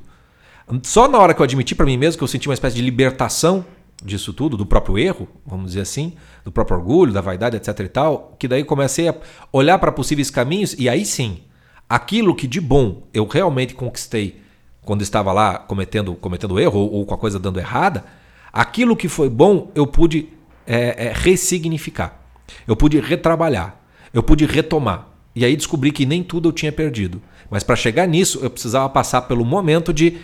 Só 0.83 1.07
na 1.07 1.17
hora 1.17 1.33
que 1.33 1.41
eu 1.41 1.43
admiti 1.43 1.75
para 1.75 1.85
mim 1.85 1.97
mesmo 1.97 2.17
que 2.17 2.23
eu 2.23 2.27
senti 2.27 2.47
uma 2.47 2.53
espécie 2.53 2.77
de 2.77 2.81
libertação 2.81 3.65
disso 4.03 4.33
tudo, 4.33 4.57
do 4.57 4.65
próprio 4.65 4.97
erro, 4.97 5.27
vamos 5.45 5.67
dizer 5.67 5.81
assim, 5.81 6.13
do 6.43 6.51
próprio 6.51 6.77
orgulho, 6.77 7.13
da 7.13 7.21
vaidade, 7.21 7.55
etc 7.55 7.79
e 7.79 7.87
tal, 7.87 8.35
que 8.39 8.47
daí 8.47 8.63
comecei 8.63 9.07
a 9.07 9.15
olhar 9.51 9.77
para 9.79 9.91
possíveis 9.91 10.29
caminhos 10.29 10.75
e 10.77 10.89
aí 10.89 11.05
sim, 11.05 11.39
aquilo 11.87 12.35
que 12.35 12.47
de 12.47 12.59
bom 12.59 13.03
eu 13.13 13.25
realmente 13.25 13.75
conquistei 13.75 14.41
quando 14.83 15.01
estava 15.01 15.31
lá 15.31 15.59
cometendo 15.59 16.15
cometendo 16.15 16.59
erro 16.59 16.79
ou, 16.79 16.93
ou 16.93 17.05
com 17.05 17.13
a 17.13 17.17
coisa 17.17 17.39
dando 17.39 17.59
errada, 17.59 18.03
aquilo 18.51 18.95
que 18.95 19.07
foi 19.07 19.29
bom 19.29 19.71
eu 19.75 19.85
pude 19.85 20.29
é, 20.65 21.07
é, 21.07 21.13
ressignificar, 21.13 22.19
eu 22.67 22.75
pude 22.75 22.99
retrabalhar, 22.99 23.79
eu 24.13 24.23
pude 24.23 24.45
retomar. 24.45 25.07
E 25.33 25.45
aí 25.45 25.55
descobri 25.55 25.93
que 25.93 26.05
nem 26.05 26.21
tudo 26.21 26.49
eu 26.49 26.51
tinha 26.51 26.73
perdido. 26.73 27.21
Mas 27.49 27.63
para 27.63 27.77
chegar 27.77 28.05
nisso, 28.05 28.39
eu 28.41 28.49
precisava 28.49 28.89
passar 28.89 29.21
pelo 29.21 29.45
momento 29.45 29.93
de 29.93 30.17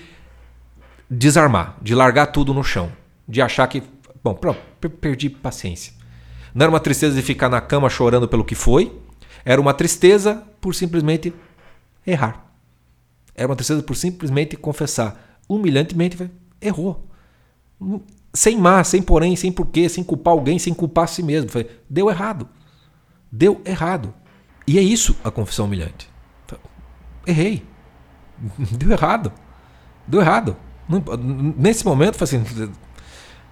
desarmar, 1.10 1.78
de 1.82 1.96
largar 1.96 2.28
tudo 2.28 2.54
no 2.54 2.62
chão 2.62 2.92
de 3.28 3.42
achar 3.42 3.68
que, 3.68 3.84
bom, 4.24 4.34
pronto, 4.34 4.60
perdi 5.02 5.30
paciência. 5.30 5.94
Não 6.54 6.64
era 6.64 6.72
uma 6.72 6.80
tristeza 6.80 7.16
de 7.16 7.22
ficar 7.22 7.50
na 7.50 7.62
cama 7.62 7.90
chorando 7.90 8.28
pelo 8.28 8.46
que 8.46 8.56
foi, 8.56 8.98
era 9.44 9.62
uma 9.62 9.74
tristeza 9.74 10.44
por 10.60 10.74
simplesmente 10.74 11.34
errar. 12.06 12.46
Era 13.36 13.48
uma 13.48 13.56
tristeza 13.56 13.84
por 13.84 13.96
simplesmente 13.96 14.56
confessar 14.56 15.40
humilhantemente, 15.48 16.30
errou. 16.62 17.08
Sem 18.34 18.58
mas, 18.58 18.88
sem 18.88 19.02
porém, 19.02 19.36
sem 19.36 19.52
porquê, 19.52 19.88
sem 19.88 20.04
culpar 20.04 20.34
alguém, 20.34 20.60
sem 20.60 20.74
culpar 20.74 21.06
a 21.06 21.08
si 21.08 21.24
mesmo. 21.24 21.50
Falei, 21.50 21.70
deu 21.90 22.10
errado. 22.10 22.48
Deu 23.32 23.62
errado. 23.66 24.14
E 24.66 24.78
é 24.78 24.82
isso 24.82 25.16
a 25.24 25.32
confissão 25.32 25.66
humilhante. 25.66 26.10
Errei. 27.26 27.64
Deu 28.78 28.92
errado. 28.92 29.32
Deu 30.08 30.22
errado. 30.22 30.56
Nesse 31.58 31.86
momento, 31.86 32.22
assim, 32.24 32.44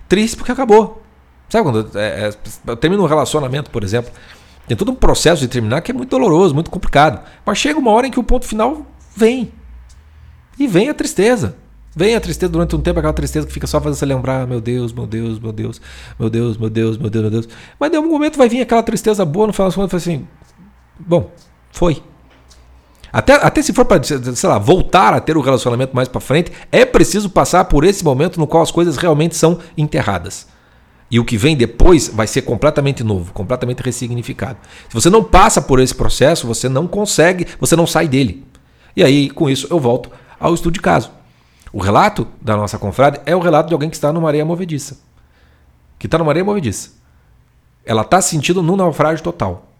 triste 0.07 0.35
porque 0.35 0.51
acabou. 0.51 1.01
Sabe 1.49 1.63
quando 1.63 1.97
é, 1.97 2.27
é, 2.27 2.33
eu 2.67 2.75
termino 2.75 3.03
um 3.03 3.07
relacionamento, 3.07 3.69
por 3.69 3.83
exemplo, 3.83 4.11
tem 4.67 4.75
todo 4.75 4.91
um 4.91 4.95
processo 4.95 5.41
de 5.41 5.47
terminar 5.47 5.81
que 5.81 5.91
é 5.91 5.93
muito 5.93 6.09
doloroso, 6.09 6.53
muito 6.53 6.71
complicado. 6.71 7.23
Mas 7.45 7.57
chega 7.57 7.79
uma 7.79 7.91
hora 7.91 8.07
em 8.07 8.11
que 8.11 8.19
o 8.19 8.23
ponto 8.23 8.45
final 8.45 8.85
vem. 9.15 9.51
E 10.57 10.67
vem 10.67 10.89
a 10.89 10.93
tristeza. 10.93 11.55
Vem 11.95 12.15
a 12.15 12.19
tristeza 12.19 12.51
durante 12.51 12.75
um 12.75 12.81
tempo, 12.81 12.99
aquela 12.99 13.13
tristeza 13.13 13.47
que 13.47 13.53
fica 13.53 13.67
só 13.67 13.79
fazendo 13.79 13.97
você 13.97 14.05
lembrar, 14.05 14.45
meu 14.45 14.59
Deus, 14.59 14.91
meu 14.91 15.07
Deus, 15.07 15.39
meu 15.39 15.53
Deus, 15.53 15.79
meu 16.19 16.29
Deus, 16.29 16.57
meu 16.57 16.69
Deus, 16.69 16.97
meu 16.97 17.09
Deus, 17.09 17.23
meu 17.23 17.31
Deus. 17.31 17.49
Mas 17.79 17.93
em 17.93 17.95
algum 17.95 18.09
momento 18.09 18.37
vai 18.37 18.49
vir 18.49 18.61
aquela 18.61 18.83
tristeza 18.83 19.23
boa, 19.23 19.47
no 19.47 19.53
final 19.53 19.69
das 19.69 19.75
contas, 19.75 20.01
assim, 20.01 20.27
bom, 20.99 21.31
foi. 21.71 22.03
Até, 23.15 23.35
até 23.35 23.61
se 23.61 23.71
for 23.71 23.85
para, 23.85 24.03
sei 24.03 24.49
lá, 24.49 24.59
voltar 24.59 25.13
a 25.13 25.21
ter 25.21 25.37
o 25.37 25.39
um 25.39 25.43
relacionamento 25.43 25.95
mais 25.95 26.09
para 26.09 26.19
frente, 26.19 26.51
é 26.69 26.83
preciso 26.83 27.29
passar 27.29 27.63
por 27.63 27.85
esse 27.85 28.03
momento 28.03 28.37
no 28.37 28.45
qual 28.45 28.61
as 28.61 28.71
coisas 28.71 28.97
realmente 28.97 29.37
são 29.37 29.57
enterradas. 29.77 30.49
E 31.09 31.17
o 31.17 31.23
que 31.23 31.37
vem 31.37 31.55
depois 31.55 32.09
vai 32.09 32.27
ser 32.27 32.41
completamente 32.41 33.05
novo, 33.05 33.31
completamente 33.31 33.81
ressignificado. 33.81 34.57
Se 34.89 34.93
você 34.93 35.09
não 35.09 35.23
passa 35.23 35.61
por 35.61 35.79
esse 35.79 35.95
processo, 35.95 36.45
você 36.45 36.67
não 36.67 36.87
consegue, 36.87 37.47
você 37.57 37.73
não 37.73 37.87
sai 37.87 38.09
dele. 38.09 38.45
E 38.93 39.01
aí, 39.01 39.29
com 39.29 39.49
isso, 39.49 39.65
eu 39.71 39.79
volto 39.79 40.11
ao 40.37 40.53
estudo 40.53 40.73
de 40.73 40.81
caso. 40.81 41.09
O 41.71 41.79
relato 41.79 42.27
da 42.41 42.57
nossa 42.57 42.77
confrade 42.77 43.21
é 43.25 43.33
o 43.33 43.39
relato 43.39 43.69
de 43.69 43.73
alguém 43.73 43.89
que 43.89 43.95
está 43.95 44.11
numa 44.11 44.27
areia 44.27 44.43
movediça. 44.43 44.99
Que 45.97 46.07
está 46.07 46.17
numa 46.17 46.33
areia 46.33 46.43
movediça. 46.43 46.89
Ela 47.85 48.01
está 48.01 48.21
sentindo 48.21 48.61
no 48.61 48.75
naufrágio 48.75 49.23
total. 49.23 49.71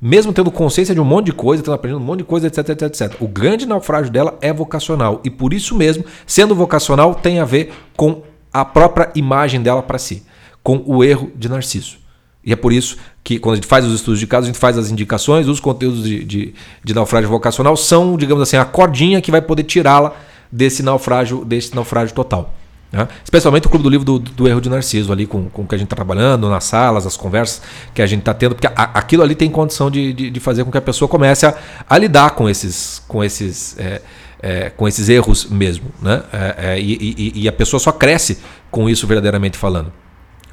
Mesmo 0.00 0.32
tendo 0.32 0.50
consciência 0.50 0.94
de 0.94 1.00
um 1.00 1.04
monte 1.04 1.26
de 1.26 1.32
coisa, 1.32 1.62
tendo 1.62 1.74
aprendido 1.74 2.00
um 2.00 2.04
monte 2.04 2.18
de 2.18 2.24
coisa, 2.24 2.46
etc, 2.46 2.68
etc, 2.68 2.82
etc. 2.82 3.16
O 3.20 3.26
grande 3.26 3.66
naufrágio 3.66 4.12
dela 4.12 4.38
é 4.40 4.52
vocacional. 4.52 5.20
E 5.24 5.30
por 5.30 5.52
isso 5.52 5.74
mesmo, 5.74 6.04
sendo 6.26 6.54
vocacional, 6.54 7.14
tem 7.14 7.40
a 7.40 7.44
ver 7.44 7.72
com 7.96 8.22
a 8.52 8.64
própria 8.64 9.10
imagem 9.14 9.60
dela 9.60 9.82
para 9.82 9.98
si. 9.98 10.22
Com 10.62 10.82
o 10.86 11.02
erro 11.02 11.32
de 11.34 11.48
Narciso. 11.48 11.98
E 12.44 12.52
é 12.52 12.56
por 12.56 12.72
isso 12.72 12.96
que, 13.24 13.38
quando 13.38 13.54
a 13.54 13.56
gente 13.56 13.66
faz 13.66 13.84
os 13.84 13.92
estudos 13.92 14.20
de 14.20 14.26
caso, 14.26 14.44
a 14.44 14.46
gente 14.46 14.58
faz 14.58 14.78
as 14.78 14.90
indicações, 14.90 15.48
os 15.48 15.60
conteúdos 15.60 16.04
de, 16.04 16.24
de, 16.24 16.54
de 16.82 16.94
naufrágio 16.94 17.28
vocacional 17.28 17.76
são, 17.76 18.16
digamos 18.16 18.42
assim, 18.42 18.56
a 18.56 18.64
cordinha 18.64 19.20
que 19.20 19.30
vai 19.30 19.42
poder 19.42 19.64
tirá-la 19.64 20.14
desse 20.50 20.82
naufrágio, 20.82 21.44
desse 21.44 21.74
naufrágio 21.74 22.14
total. 22.14 22.54
Né? 22.90 23.06
Especialmente 23.22 23.66
o 23.66 23.70
Clube 23.70 23.82
do 23.82 23.90
Livro 23.90 24.04
do, 24.04 24.18
do 24.18 24.48
Erro 24.48 24.60
de 24.60 24.70
Narciso, 24.70 25.12
ali 25.12 25.26
com, 25.26 25.48
com 25.50 25.62
o 25.62 25.66
que 25.66 25.74
a 25.74 25.78
gente 25.78 25.86
está 25.86 25.96
trabalhando, 25.96 26.48
nas 26.48 26.64
salas, 26.64 27.06
as 27.06 27.16
conversas 27.16 27.62
que 27.94 28.00
a 28.00 28.06
gente 28.06 28.20
está 28.20 28.32
tendo, 28.32 28.54
porque 28.54 28.66
a, 28.66 28.72
aquilo 28.94 29.22
ali 29.22 29.34
tem 29.34 29.50
condição 29.50 29.90
de, 29.90 30.12
de, 30.12 30.30
de, 30.30 30.40
fazer 30.40 30.64
com 30.64 30.70
que 30.70 30.78
a 30.78 30.82
pessoa 30.82 31.08
comece 31.08 31.46
a, 31.46 31.54
a 31.88 31.98
lidar 31.98 32.30
com 32.30 32.48
esses, 32.48 33.02
com 33.06 33.22
esses, 33.22 33.78
é, 33.78 34.00
é, 34.40 34.70
com 34.70 34.88
esses 34.88 35.08
erros 35.08 35.46
mesmo. 35.46 35.86
Né? 36.00 36.22
É, 36.32 36.54
é 36.58 36.80
e, 36.80 37.32
e, 37.36 37.42
e 37.42 37.48
a 37.48 37.52
pessoa 37.52 37.78
só 37.78 37.92
cresce 37.92 38.38
com 38.70 38.88
isso 38.88 39.06
verdadeiramente 39.06 39.58
falando. 39.58 39.92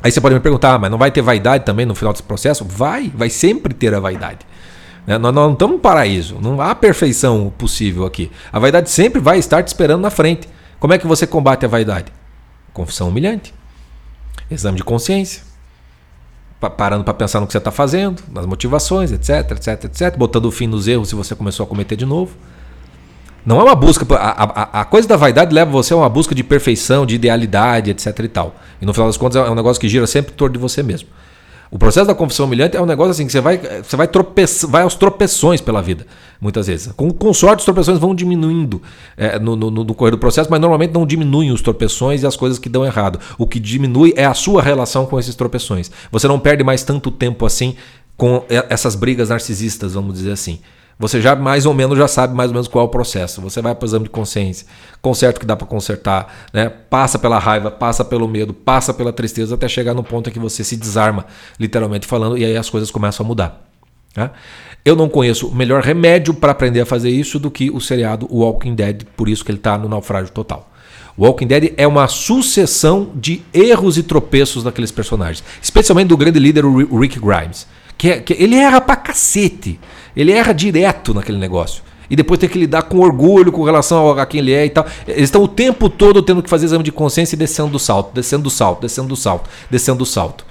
Aí 0.03 0.11
você 0.11 0.19
pode 0.19 0.35
me 0.35 0.41
perguntar, 0.41 0.73
ah, 0.73 0.77
mas 0.77 0.91
não 0.91 0.97
vai 0.97 1.09
ter 1.09 1.21
vaidade 1.21 1.63
também 1.63 1.85
no 1.85 1.95
final 1.95 2.11
desse 2.11 2.23
processo? 2.23 2.65
Vai, 2.65 3.11
vai 3.15 3.29
sempre 3.29 3.73
ter 3.73 3.93
a 3.93 3.99
vaidade. 3.99 4.39
Né? 5.07 5.17
Nós 5.17 5.33
não 5.33 5.53
estamos 5.53 5.77
no 5.77 5.81
paraíso, 5.81 6.37
não 6.41 6.61
há 6.61 6.75
perfeição 6.75 7.51
possível 7.57 8.05
aqui. 8.05 8.29
A 8.51 8.59
vaidade 8.59 8.89
sempre 8.89 9.21
vai 9.21 9.39
estar 9.39 9.63
te 9.63 9.67
esperando 9.67 10.01
na 10.01 10.09
frente. 10.09 10.49
Como 10.79 10.93
é 10.93 10.97
que 10.97 11.07
você 11.07 11.25
combate 11.25 11.65
a 11.65 11.67
vaidade? 11.67 12.11
Confissão 12.75 13.07
humilhante, 13.07 13.53
exame 14.51 14.75
de 14.75 14.83
consciência, 14.83 15.41
parando 16.77 17.05
para 17.05 17.13
pensar 17.13 17.39
no 17.39 17.47
que 17.47 17.53
você 17.53 17.57
está 17.57 17.71
fazendo, 17.71 18.21
nas 18.29 18.45
motivações, 18.45 19.13
etc, 19.13 19.51
etc, 19.51 19.85
etc, 19.85 20.17
botando 20.17 20.51
fim 20.51 20.67
nos 20.67 20.85
erros 20.85 21.07
se 21.07 21.15
você 21.15 21.33
começou 21.33 21.63
a 21.63 21.67
cometer 21.67 21.95
de 21.95 22.05
novo. 22.05 22.35
Não 23.45 23.61
é 23.61 23.63
uma 23.63 23.75
busca. 23.75 24.05
A, 24.15 24.43
a, 24.43 24.81
a, 24.81 24.85
coisa 24.85 25.07
da 25.07 25.15
vaidade 25.15 25.55
leva 25.55 25.71
você 25.71 25.93
a 25.93 25.97
uma 25.97 26.09
busca 26.09 26.35
de 26.35 26.43
perfeição, 26.43 27.05
de 27.05 27.15
idealidade, 27.15 27.91
etc 27.91 28.19
e 28.19 28.27
tal. 28.27 28.55
E 28.81 28.85
no 28.85 28.93
final 28.93 29.07
das 29.07 29.15
contas 29.15 29.37
é 29.37 29.49
um 29.49 29.55
negócio 29.55 29.79
que 29.79 29.87
gira 29.87 30.05
sempre 30.05 30.33
em 30.33 30.35
torno 30.35 30.51
de 30.51 30.59
você 30.59 30.83
mesmo. 30.83 31.07
O 31.75 31.77
processo 31.77 32.07
da 32.07 32.15
confissão 32.15 32.45
humilhante 32.45 32.77
é 32.77 32.81
um 32.81 32.85
negócio 32.85 33.11
assim 33.11 33.25
que 33.25 33.33
você 33.33 33.41
vai, 33.41 33.57
você 33.83 33.97
vai, 33.97 34.07
tropeça, 34.07 34.65
vai 34.65 34.83
aos 34.83 34.95
tropeções 34.95 35.59
pela 35.59 35.81
vida, 35.81 36.07
muitas 36.39 36.67
vezes. 36.67 36.93
Com, 36.93 37.11
com 37.11 37.33
sorte, 37.33 37.59
os 37.59 37.65
tropeções 37.65 37.99
vão 37.99 38.15
diminuindo 38.15 38.81
é, 39.17 39.37
no, 39.37 39.57
no, 39.57 39.69
no 39.69 39.93
correr 39.93 40.11
do 40.11 40.17
processo, 40.17 40.49
mas 40.49 40.61
normalmente 40.61 40.93
não 40.93 41.05
diminuem 41.05 41.51
os 41.51 41.61
tropeções 41.61 42.23
e 42.23 42.25
as 42.25 42.37
coisas 42.37 42.57
que 42.57 42.69
dão 42.69 42.85
errado. 42.85 43.19
O 43.37 43.45
que 43.45 43.59
diminui 43.59 44.13
é 44.15 44.23
a 44.23 44.33
sua 44.33 44.61
relação 44.61 45.05
com 45.05 45.19
esses 45.19 45.35
tropeções. 45.35 45.91
Você 46.13 46.29
não 46.29 46.39
perde 46.39 46.63
mais 46.63 46.81
tanto 46.81 47.11
tempo 47.11 47.45
assim 47.45 47.75
com 48.15 48.45
essas 48.69 48.95
brigas 48.95 49.27
narcisistas, 49.27 49.95
vamos 49.95 50.13
dizer 50.13 50.31
assim. 50.31 50.61
Você 50.97 51.19
já 51.19 51.35
mais 51.35 51.65
ou 51.65 51.73
menos 51.73 51.97
já 51.97 52.07
sabe 52.07 52.33
mais 52.33 52.49
ou 52.49 52.53
menos 52.53 52.69
qual 52.69 52.85
é 52.85 52.87
o 52.87 52.91
processo. 52.91 53.41
Você 53.41 53.61
vai 53.61 53.75
para 53.75 53.83
o 53.83 53.87
exame 53.87 54.05
de 54.05 54.09
consciência, 54.09 54.65
conserta 55.01 55.37
o 55.37 55.39
que 55.41 55.45
dá 55.45 55.55
para 55.55 55.67
consertar, 55.67 56.47
né? 56.53 56.69
passa 56.69 57.19
pela 57.19 57.37
raiva, 57.37 57.69
passa 57.69 58.05
pelo 58.05 58.27
medo, 58.27 58.53
passa 58.53 58.93
pela 58.93 59.11
tristeza 59.11 59.55
até 59.55 59.67
chegar 59.67 59.93
no 59.93 60.03
ponto 60.03 60.29
em 60.29 60.33
que 60.33 60.39
você 60.39 60.63
se 60.63 60.77
desarma, 60.77 61.25
literalmente 61.59 62.07
falando, 62.07 62.37
e 62.37 62.45
aí 62.45 62.55
as 62.55 62.69
coisas 62.69 62.89
começam 62.89 63.25
a 63.25 63.27
mudar. 63.27 63.61
Tá? 64.13 64.31
Eu 64.85 64.95
não 64.95 65.09
conheço 65.09 65.53
melhor 65.53 65.83
remédio 65.83 66.33
para 66.33 66.53
aprender 66.53 66.79
a 66.79 66.85
fazer 66.85 67.09
isso 67.09 67.39
do 67.39 67.51
que 67.51 67.69
o 67.69 67.81
seriado 67.81 68.27
Walking 68.31 68.75
Dead, 68.75 69.03
por 69.17 69.27
isso 69.27 69.43
que 69.43 69.51
ele 69.51 69.57
está 69.57 69.77
no 69.77 69.89
naufrágio 69.89 70.31
total. 70.31 70.71
Walking 71.17 71.47
Dead 71.47 71.73
é 71.75 71.85
uma 71.85 72.07
sucessão 72.07 73.11
de 73.15 73.41
erros 73.53 73.97
e 73.97 74.03
tropeços 74.03 74.63
daqueles 74.63 74.91
personagens, 74.91 75.43
especialmente 75.61 76.07
do 76.07 76.17
grande 76.17 76.39
líder, 76.39 76.63
Rick 76.65 77.19
Grimes. 77.19 77.67
Que, 77.97 78.11
é, 78.11 78.19
que 78.19 78.33
ele 78.33 78.55
erra 78.55 78.81
pra 78.81 78.95
cacete. 78.95 79.79
Ele 80.15 80.31
erra 80.31 80.53
direto 80.53 81.13
naquele 81.13 81.37
negócio. 81.37 81.83
E 82.09 82.15
depois 82.15 82.39
tem 82.39 82.47
que 82.47 82.59
lidar 82.59 82.83
com 82.83 82.99
orgulho 82.99 83.51
com 83.51 83.63
relação 83.63 84.11
a 84.11 84.25
quem 84.25 84.39
ele 84.39 84.53
é 84.53 84.65
e 84.65 84.69
tal. 84.69 84.85
Eles 85.07 85.23
estão 85.23 85.43
o 85.43 85.47
tempo 85.47 85.89
todo 85.89 86.21
tendo 86.21 86.41
que 86.43 86.49
fazer 86.49 86.65
exame 86.65 86.83
de 86.83 86.91
consciência 86.91 87.35
e 87.35 87.39
descendo 87.39 87.69
do 87.69 87.79
salto, 87.79 88.13
descendo 88.13 88.43
do 88.43 88.49
salto, 88.49 88.81
descendo 88.81 89.07
do 89.07 89.15
salto, 89.15 89.49
descendo 89.69 89.97
do 89.99 90.05
salto. 90.05 90.45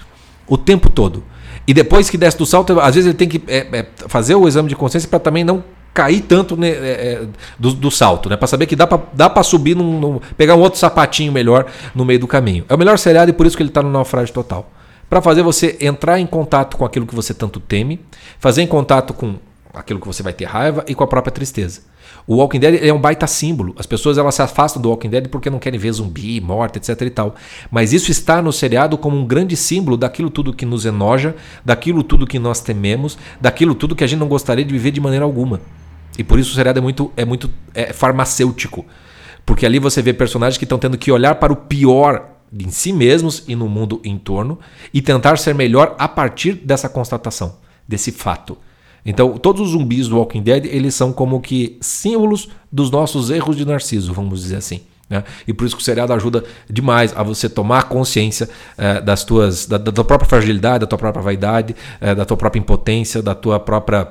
O 0.46 0.58
tempo 0.58 0.90
todo. 0.90 1.22
E 1.66 1.72
depois 1.72 2.10
que 2.10 2.18
desce 2.18 2.36
do 2.36 2.44
salto, 2.44 2.78
às 2.80 2.94
vezes 2.94 3.06
ele 3.06 3.16
tem 3.16 3.28
que 3.28 3.42
é, 3.48 3.66
é, 3.72 3.86
fazer 4.08 4.34
o 4.34 4.46
exame 4.46 4.68
de 4.68 4.76
consciência 4.76 5.08
para 5.08 5.18
também 5.18 5.44
não 5.44 5.64
cair 5.94 6.20
tanto 6.22 6.56
né, 6.56 6.68
é, 6.68 6.72
é, 6.72 7.26
do, 7.58 7.72
do, 7.72 7.90
salto, 7.90 8.28
né? 8.28 8.36
Para 8.36 8.48
saber 8.48 8.66
que 8.66 8.74
dá 8.74 8.86
para 8.86 9.00
dá 9.12 9.30
pra 9.30 9.44
subir, 9.44 9.76
num, 9.76 10.00
num, 10.00 10.20
pegar 10.36 10.56
um 10.56 10.60
outro 10.60 10.78
sapatinho 10.78 11.32
melhor 11.32 11.66
no 11.94 12.04
meio 12.04 12.18
do 12.18 12.26
caminho. 12.26 12.64
É 12.68 12.74
o 12.74 12.78
melhor 12.78 12.98
seriado 12.98 13.30
e 13.30 13.32
por 13.32 13.46
isso 13.46 13.56
que 13.56 13.62
ele 13.62 13.70
está 13.70 13.80
no 13.80 13.90
naufrágio 13.90 14.34
total. 14.34 14.70
Para 15.08 15.22
fazer 15.22 15.42
você 15.42 15.76
entrar 15.80 16.18
em 16.18 16.26
contato 16.26 16.76
com 16.76 16.84
aquilo 16.84 17.06
que 17.06 17.14
você 17.14 17.32
tanto 17.32 17.60
teme, 17.60 18.00
fazer 18.38 18.62
em 18.62 18.66
contato 18.66 19.14
com 19.14 19.36
aquilo 19.72 20.00
que 20.00 20.06
você 20.06 20.22
vai 20.22 20.32
ter 20.32 20.44
raiva 20.44 20.84
e 20.86 20.94
com 20.94 21.02
a 21.04 21.06
própria 21.06 21.32
tristeza. 21.32 21.82
O 22.26 22.36
Walking 22.36 22.58
Dead 22.58 22.82
é 22.82 22.92
um 22.92 23.00
baita 23.00 23.26
símbolo. 23.26 23.74
As 23.78 23.86
pessoas 23.86 24.16
elas 24.16 24.34
se 24.34 24.40
afastam 24.40 24.80
do 24.80 24.88
Walking 24.88 25.10
Dead 25.10 25.28
porque 25.28 25.50
não 25.50 25.58
querem 25.58 25.78
ver 25.78 25.92
zumbi, 25.92 26.40
morte, 26.40 26.78
etc 26.78 27.00
e 27.02 27.10
tal. 27.10 27.34
Mas 27.70 27.92
isso 27.92 28.10
está 28.10 28.40
no 28.40 28.52
seriado 28.52 28.96
como 28.96 29.16
um 29.16 29.26
grande 29.26 29.56
símbolo 29.56 29.96
daquilo 29.96 30.30
tudo 30.30 30.54
que 30.54 30.64
nos 30.64 30.86
enoja, 30.86 31.34
daquilo 31.64 32.02
tudo 32.02 32.26
que 32.26 32.38
nós 32.38 32.60
tememos, 32.60 33.18
daquilo 33.40 33.74
tudo 33.74 33.94
que 33.94 34.04
a 34.04 34.06
gente 34.06 34.20
não 34.20 34.28
gostaria 34.28 34.64
de 34.64 34.72
viver 34.72 34.90
de 34.90 35.00
maneira 35.00 35.24
alguma. 35.24 35.60
E 36.16 36.24
por 36.24 36.38
isso 36.38 36.52
o 36.52 36.54
seriado 36.54 36.78
é 36.78 36.82
muito, 36.82 37.12
é 37.16 37.24
muito 37.24 37.50
é 37.74 37.92
farmacêutico. 37.92 38.86
Porque 39.44 39.66
ali 39.66 39.78
você 39.78 40.00
vê 40.00 40.14
personagens 40.14 40.56
que 40.56 40.64
estão 40.64 40.78
tendo 40.78 40.96
que 40.96 41.12
olhar 41.12 41.34
para 41.34 41.52
o 41.52 41.56
pior 41.56 42.33
em 42.58 42.70
si 42.70 42.92
mesmos 42.92 43.44
e 43.48 43.56
no 43.56 43.68
mundo 43.68 44.00
em 44.04 44.16
torno 44.16 44.58
e 44.92 45.02
tentar 45.02 45.38
ser 45.38 45.54
melhor 45.54 45.94
a 45.98 46.06
partir 46.06 46.54
dessa 46.54 46.88
constatação, 46.88 47.56
desse 47.86 48.12
fato. 48.12 48.56
Então, 49.04 49.36
todos 49.36 49.60
os 49.60 49.70
zumbis 49.70 50.08
do 50.08 50.16
Walking 50.16 50.42
Dead, 50.42 50.66
eles 50.66 50.94
são 50.94 51.12
como 51.12 51.40
que 51.40 51.76
símbolos 51.80 52.48
dos 52.72 52.90
nossos 52.90 53.30
erros 53.30 53.56
de 53.56 53.64
Narciso, 53.64 54.14
vamos 54.14 54.40
dizer 54.40 54.56
assim. 54.56 54.80
Né? 55.10 55.22
E 55.46 55.52
por 55.52 55.66
isso 55.66 55.76
que 55.76 55.82
o 55.82 55.84
seriado 55.84 56.12
ajuda 56.14 56.42
demais 56.68 57.14
a 57.14 57.22
você 57.22 57.48
tomar 57.48 57.84
consciência 57.84 58.48
é, 58.78 59.00
das 59.00 59.22
tuas, 59.22 59.66
da, 59.66 59.76
da, 59.76 59.92
tua 59.92 60.04
própria 60.04 60.28
fragilidade, 60.28 60.80
da 60.80 60.86
tua 60.86 60.98
própria 60.98 61.22
vaidade, 61.22 61.76
é, 62.00 62.14
da 62.14 62.24
tua 62.24 62.36
própria 62.36 62.60
impotência, 62.60 63.22
da 63.22 63.34
tua 63.34 63.60
própria 63.60 64.08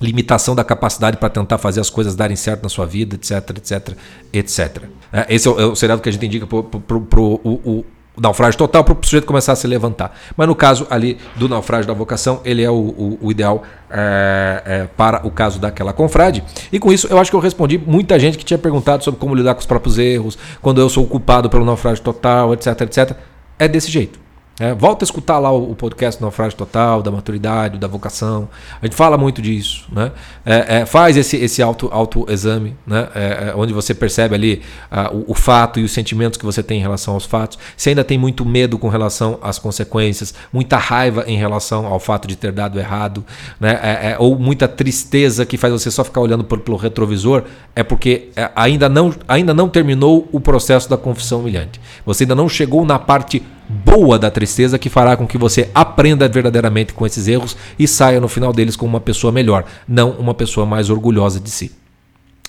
limitação 0.00 0.54
da 0.54 0.64
capacidade 0.64 1.16
para 1.16 1.28
tentar 1.28 1.58
fazer 1.58 1.80
as 1.80 1.90
coisas 1.90 2.14
darem 2.14 2.36
certo 2.36 2.62
na 2.62 2.68
sua 2.68 2.86
vida, 2.86 3.16
etc, 3.16 3.50
etc, 3.56 3.96
etc. 4.32 4.82
É, 5.12 5.34
esse 5.34 5.48
é 5.48 5.50
o, 5.50 5.60
é 5.60 5.66
o 5.66 5.74
seriado 5.74 6.00
que 6.00 6.08
a 6.08 6.12
gente 6.12 6.24
indica 6.24 6.46
para 6.46 7.20
o 7.20 7.84
naufrágio 8.20 8.58
total 8.58 8.84
para 8.84 8.94
o 8.94 8.98
sujeito 9.02 9.26
começar 9.26 9.52
a 9.52 9.56
se 9.56 9.66
levantar. 9.66 10.16
Mas 10.36 10.46
no 10.46 10.54
caso 10.54 10.86
ali 10.90 11.18
do 11.36 11.48
naufrágio 11.48 11.86
da 11.86 11.94
vocação, 11.94 12.40
ele 12.44 12.62
é 12.62 12.70
o, 12.70 12.74
o, 12.74 13.18
o 13.22 13.30
ideal 13.30 13.62
é, 13.90 14.62
é, 14.64 14.88
para 14.96 15.26
o 15.26 15.30
caso 15.30 15.58
daquela 15.58 15.92
confrade. 15.92 16.42
E 16.72 16.78
com 16.78 16.92
isso, 16.92 17.06
eu 17.08 17.18
acho 17.18 17.30
que 17.30 17.36
eu 17.36 17.40
respondi 17.40 17.78
muita 17.78 18.18
gente 18.18 18.36
que 18.36 18.44
tinha 18.44 18.58
perguntado 18.58 19.04
sobre 19.04 19.20
como 19.20 19.34
lidar 19.34 19.54
com 19.54 19.60
os 19.60 19.66
próprios 19.66 19.98
erros, 19.98 20.38
quando 20.60 20.80
eu 20.80 20.88
sou 20.88 21.06
culpado 21.06 21.48
pelo 21.48 21.64
naufrágio 21.64 22.02
total, 22.02 22.52
etc, 22.54 22.80
etc. 22.82 23.16
É 23.58 23.68
desse 23.68 23.90
jeito. 23.90 24.27
É, 24.60 24.74
volta 24.74 25.04
a 25.04 25.06
escutar 25.06 25.38
lá 25.38 25.52
o, 25.52 25.70
o 25.70 25.76
podcast 25.76 26.20
Naufrágio 26.20 26.58
Total, 26.58 27.00
da 27.00 27.10
maturidade, 27.10 27.78
da 27.78 27.86
vocação. 27.86 28.48
A 28.82 28.86
gente 28.86 28.96
fala 28.96 29.16
muito 29.16 29.40
disso. 29.40 29.86
Né? 29.92 30.10
É, 30.44 30.78
é, 30.78 30.86
faz 30.86 31.16
esse, 31.16 31.36
esse 31.36 31.62
auto, 31.62 31.88
auto-exame, 31.92 32.76
né? 32.86 33.08
É, 33.14 33.48
é, 33.48 33.54
onde 33.54 33.72
você 33.72 33.94
percebe 33.94 34.34
ali 34.34 34.62
uh, 34.90 35.16
o, 35.16 35.32
o, 35.32 35.34
fato 35.34 35.78
e 35.78 35.84
os 35.84 35.92
sentimentos 35.92 36.36
que 36.36 36.44
você 36.44 36.62
tem 36.62 36.78
em 36.78 36.82
relação 36.82 37.14
aos 37.14 37.24
fatos. 37.24 37.58
Se 37.76 37.88
ainda 37.88 38.02
tem 38.02 38.18
muito 38.18 38.44
medo 38.44 38.78
com 38.78 38.88
relação 38.88 39.38
às 39.40 39.58
consequências, 39.58 40.34
muita 40.52 40.76
raiva 40.76 41.24
em 41.26 41.36
relação 41.36 41.86
ao 41.86 42.00
fato 42.00 42.26
de 42.26 42.34
ter 42.34 42.50
dado 42.50 42.78
errado, 42.80 43.24
né? 43.60 43.78
É, 43.82 44.16
ou 44.18 44.36
muita 44.36 44.66
tristeza 44.66 45.46
que 45.46 45.56
faz 45.56 45.72
você 45.72 45.90
só 45.90 46.02
ficar 46.02 46.20
olhando 46.20 46.42
pelo, 46.42 46.60
pelo 46.60 46.76
retrovisor, 46.76 47.44
é 47.76 47.84
porque 47.84 48.30
ainda, 48.56 48.88
não, 48.88 49.14
ainda 49.28 49.54
não 49.54 49.68
terminou 49.68 50.28
o 50.32 50.40
processo 50.40 50.90
da 50.90 50.96
confissão 50.96 51.40
humilhante. 51.40 51.80
Você 52.04 52.24
ainda 52.24 52.34
não 52.34 52.48
chegou 52.48 52.84
na 52.84 52.98
parte 52.98 53.42
boa 53.68 54.18
da 54.18 54.30
tristeza 54.30 54.78
que 54.78 54.88
fará 54.88 55.16
com 55.16 55.26
que 55.26 55.36
você 55.36 55.70
aprenda 55.74 56.28
verdadeiramente 56.28 56.92
com 56.92 57.06
esses 57.06 57.28
erros 57.28 57.56
e 57.78 57.86
saia 57.86 58.20
no 58.20 58.28
final 58.28 58.52
deles 58.52 58.76
como 58.76 58.90
uma 58.90 59.00
pessoa 59.00 59.32
melhor, 59.32 59.64
não 59.86 60.12
uma 60.12 60.34
pessoa 60.34 60.64
mais 60.64 60.90
orgulhosa 60.90 61.38
de 61.38 61.50
si. 61.50 61.72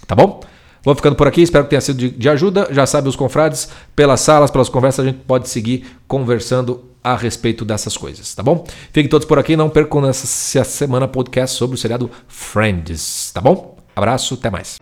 Tá 0.07 0.15
bom? 0.15 0.39
Vou 0.84 0.95
ficando 0.95 1.15
por 1.15 1.28
aqui, 1.28 1.41
espero 1.41 1.65
que 1.65 1.72
tenha 1.72 1.82
sido 1.82 1.97
de, 1.97 2.09
de 2.09 2.30
ajuda. 2.30 2.67
Já 2.72 2.86
sabe, 2.86 3.09
os 3.09 3.15
confrades, 3.15 3.70
pelas 3.95 4.22
salas, 4.22 4.49
pelas 4.49 4.70
conversas, 4.70 5.05
a 5.05 5.09
gente 5.09 5.20
pode 5.28 5.49
seguir 5.49 5.86
conversando 6.07 6.86
a 7.03 7.15
respeito 7.15 7.63
dessas 7.65 7.97
coisas, 7.97 8.34
tá 8.34 8.43
bom? 8.43 8.65
Fiquem 8.91 9.09
todos 9.09 9.28
por 9.28 9.39
aqui, 9.39 9.55
não 9.55 9.70
percam 9.70 10.01
nessa 10.01 10.63
semana 10.63 11.07
podcast 11.07 11.57
sobre 11.57 11.76
o 11.76 11.78
seriado 11.78 12.09
Friends, 12.28 13.32
tá 13.34 13.41
bom? 13.41 13.78
Abraço, 13.95 14.36
até 14.36 14.49
mais. 14.49 14.78